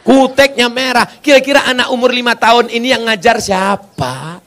Kuteknya 0.00 0.72
merah. 0.72 1.04
Kira-kira 1.04 1.68
anak 1.68 1.92
umur 1.92 2.08
lima 2.08 2.32
tahun 2.32 2.72
ini 2.72 2.88
yang 2.88 3.04
ngajar 3.04 3.36
siapa? 3.36 4.40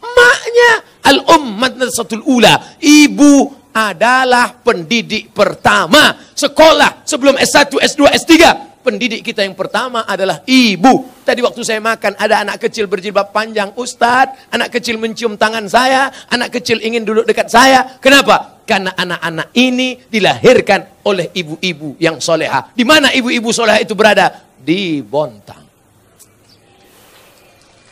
Maknya 0.00 0.72
al-ummat 1.04 1.76
nasatul 1.76 2.24
ula. 2.24 2.80
Ibu 2.80 3.52
adalah 3.76 4.56
pendidik 4.56 5.36
pertama. 5.36 6.16
Sekolah 6.32 7.04
sebelum 7.04 7.36
S1, 7.36 7.76
S2, 7.76 8.00
S3. 8.16 8.32
Pendidik 8.80 9.20
kita 9.20 9.44
yang 9.44 9.52
pertama 9.52 10.08
adalah 10.08 10.40
ibu. 10.48 11.10
Tadi 11.26 11.44
waktu 11.44 11.60
saya 11.60 11.82
makan 11.82 12.16
ada 12.16 12.40
anak 12.40 12.56
kecil 12.64 12.88
berjilbab 12.88 13.36
panjang. 13.36 13.76
Ustadz, 13.76 14.48
anak 14.48 14.72
kecil 14.80 14.96
mencium 14.96 15.36
tangan 15.36 15.68
saya. 15.68 16.08
Anak 16.32 16.56
kecil 16.56 16.80
ingin 16.80 17.04
duduk 17.04 17.28
dekat 17.28 17.52
saya. 17.52 18.00
Kenapa? 18.00 18.55
Karena 18.66 18.90
anak-anak 18.98 19.54
ini 19.54 19.94
dilahirkan 20.10 21.06
oleh 21.06 21.30
ibu-ibu 21.30 21.94
yang 22.02 22.18
soleha. 22.18 22.74
Di 22.74 22.82
mana 22.82 23.14
ibu-ibu 23.14 23.54
soleha 23.54 23.78
itu 23.78 23.94
berada? 23.94 24.46
di 24.66 24.98
Bontang. 24.98 25.62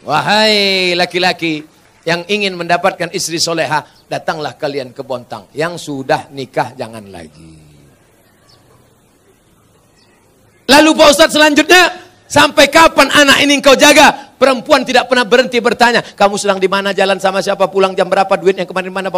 Wahai 0.03 0.93
laki-laki 0.99 1.63
yang 2.03 2.27
ingin 2.29 2.59
mendapatkan 2.59 3.09
istri 3.15 3.39
soleha, 3.39 3.87
datanglah 4.11 4.59
kalian 4.59 4.91
ke 4.91 5.01
Bontang. 5.07 5.49
Yang 5.55 5.87
sudah 5.89 6.29
nikah 6.35 6.75
jangan 6.75 7.07
lagi. 7.09 7.63
Lalu 10.69 10.91
Pak 10.99 11.09
Ustadz 11.15 11.37
selanjutnya, 11.39 12.04
sampai 12.27 12.69
kapan 12.69 13.09
anak 13.13 13.39
ini 13.45 13.61
kau 13.61 13.77
jaga? 13.77 14.35
Perempuan 14.35 14.85
tidak 14.85 15.09
pernah 15.09 15.25
berhenti 15.25 15.57
bertanya, 15.63 16.03
kamu 16.03 16.37
sedang 16.37 16.59
di 16.61 16.69
mana, 16.69 16.93
jalan 16.93 17.17
sama 17.17 17.41
siapa, 17.41 17.71
pulang 17.71 17.97
jam 17.97 18.11
berapa, 18.11 18.35
duitnya 18.37 18.69
kemarin 18.69 18.93
mana, 18.93 19.09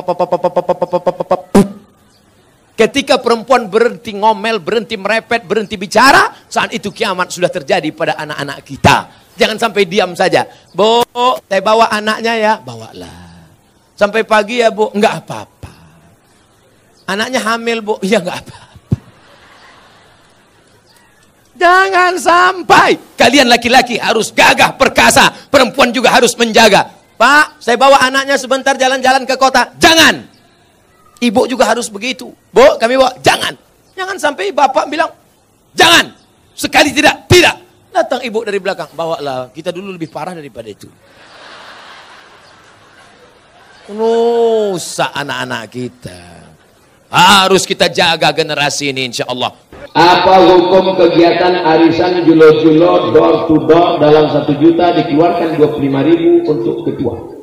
Ketika 2.76 3.16
perempuan 3.24 3.72
berhenti 3.72 4.12
ngomel, 4.12 4.60
berhenti 4.60 5.00
merepet, 5.00 5.48
berhenti 5.48 5.80
bicara, 5.80 6.44
saat 6.44 6.76
itu 6.76 6.92
kiamat 6.92 7.32
sudah 7.32 7.48
terjadi 7.48 7.88
pada 7.96 8.20
anak-anak 8.20 8.58
kita. 8.62 8.96
Jangan 9.36 9.56
sampai 9.56 9.88
diam 9.88 10.12
saja. 10.12 10.44
Bu, 10.76 11.00
saya 11.48 11.60
bawa 11.64 11.88
anaknya 11.88 12.36
ya, 12.36 12.52
bawalah. 12.60 13.26
Sampai 13.96 14.28
pagi 14.28 14.60
ya 14.60 14.68
bu, 14.68 14.92
enggak 14.92 15.24
apa-apa. 15.24 15.72
Anaknya 17.08 17.40
hamil 17.48 17.80
bu, 17.80 17.94
ya 18.04 18.20
enggak 18.20 18.44
apa-apa. 18.44 18.65
Jangan 21.56 22.20
sampai 22.20 23.16
kalian 23.16 23.48
laki-laki 23.48 23.96
harus 23.96 24.28
gagah 24.28 24.76
perkasa, 24.76 25.32
perempuan 25.48 25.88
juga 25.88 26.12
harus 26.12 26.36
menjaga. 26.36 26.92
Pak, 27.16 27.64
saya 27.64 27.80
bawa 27.80 28.04
anaknya 28.04 28.36
sebentar 28.36 28.76
jalan-jalan 28.76 29.24
ke 29.24 29.40
kota. 29.40 29.72
Jangan. 29.80 30.20
Ibu 31.16 31.48
juga 31.48 31.64
harus 31.64 31.88
begitu. 31.88 32.28
Bu, 32.52 32.76
kami 32.76 33.00
bawa, 33.00 33.16
jangan. 33.24 33.56
Jangan 33.96 34.16
sampai 34.20 34.52
bapak 34.52 34.84
bilang, 34.92 35.08
jangan. 35.72 36.12
Sekali 36.52 36.92
tidak, 36.92 37.24
tidak. 37.24 37.56
Datang 37.88 38.20
ibu 38.20 38.44
dari 38.44 38.60
belakang, 38.60 38.92
bawalah. 38.92 39.48
Kita 39.48 39.72
dulu 39.72 39.96
lebih 39.96 40.12
parah 40.12 40.36
daripada 40.36 40.68
itu. 40.68 40.92
Nusa 43.96 45.16
anak-anak 45.16 45.64
kita. 45.72 46.20
Harus 47.08 47.64
kita 47.64 47.88
jaga 47.88 48.28
generasi 48.36 48.92
ini 48.92 49.08
insya 49.08 49.24
Allah. 49.24 49.56
Apa 49.94 50.34
hukum 50.48 50.98
kegiatan 50.98 51.62
arisan 51.62 52.24
julo-julo 52.26 53.14
door 53.14 53.46
to 53.46 53.56
door 53.68 54.02
dalam 54.02 54.32
satu 54.32 54.56
juta 54.58 54.96
dikeluarkan 54.98 55.54
25 55.60 56.08
ribu 56.08 56.30
untuk 56.48 56.82
ketua? 56.88 57.36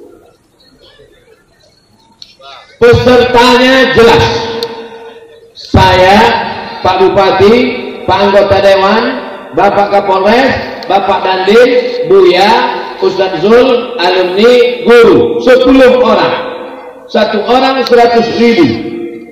pesertanya 2.84 3.96
jelas. 3.96 4.26
Saya 5.56 6.18
Pak 6.84 6.96
Bupati 7.00 7.56
Pak 8.04 8.20
Anggota 8.28 8.58
Dewan 8.60 9.04
Bapak 9.56 9.88
Kapolres 9.96 10.52
Bapak 10.92 11.24
Dandim 11.24 11.70
Buya 12.12 12.52
Ustadz 13.00 13.40
Zul 13.40 13.96
alumni 13.96 14.84
guru. 14.84 15.40
10 15.40 16.04
orang. 16.04 16.36
Satu 17.08 17.40
orang 17.48 17.80
100 17.88 18.20
ribu. 18.36 18.68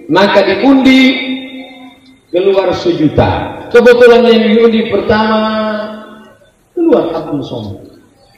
Maka 0.07 0.43
diundi 0.47 1.01
keluar 2.31 2.71
sejuta. 2.73 3.61
Kebetulan 3.69 4.23
yang 4.25 4.41
diundi 4.47 4.87
pertama 4.87 5.39
keluar 6.73 7.11
Abdul 7.11 7.43
Somad. 7.43 7.77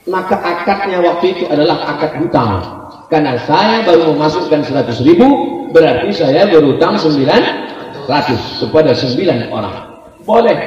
Maka 0.04 0.36
akadnya 0.36 1.00
waktu 1.00 1.32
itu 1.32 1.44
adalah 1.48 1.96
akad 1.96 2.20
hutang. 2.20 2.60
Karena 3.08 3.40
saya 3.48 3.86
baru 3.88 4.12
memasukkan 4.12 4.68
100 4.68 5.08
ribu 5.08 5.28
berarti 5.72 6.12
saya 6.12 6.50
berutang 6.50 7.00
900 7.00 8.10
kepada 8.60 8.92
9 8.92 9.48
orang. 9.54 9.78
Boleh. 10.28 10.60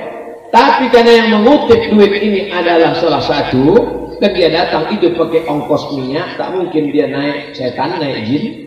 Tapi 0.55 0.89
karena 0.89 1.27
yang 1.27 1.29
mengutip 1.43 1.91
duit 1.93 2.16
ini 2.16 2.49
adalah 2.49 2.97
salah 2.97 3.20
satu 3.20 3.77
dan 4.22 4.33
dia 4.33 4.49
datang 4.49 4.89
itu 4.89 5.12
pakai 5.12 5.45
ongkos 5.45 5.93
minyak 5.93 6.41
tak 6.41 6.49
mungkin 6.55 6.89
dia 6.89 7.11
naik 7.11 7.53
setan 7.53 8.01
naik 8.01 8.24
jin 8.24 8.66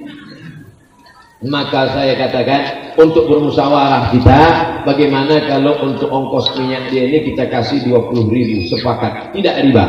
maka 1.40 1.96
saya 1.96 2.20
katakan 2.20 2.92
untuk 3.00 3.32
bermusyawarah 3.32 4.12
kita 4.12 4.42
bagaimana 4.84 5.40
kalau 5.48 5.80
untuk 5.88 6.12
ongkos 6.12 6.52
minyak 6.60 6.92
dia 6.92 7.08
ini 7.08 7.32
kita 7.32 7.48
kasih 7.48 7.80
20 7.88 8.28
ribu 8.28 8.68
sepakat. 8.68 9.32
Tidak 9.32 9.56
riba. 9.64 9.86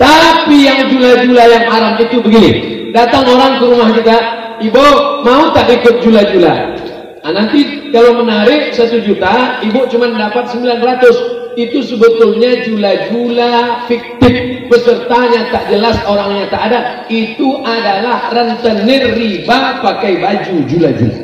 Tapi 0.00 0.56
yang 0.64 0.88
jula-jula 0.88 1.44
yang 1.44 1.64
haram 1.68 2.00
itu 2.00 2.24
begini. 2.24 2.50
Datang 2.96 3.28
orang 3.28 3.60
ke 3.60 3.64
rumah 3.68 3.92
kita 3.92 4.16
ibu 4.64 4.86
mau 5.20 5.52
tak 5.52 5.68
ikut 5.68 6.00
jula-jula? 6.00 6.80
Nah, 7.20 7.32
nanti 7.36 7.92
kalau 7.92 8.24
menarik 8.24 8.72
satu 8.72 9.04
juta 9.04 9.60
ibu 9.60 9.84
cuma 9.92 10.08
dapat 10.08 10.48
900 10.48 11.39
itu 11.58 11.82
sebetulnya 11.82 12.62
jula-jula 12.62 13.84
fiktif 13.90 14.66
pesertanya 14.70 15.50
tak 15.50 15.64
jelas 15.72 15.98
orangnya 16.06 16.46
tak 16.46 16.62
ada. 16.70 16.80
Itu 17.10 17.62
adalah 17.66 18.30
rentenir 18.30 19.14
riba 19.18 19.82
pakai 19.82 20.22
baju 20.22 20.56
jula-jula. 20.70 21.18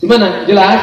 Gimana 0.00 0.26
jelas? 0.48 0.80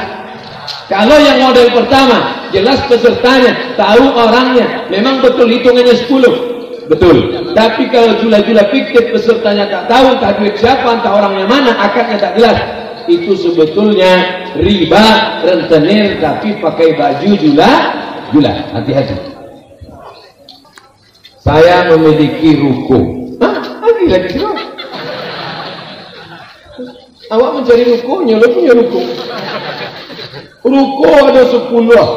Kalau 0.88 1.20
yang 1.20 1.44
model 1.44 1.68
pertama 1.76 2.48
jelas 2.56 2.80
pesertanya 2.88 3.76
tahu 3.76 4.06
orangnya. 4.16 4.88
Memang 4.88 5.20
betul 5.20 5.52
hitungannya 5.52 5.96
10 6.08 6.88
betul. 6.88 7.18
Tapi 7.52 7.92
kalau 7.92 8.16
jula-jula 8.24 8.72
fiktif 8.72 9.12
pesertanya 9.12 9.68
tak 9.68 9.92
tahu 9.92 10.16
tak 10.24 10.40
duit 10.40 10.56
siapa 10.56 10.88
entah 10.88 11.12
orangnya 11.20 11.46
mana 11.50 11.72
akadnya 11.76 12.18
tak 12.20 12.34
jelas. 12.40 12.58
Itu 13.08 13.40
sebetulnya 13.40 14.44
riba 14.60 15.40
rentenir 15.44 16.20
tapi 16.20 16.60
pakai 16.60 16.96
baju 16.96 17.32
jula 17.40 17.72
Gula, 18.28 18.54
hati-hati. 18.76 19.16
Saya 21.48 21.88
memiliki 21.96 22.60
ruko. 22.60 23.00
Lagi 23.40 24.06
lagi. 24.12 24.36
Awak 27.28 27.50
mencari 27.60 27.84
rukonya, 27.88 28.36
lo 28.40 28.48
punya 28.52 28.72
ruko. 28.76 29.00
Ruko 30.68 31.12
ada 31.28 31.44
sepuluh. 31.48 32.08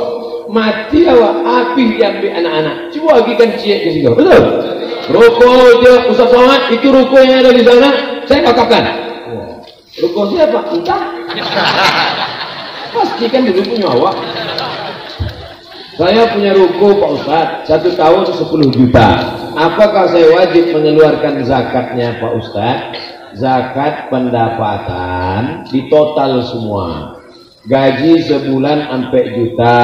Mati 0.50 1.06
awak, 1.06 1.46
api 1.46 1.94
diambil 1.94 2.42
anak-anak. 2.42 2.90
Cuba 2.90 3.22
lagi 3.22 3.32
kan 3.38 3.54
cie 3.54 3.86
ke 3.86 3.88
situ. 3.94 4.10
Betul? 4.10 4.42
Ruko 5.14 5.50
dia 5.78 5.94
Ustaz 6.10 6.30
Somad, 6.30 6.70
itu 6.74 6.90
ruko 6.90 7.22
yang 7.22 7.42
ada 7.46 7.54
di 7.54 7.62
sana. 7.62 7.90
Saya 8.26 8.50
katakan. 8.50 8.82
Ruko 10.02 10.26
siapa? 10.34 10.58
Entah. 10.74 11.02
Pastikan 12.90 13.46
dulu 13.46 13.62
punya 13.62 13.86
awak. 13.94 14.14
Saya 16.00 16.32
punya 16.32 16.56
ruko 16.56 16.96
Pak 16.96 17.10
Ustaz, 17.12 17.46
satu 17.68 17.92
tahun 17.92 18.24
10 18.24 18.72
juta. 18.72 19.36
Apakah 19.52 20.08
saya 20.08 20.32
wajib 20.32 20.72
mengeluarkan 20.72 21.44
zakatnya 21.44 22.16
Pak 22.16 22.32
Ustaz? 22.40 22.96
Zakat 23.36 24.08
pendapatan 24.08 25.68
di 25.68 25.92
total 25.92 26.40
semua. 26.40 27.20
Gaji 27.68 28.16
sebulan 28.16 28.88
sampai 28.88 29.24
juta, 29.36 29.76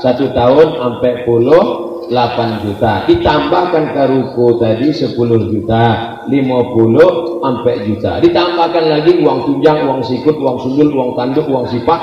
satu 0.00 0.32
tahun 0.32 0.80
sampai 0.80 1.28
puluh 1.28 1.64
8 2.08 2.64
juta. 2.64 3.04
Ditambahkan 3.04 3.92
ke 3.92 4.02
ruko 4.08 4.56
tadi 4.56 4.88
10 4.88 5.52
juta, 5.52 5.84
50 6.32 7.44
sampai 7.44 7.74
juta. 7.84 8.16
Ditambahkan 8.24 8.84
lagi 8.88 9.20
uang 9.20 9.44
tunjang, 9.44 9.84
uang 9.84 10.00
sikut, 10.00 10.40
uang 10.40 10.64
sundul, 10.64 10.96
uang 10.96 11.12
tanduk, 11.12 11.44
uang 11.44 11.68
sipak 11.68 12.00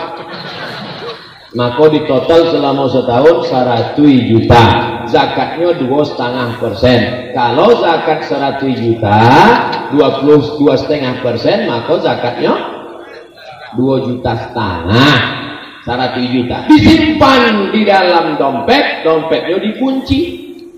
maka 1.56 1.88
di 1.88 2.04
total 2.04 2.52
selama 2.52 2.86
setahun 2.92 3.48
100 3.48 4.30
juta. 4.30 4.64
Zakatnya 5.08 5.80
dua 5.80 6.04
setengah 6.04 6.60
persen. 6.60 7.32
Kalau 7.32 7.80
zakat 7.80 8.28
100 8.28 8.84
juta 8.84 9.18
22 9.96 10.60
setengah 10.76 11.24
persen 11.24 11.64
maka 11.66 11.96
zakatnya 12.04 12.54
2 13.80 14.08
juta 14.12 14.32
setengah. 14.36 15.18
100 15.88 16.34
juta. 16.36 16.58
Disimpan 16.68 17.72
di 17.72 17.82
dalam 17.88 18.36
dompet 18.36 19.08
dompetnya 19.08 19.56
dikunci. 19.56 20.22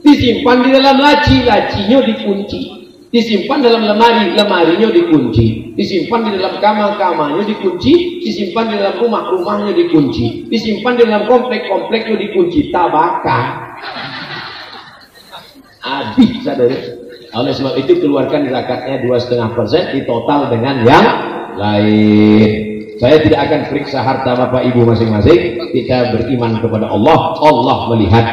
Disimpan 0.06 0.62
di 0.62 0.70
dalam 0.72 1.02
laci 1.02 1.42
lacinya 1.42 2.00
dikunci 2.06 2.77
disimpan 3.08 3.64
dalam 3.64 3.88
lemari, 3.88 4.36
lemarinya 4.36 4.92
dikunci, 4.92 5.76
disimpan 5.80 6.28
di 6.28 6.30
dalam 6.36 6.60
kamar, 6.60 7.00
kamarnya 7.00 7.44
dikunci, 7.48 8.24
disimpan 8.24 8.68
di 8.68 8.76
dalam 8.76 8.96
rumah, 9.00 9.32
rumahnya 9.32 9.72
dikunci, 9.72 10.52
disimpan 10.52 11.00
di 11.00 11.02
dalam 11.08 11.24
komplek, 11.26 11.72
kompleknya 11.72 12.16
dikunci, 12.20 12.68
tabaka. 12.72 13.40
Habis 15.80 16.44
saudara. 16.44 16.78
Oleh 17.36 17.54
sebab 17.54 17.76
itu 17.80 18.00
keluarkan 18.00 18.48
zakatnya 18.50 19.04
dua 19.04 19.20
setengah 19.20 19.52
persen 19.52 19.84
di 19.96 20.02
total 20.04 20.52
dengan 20.52 20.84
yang 20.84 21.08
lain. 21.56 22.50
Saya 22.98 23.22
tidak 23.22 23.40
akan 23.46 23.62
periksa 23.70 24.02
harta 24.02 24.34
bapak 24.34 24.74
ibu 24.74 24.84
masing-masing. 24.84 25.70
Kita 25.70 26.18
beriman 26.18 26.58
kepada 26.58 26.90
Allah. 26.90 27.38
Allah 27.46 27.78
melihat. 27.94 28.26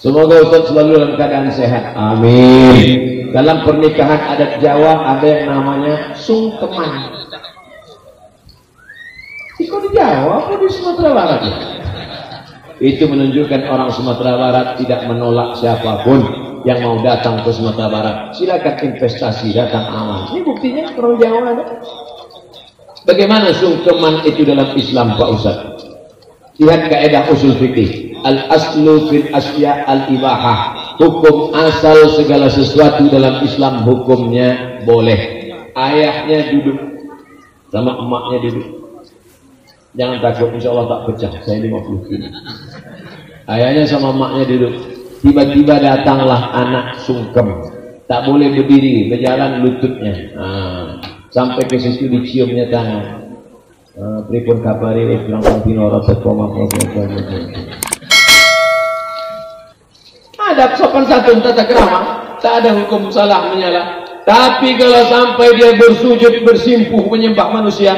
Semoga 0.00 0.48
Ustaz 0.48 0.72
selalu 0.72 0.90
dalam 0.96 1.12
keadaan 1.14 1.52
sehat. 1.52 1.92
Amin 1.92 3.21
dalam 3.32 3.64
pernikahan 3.64 4.20
adat 4.36 4.60
Jawa 4.60 5.16
ada 5.16 5.26
yang 5.26 5.44
namanya 5.48 6.12
sungkeman. 6.12 7.16
Itu 9.56 9.76
di 9.88 9.90
Jawa? 9.96 10.46
Apa 10.46 10.60
di 10.60 10.68
Sumatera 10.68 11.10
Barat? 11.16 11.42
Itu 12.82 13.08
menunjukkan 13.08 13.62
orang 13.72 13.88
Sumatera 13.88 14.36
Barat 14.36 14.66
tidak 14.84 15.08
menolak 15.08 15.56
siapa 15.56 16.04
pun 16.04 16.20
yang 16.68 16.84
mau 16.84 17.00
datang 17.00 17.40
ke 17.40 17.50
Sumatera 17.50 17.88
Barat. 17.88 18.16
Silakan 18.36 18.76
investasi 18.92 19.56
datang 19.56 19.88
aman. 19.88 20.20
Ini 20.36 20.40
buktinya 20.44 20.84
orang 20.92 21.16
Jawa 21.16 21.40
ada. 21.56 21.64
Bagaimana 23.02 23.50
sungkeman 23.56 24.22
itu 24.28 24.44
dalam 24.46 24.76
Islam 24.76 25.16
Pak 25.16 25.28
Ustaz? 25.32 25.58
Lihat 26.60 26.92
kaidah 26.92 27.32
usul 27.32 27.56
fikih. 27.56 28.14
Al 28.22 28.46
aslu 28.54 29.10
fil 29.10 29.26
asya 29.34 29.82
al 29.88 30.06
ibahah 30.14 30.81
hukum 31.02 31.50
asal 31.50 32.14
segala 32.14 32.46
sesuatu 32.46 33.10
dalam 33.10 33.42
Islam 33.42 33.82
hukumnya 33.82 34.78
boleh. 34.86 35.50
Ayahnya 35.74 36.54
duduk 36.54 36.78
sama 37.74 37.98
emaknya 37.98 38.38
duduk. 38.46 38.68
Jangan 39.92 40.18
takut 40.22 40.48
insya 40.54 40.70
Allah 40.70 40.86
tak 40.88 41.00
pecah. 41.10 41.32
Saya 41.42 41.58
50 41.58 42.06
kilo. 42.08 42.28
Ayahnya 43.50 43.84
sama 43.90 44.14
emaknya 44.14 44.44
duduk. 44.46 44.74
Tiba-tiba 45.22 45.74
datanglah 45.82 46.54
anak 46.54 46.86
sungkem. 47.02 47.66
Tak 48.06 48.28
boleh 48.28 48.52
berdiri 48.54 49.08
berjalan 49.08 49.64
lututnya. 49.64 50.14
Nah, 50.36 50.86
sampai 51.32 51.64
ke 51.64 51.80
situ 51.80 52.06
diciumnya 52.12 52.68
tangan. 52.68 53.04
Uh, 53.92 54.24
pripun 54.24 54.64
kabari 54.64 55.04
langsung 55.28 55.60
pinoro 55.68 56.00
teko 56.00 56.32
ada 60.52 60.76
sopan 60.76 61.04
santun 61.08 61.40
tata 61.40 61.64
kerama 61.64 62.00
tak 62.38 62.64
ada 62.64 62.76
hukum 62.76 63.08
salah 63.08 63.52
menyalah 63.52 64.04
tapi 64.22 64.78
kalau 64.78 65.02
sampai 65.10 65.48
dia 65.58 65.74
bersujud 65.74 66.46
bersimpuh 66.46 67.02
menyembah 67.10 67.50
manusia 67.50 67.94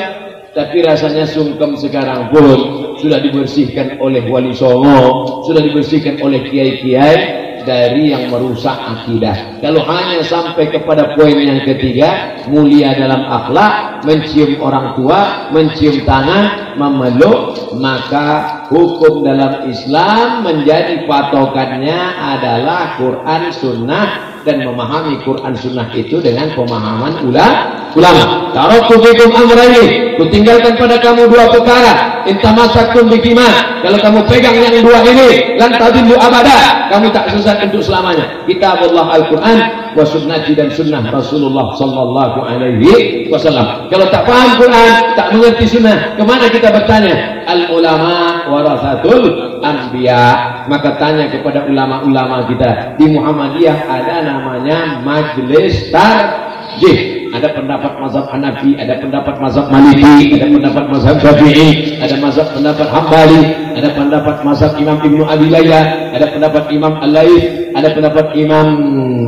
tapi 0.55 0.87
rasanya 0.87 1.27
sungkem 1.27 1.75
sekarang 1.75 2.31
pun 2.31 2.59
sudah 3.03 3.19
dibersihkan 3.19 3.99
oleh 3.99 4.23
wali 4.31 4.55
songo 4.55 5.43
sudah 5.45 5.61
dibersihkan 5.61 6.23
oleh 6.23 6.47
kiai-kiai 6.47 7.45
dari 7.65 8.13
yang 8.13 8.29
merusak 8.29 8.77
akidah. 8.77 9.59
Kalau 9.59 9.83
hanya 9.89 10.21
sampai 10.23 10.69
kepada 10.71 11.17
poin 11.17 11.35
yang 11.35 11.65
ketiga, 11.65 12.39
mulia 12.47 12.93
dalam 12.95 13.25
akhlak, 13.25 14.05
mencium 14.05 14.61
orang 14.61 14.93
tua, 14.95 15.51
mencium 15.51 16.05
tangan, 16.05 16.77
memeluk, 16.77 17.73
maka 17.81 18.54
hukum 18.69 19.25
dalam 19.25 19.69
Islam 19.69 20.45
menjadi 20.45 21.05
patokannya 21.05 22.01
adalah 22.17 22.97
Quran 23.01 23.43
Sunnah 23.53 24.07
dan 24.45 24.61
memahami 24.65 25.21
Quran 25.25 25.57
Sunnah 25.57 25.89
itu 25.97 26.21
dengan 26.21 26.53
pemahaman 26.53 27.25
ulama 27.25 27.85
ulama. 27.95 28.51
Taraktu 28.53 28.95
fikum 29.01 29.31
amrayni. 29.33 30.19
Kutinggalkan 30.19 30.75
pada 30.79 30.99
kamu 30.99 31.31
dua 31.31 31.51
perkara. 31.51 32.23
Intamasaktum 32.27 33.11
bikima. 33.11 33.47
Kalau 33.83 33.99
kamu 33.99 34.21
pegang 34.27 34.57
yang 34.57 34.83
dua 34.83 35.01
ini, 35.07 35.59
lan 35.59 35.71
tadillu 35.79 36.15
abada. 36.19 36.91
Kamu 36.91 37.11
tak 37.15 37.31
sesat 37.33 37.63
untuk 37.71 37.83
selamanya. 37.83 38.45
Kitab 38.47 38.83
Allah 38.83 39.23
Al-Quran 39.23 39.84
wa 39.95 40.03
sunnati 40.03 40.59
dan 40.59 40.69
sunnah 40.75 41.07
Rasulullah 41.09 41.71
sallallahu 41.79 42.39
alaihi 42.43 43.31
wasallam. 43.31 43.87
Kalau 43.89 44.07
tak 44.11 44.27
paham 44.27 44.51
Quran, 44.59 44.93
tak 45.15 45.29
mengerti 45.31 45.65
sunnah, 45.79 46.19
kemana 46.19 46.51
kita 46.51 46.69
bertanya? 46.75 47.47
Al 47.47 47.71
ulama 47.71 48.15
warasatul 48.51 49.59
anbiya. 49.63 50.67
Maka 50.67 50.99
tanya 50.99 51.31
kepada 51.31 51.63
ulama-ulama 51.71 52.51
kita. 52.51 52.99
Di 52.99 53.07
Muhammadiyah 53.07 53.79
ada 53.87 54.17
namanya 54.27 54.99
majlis 55.07 55.95
tarjih 55.95 57.14
ada 57.35 57.51
pendapat 57.51 57.93
mazhab 57.99 58.31
Hanafi, 58.31 58.79
ada 58.79 58.95
pendapat 59.03 59.35
mazhab 59.43 59.67
Maliki, 59.67 60.39
ada 60.39 60.47
pendapat 60.47 60.85
mazhab 60.87 61.17
Syafi'i, 61.19 61.99
ada 61.99 62.15
mazhab 62.23 62.47
pendapat 62.55 62.87
Hambali, 62.95 63.43
ada 63.75 63.89
pendapat 63.91 64.37
mazhab 64.47 64.73
Imam 64.79 65.03
Ibnu 65.03 65.27
Layla, 65.27 66.15
ada 66.15 66.27
pendapat 66.31 66.71
Imam 66.71 66.95
Al-Laif, 67.03 67.75
ada 67.75 67.89
pendapat 67.91 68.27
Imam 68.39 68.67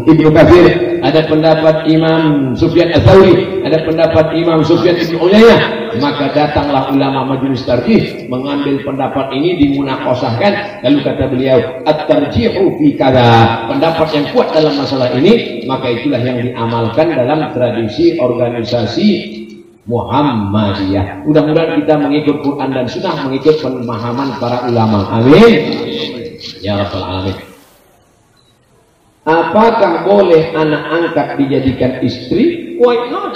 Ibnu 0.06 0.28
Katsir, 0.30 0.66
ada 1.02 1.20
pendapat 1.26 1.76
Imam 1.90 2.54
Sufyan 2.54 2.94
Ats-Tsauri, 2.94 3.66
ada 3.66 3.82
pendapat 3.82 4.26
Imam 4.38 4.62
Sufyan 4.62 4.94
Ibnu 4.94 5.26
Uyainah. 5.26 5.85
Maka 5.98 6.32
datanglah 6.32 6.92
ulama 6.92 7.36
majelis 7.36 7.64
tarjih 7.64 8.28
mengambil 8.30 8.80
pendapat 8.84 9.32
ini 9.32 9.56
dimunakosahkan 9.60 10.82
lalu 10.84 10.98
kata 11.02 11.24
beliau 11.30 11.58
at-tarjihu 11.88 12.78
fi 12.78 12.88
kada 12.98 13.64
pendapat 13.70 14.08
yang 14.14 14.26
kuat 14.30 14.48
dalam 14.52 14.74
masalah 14.76 15.10
ini 15.16 15.64
maka 15.64 15.90
itulah 15.90 16.20
yang 16.20 16.38
diamalkan 16.42 17.12
dalam 17.12 17.50
tradisi 17.54 18.20
organisasi 18.20 19.10
Muhammadiyah. 19.86 21.22
Mudah-mudahan 21.22 21.78
kita 21.86 21.94
mengikut 21.94 22.42
Quran 22.42 22.74
dan 22.74 22.90
Sunnah, 22.90 23.22
mengikut 23.22 23.62
pemahaman 23.62 24.34
para 24.42 24.66
ulama. 24.66 25.06
Amin. 25.14 25.62
Ya 26.58 26.82
Rabbal 26.82 27.06
Alamin. 27.06 27.36
Apakah 29.26 30.06
boleh 30.06 30.54
anak 30.54 30.82
angkat 30.86 31.28
dijadikan 31.38 31.98
istri? 32.02 32.78
Why 32.78 33.10
not? 33.10 33.34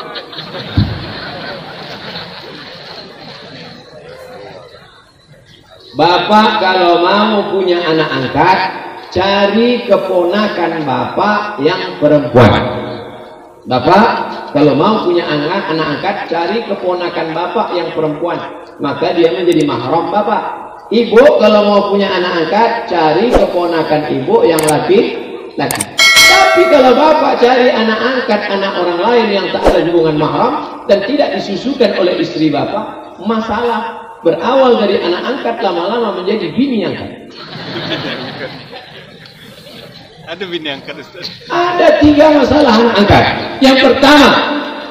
Bapak 5.90 6.62
kalau 6.62 7.02
mau 7.02 7.50
punya 7.50 7.82
anak 7.82 8.06
angkat, 8.14 8.58
cari 9.10 9.82
keponakan 9.90 10.86
bapak 10.86 11.58
yang 11.58 11.98
perempuan. 11.98 12.62
Bapak 13.66 14.06
kalau 14.54 14.78
mau 14.78 15.02
punya 15.02 15.26
anak, 15.26 15.66
anak 15.66 15.86
angkat, 15.98 16.16
cari 16.30 16.62
keponakan 16.70 17.34
bapak 17.34 17.74
yang 17.74 17.90
perempuan. 17.90 18.38
Maka 18.78 19.18
dia 19.18 19.34
menjadi 19.34 19.66
mahram 19.66 20.14
bapak. 20.14 20.42
Ibu 20.94 21.42
kalau 21.42 21.60
mau 21.66 21.80
punya 21.90 22.06
anak 22.06 22.46
angkat, 22.46 22.70
cari 22.86 23.26
keponakan 23.34 24.02
ibu 24.14 24.46
yang 24.46 24.62
laki 24.62 25.00
laki. 25.58 25.82
Tapi 26.30 26.62
kalau 26.70 26.94
bapak 26.94 27.42
cari 27.42 27.66
anak 27.66 27.98
angkat 27.98 28.46
anak 28.46 28.78
orang 28.78 29.00
lain 29.10 29.26
yang 29.42 29.46
tak 29.50 29.66
ada 29.66 29.82
hubungan 29.90 30.22
mahram 30.22 30.52
dan 30.86 31.02
tidak 31.02 31.34
disusukan 31.34 31.98
oleh 31.98 32.14
istri 32.22 32.46
bapak, 32.46 33.18
masalah 33.26 33.99
berawal 34.20 34.80
dari 34.80 35.00
anak 35.00 35.22
angkat 35.24 35.56
lama-lama 35.64 36.20
menjadi 36.20 36.52
bini 36.52 36.84
angkat. 36.84 37.10
Ada 40.30 40.44
bini 40.46 40.68
angkat 40.70 40.94
Ustaz. 41.02 41.26
Ada 41.50 41.98
tiga 41.98 42.30
masalah 42.30 42.70
anak 42.70 42.94
angkat. 43.02 43.24
Yang 43.58 43.78
pertama, 43.82 44.30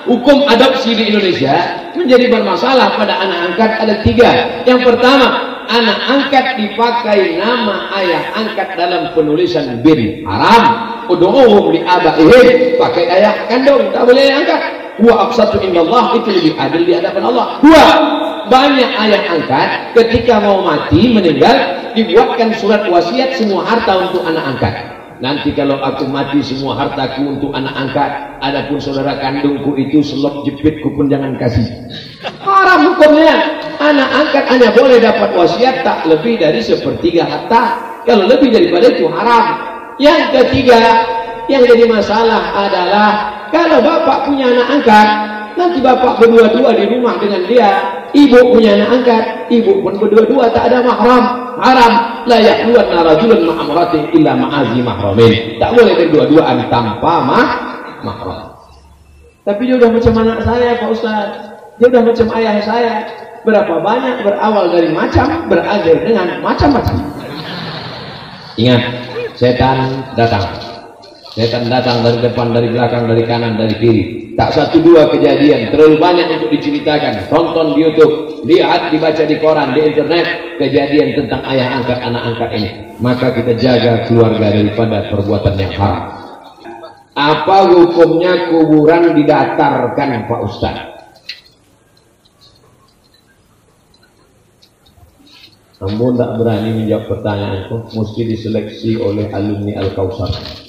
hukum 0.03 0.43
adopsi 0.49 0.97
di 0.97 1.03
Indonesia 1.13 1.55
menjadi 1.95 2.27
bermasalah 2.27 2.97
pada 2.99 3.13
anak 3.23 3.39
angkat 3.53 3.71
ada 3.79 3.95
tiga. 4.03 4.29
Yang 4.67 4.81
pertama, 4.83 5.27
anak 5.69 5.99
angkat 6.09 6.45
dipakai 6.57 7.37
nama 7.37 7.93
ayah 8.01 8.23
angkat 8.35 8.67
dalam 8.75 9.13
penulisan 9.13 9.79
bin 9.85 10.25
haram. 10.25 10.97
Udu'uhum 11.09 11.73
li 11.73 11.81
abaihim 11.85 12.77
pakai 12.77 13.05
ayah 13.09 13.33
kandung 13.47 13.93
tak 13.93 14.03
boleh 14.05 14.25
angkat. 14.33 14.61
Wa 14.99 15.31
absatu 15.31 15.63
indallah 15.63 16.19
itu 16.19 16.29
lebih 16.31 16.53
adil 16.59 16.83
di 16.83 16.93
hadapan 16.95 17.23
Allah. 17.31 17.45
Dua, 17.63 17.87
banyak 18.51 18.89
ayah 19.07 19.23
angkat 19.31 19.69
ketika 19.95 20.43
mau 20.43 20.65
mati 20.65 21.13
meninggal 21.13 21.79
dibuatkan 21.95 22.51
surat 22.59 22.83
wasiat 22.89 23.39
semua 23.39 23.63
harta 23.63 24.09
untuk 24.09 24.27
anak 24.27 24.43
angkat. 24.43 24.75
Nanti 25.19 25.51
kalau 25.51 25.75
aku 25.83 26.07
mati 26.07 26.39
semua 26.39 26.79
hartaku 26.79 27.35
untuk 27.35 27.51
anak 27.51 27.75
angkat. 27.75 28.11
Adapun 28.39 28.79
saudara 28.79 29.19
kandungku 29.19 29.75
itu 29.75 29.99
selop 29.99 30.47
jepitku 30.47 30.95
pun 30.95 31.11
jangan 31.11 31.35
kasih. 31.35 31.67
Haram 32.39 32.95
hukumnya. 32.95 33.59
Anak 33.83 34.09
angkat 34.15 34.43
hanya 34.47 34.71
boleh 34.71 34.99
dapat 35.03 35.35
wasiat 35.35 35.83
tak 35.83 36.07
lebih 36.07 36.39
dari 36.39 36.63
sepertiga 36.63 37.27
harta. 37.27 37.63
Kalau 38.07 38.31
lebih 38.31 38.47
daripada 38.47 38.95
itu 38.95 39.11
haram. 39.11 39.45
Yang 39.99 40.21
ketiga 40.31 41.03
yang 41.51 41.67
jadi 41.67 41.83
masalah 41.91 42.55
adalah 42.55 43.38
kalau 43.49 43.77
bapak 43.81 44.29
punya 44.29 44.45
anak 44.53 44.67
angkat 44.79 45.07
nanti 45.59 45.77
bapak 45.83 46.23
berdua-dua 46.23 46.71
di 46.77 46.85
rumah 46.87 47.19
dengan 47.19 47.43
dia. 47.49 47.71
Ibu 48.09 48.55
punya 48.55 48.79
anak 48.79 48.89
angkat 49.01 49.23
ibu 49.53 49.83
pun 49.83 49.93
berdua-dua 49.99 50.49
tak 50.53 50.71
ada 50.71 50.81
mahram. 50.85 51.23
Haram. 51.59 51.93
La 52.25 52.37
yahluan 52.39 52.87
rajulun 52.87 53.41
ma'amratin 53.49 54.13
illa 54.15 54.31
ma'azi 54.37 54.79
mahramin. 54.79 55.59
Tak 55.59 55.75
boleh 55.75 55.93
berdua-duaan 55.97 56.57
tanpa 56.71 57.13
mah 57.25 57.49
mahram. 58.05 58.39
Tapi 59.43 59.61
dia 59.65 59.75
udah 59.81 59.89
macam 59.91 60.13
anak 60.23 60.39
saya 60.45 60.69
Pak 60.77 60.89
Ustaz. 60.93 61.29
Dia 61.81 61.87
udah 61.89 62.01
macam 62.05 62.27
ayah 62.37 62.55
saya. 62.63 62.93
Berapa 63.47 63.79
banyak 63.79 64.15
berawal 64.27 64.67
dari 64.67 64.91
macam 64.91 65.47
berakhir 65.47 65.95
dengan 66.03 66.43
macam-macam. 66.43 66.97
Ingat 68.59 68.83
setan 69.39 70.03
datang 70.19 70.68
setan 71.39 71.71
datang 71.71 72.03
dari 72.03 72.19
depan 72.19 72.51
dari 72.51 72.67
belakang 72.67 73.07
dari 73.07 73.23
kanan 73.23 73.55
dari 73.55 73.75
kiri. 73.79 74.03
Tak 74.35 74.51
satu 74.51 74.83
dua 74.83 75.07
kejadian 75.07 75.71
terlalu 75.71 75.95
banyak 75.95 76.27
untuk 76.35 76.51
diceritakan. 76.51 77.31
Tonton 77.31 77.79
di 77.79 77.87
youtube 77.87 78.43
lihat 78.43 78.91
dibaca 78.91 79.23
di 79.23 79.35
koran 79.39 79.71
di 79.71 79.87
internet 79.87 80.59
kejadian 80.59 81.15
tentang 81.15 81.39
ayah 81.47 81.79
angkat 81.79 81.99
anak 82.03 82.23
angkat 82.35 82.49
ini. 82.59 82.69
Maka 82.99 83.31
kita 83.31 83.55
jaga 83.55 84.03
keluarga 84.03 84.51
daripada 84.51 85.07
perbuatan 85.07 85.55
yang 85.55 85.73
haram. 85.79 86.03
Apa 87.15 87.57
hukumnya 87.71 88.51
kuburan 88.51 89.15
didatarkan 89.15 90.27
Pak 90.27 90.39
Ustaz? 90.43 90.77
Namun 95.79 96.19
tak 96.19 96.35
berani 96.35 96.83
menjawab 96.83 97.07
pertanyaanku, 97.07 97.95
mesti 97.95 98.21
diseleksi 98.27 98.99
oleh 98.99 99.31
alumni 99.31 99.79
Al-Kausar. 99.79 100.67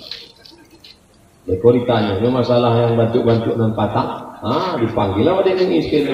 Mereka 1.51 1.67
ditanya, 1.83 2.23
ini 2.23 2.31
masalah 2.31 2.79
yang 2.79 2.95
bantuk-bantuk 2.95 3.59
dan 3.59 3.75
patah. 3.75 4.39
Ah, 4.39 4.79
dipanggil 4.79 5.27
lah 5.27 5.43
ada 5.43 5.51
yang 5.51 5.67
mengisi 5.67 6.07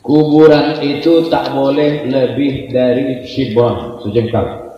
Kuburan 0.00 0.80
itu 0.80 1.28
tak 1.28 1.52
boleh 1.52 2.08
lebih 2.08 2.72
dari 2.72 3.28
sibon 3.28 4.00
sejengkal. 4.00 4.72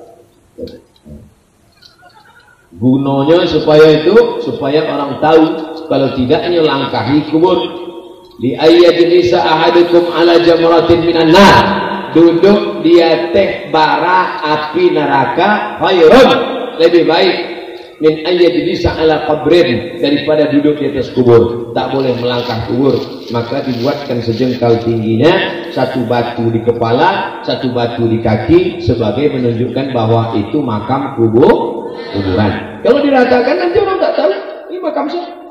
Gunanya 2.75 3.47
supaya 3.47 4.03
itu 4.03 4.43
supaya 4.43 4.83
orang 4.83 5.23
tahu 5.23 5.45
kalau 5.87 6.11
tidaknya 6.19 6.67
langkahi 6.67 7.31
kubur. 7.31 7.63
Di 8.43 8.59
ayat 8.59 8.99
nisa 9.07 9.39
ahadukum 9.39 10.11
ala 10.11 10.35
jamratin 10.43 11.07
minan 11.07 11.31
nar 11.31 11.57
duduk 12.11 12.72
dia 12.83 13.33
teh 13.33 13.73
bara 13.73 14.43
api 14.43 14.93
neraka 14.93 15.79
khairun. 15.81 16.31
Lebih 16.79 17.05
baik 17.09 17.37
min 18.03 18.27
ayat 18.27 18.55
bisa 18.67 18.91
ala 18.99 19.25
qabrin 19.31 20.03
daripada 20.03 20.51
duduk 20.51 20.83
di 20.83 20.91
atas 20.91 21.15
kubur. 21.15 21.71
Tak 21.73 21.95
boleh 21.95 22.13
melangkah 22.19 22.67
kubur 22.69 22.99
maka 23.31 23.65
dibuatkan 23.65 24.21
sejengkal 24.21 24.83
tingginya 24.83 25.65
satu 25.73 26.05
batu 26.05 26.51
di 26.53 26.61
kepala 26.61 27.41
satu 27.47 27.73
batu 27.73 28.05
di 28.11 28.21
kaki 28.21 28.83
sebagai 28.83 29.33
menunjukkan 29.33 29.95
bahwa 29.97 30.37
itu 30.37 30.59
makam 30.61 31.17
kubur 31.17 31.89
kuburan. 32.13 32.83
Kalau 32.83 32.99
diratakan 33.01 33.55
nanti 33.57 33.77
orang 33.79 33.99
tak 34.03 34.13
tahu 34.19 34.31
ini 34.69 34.79
makam 34.83 35.07
siapa 35.07 35.42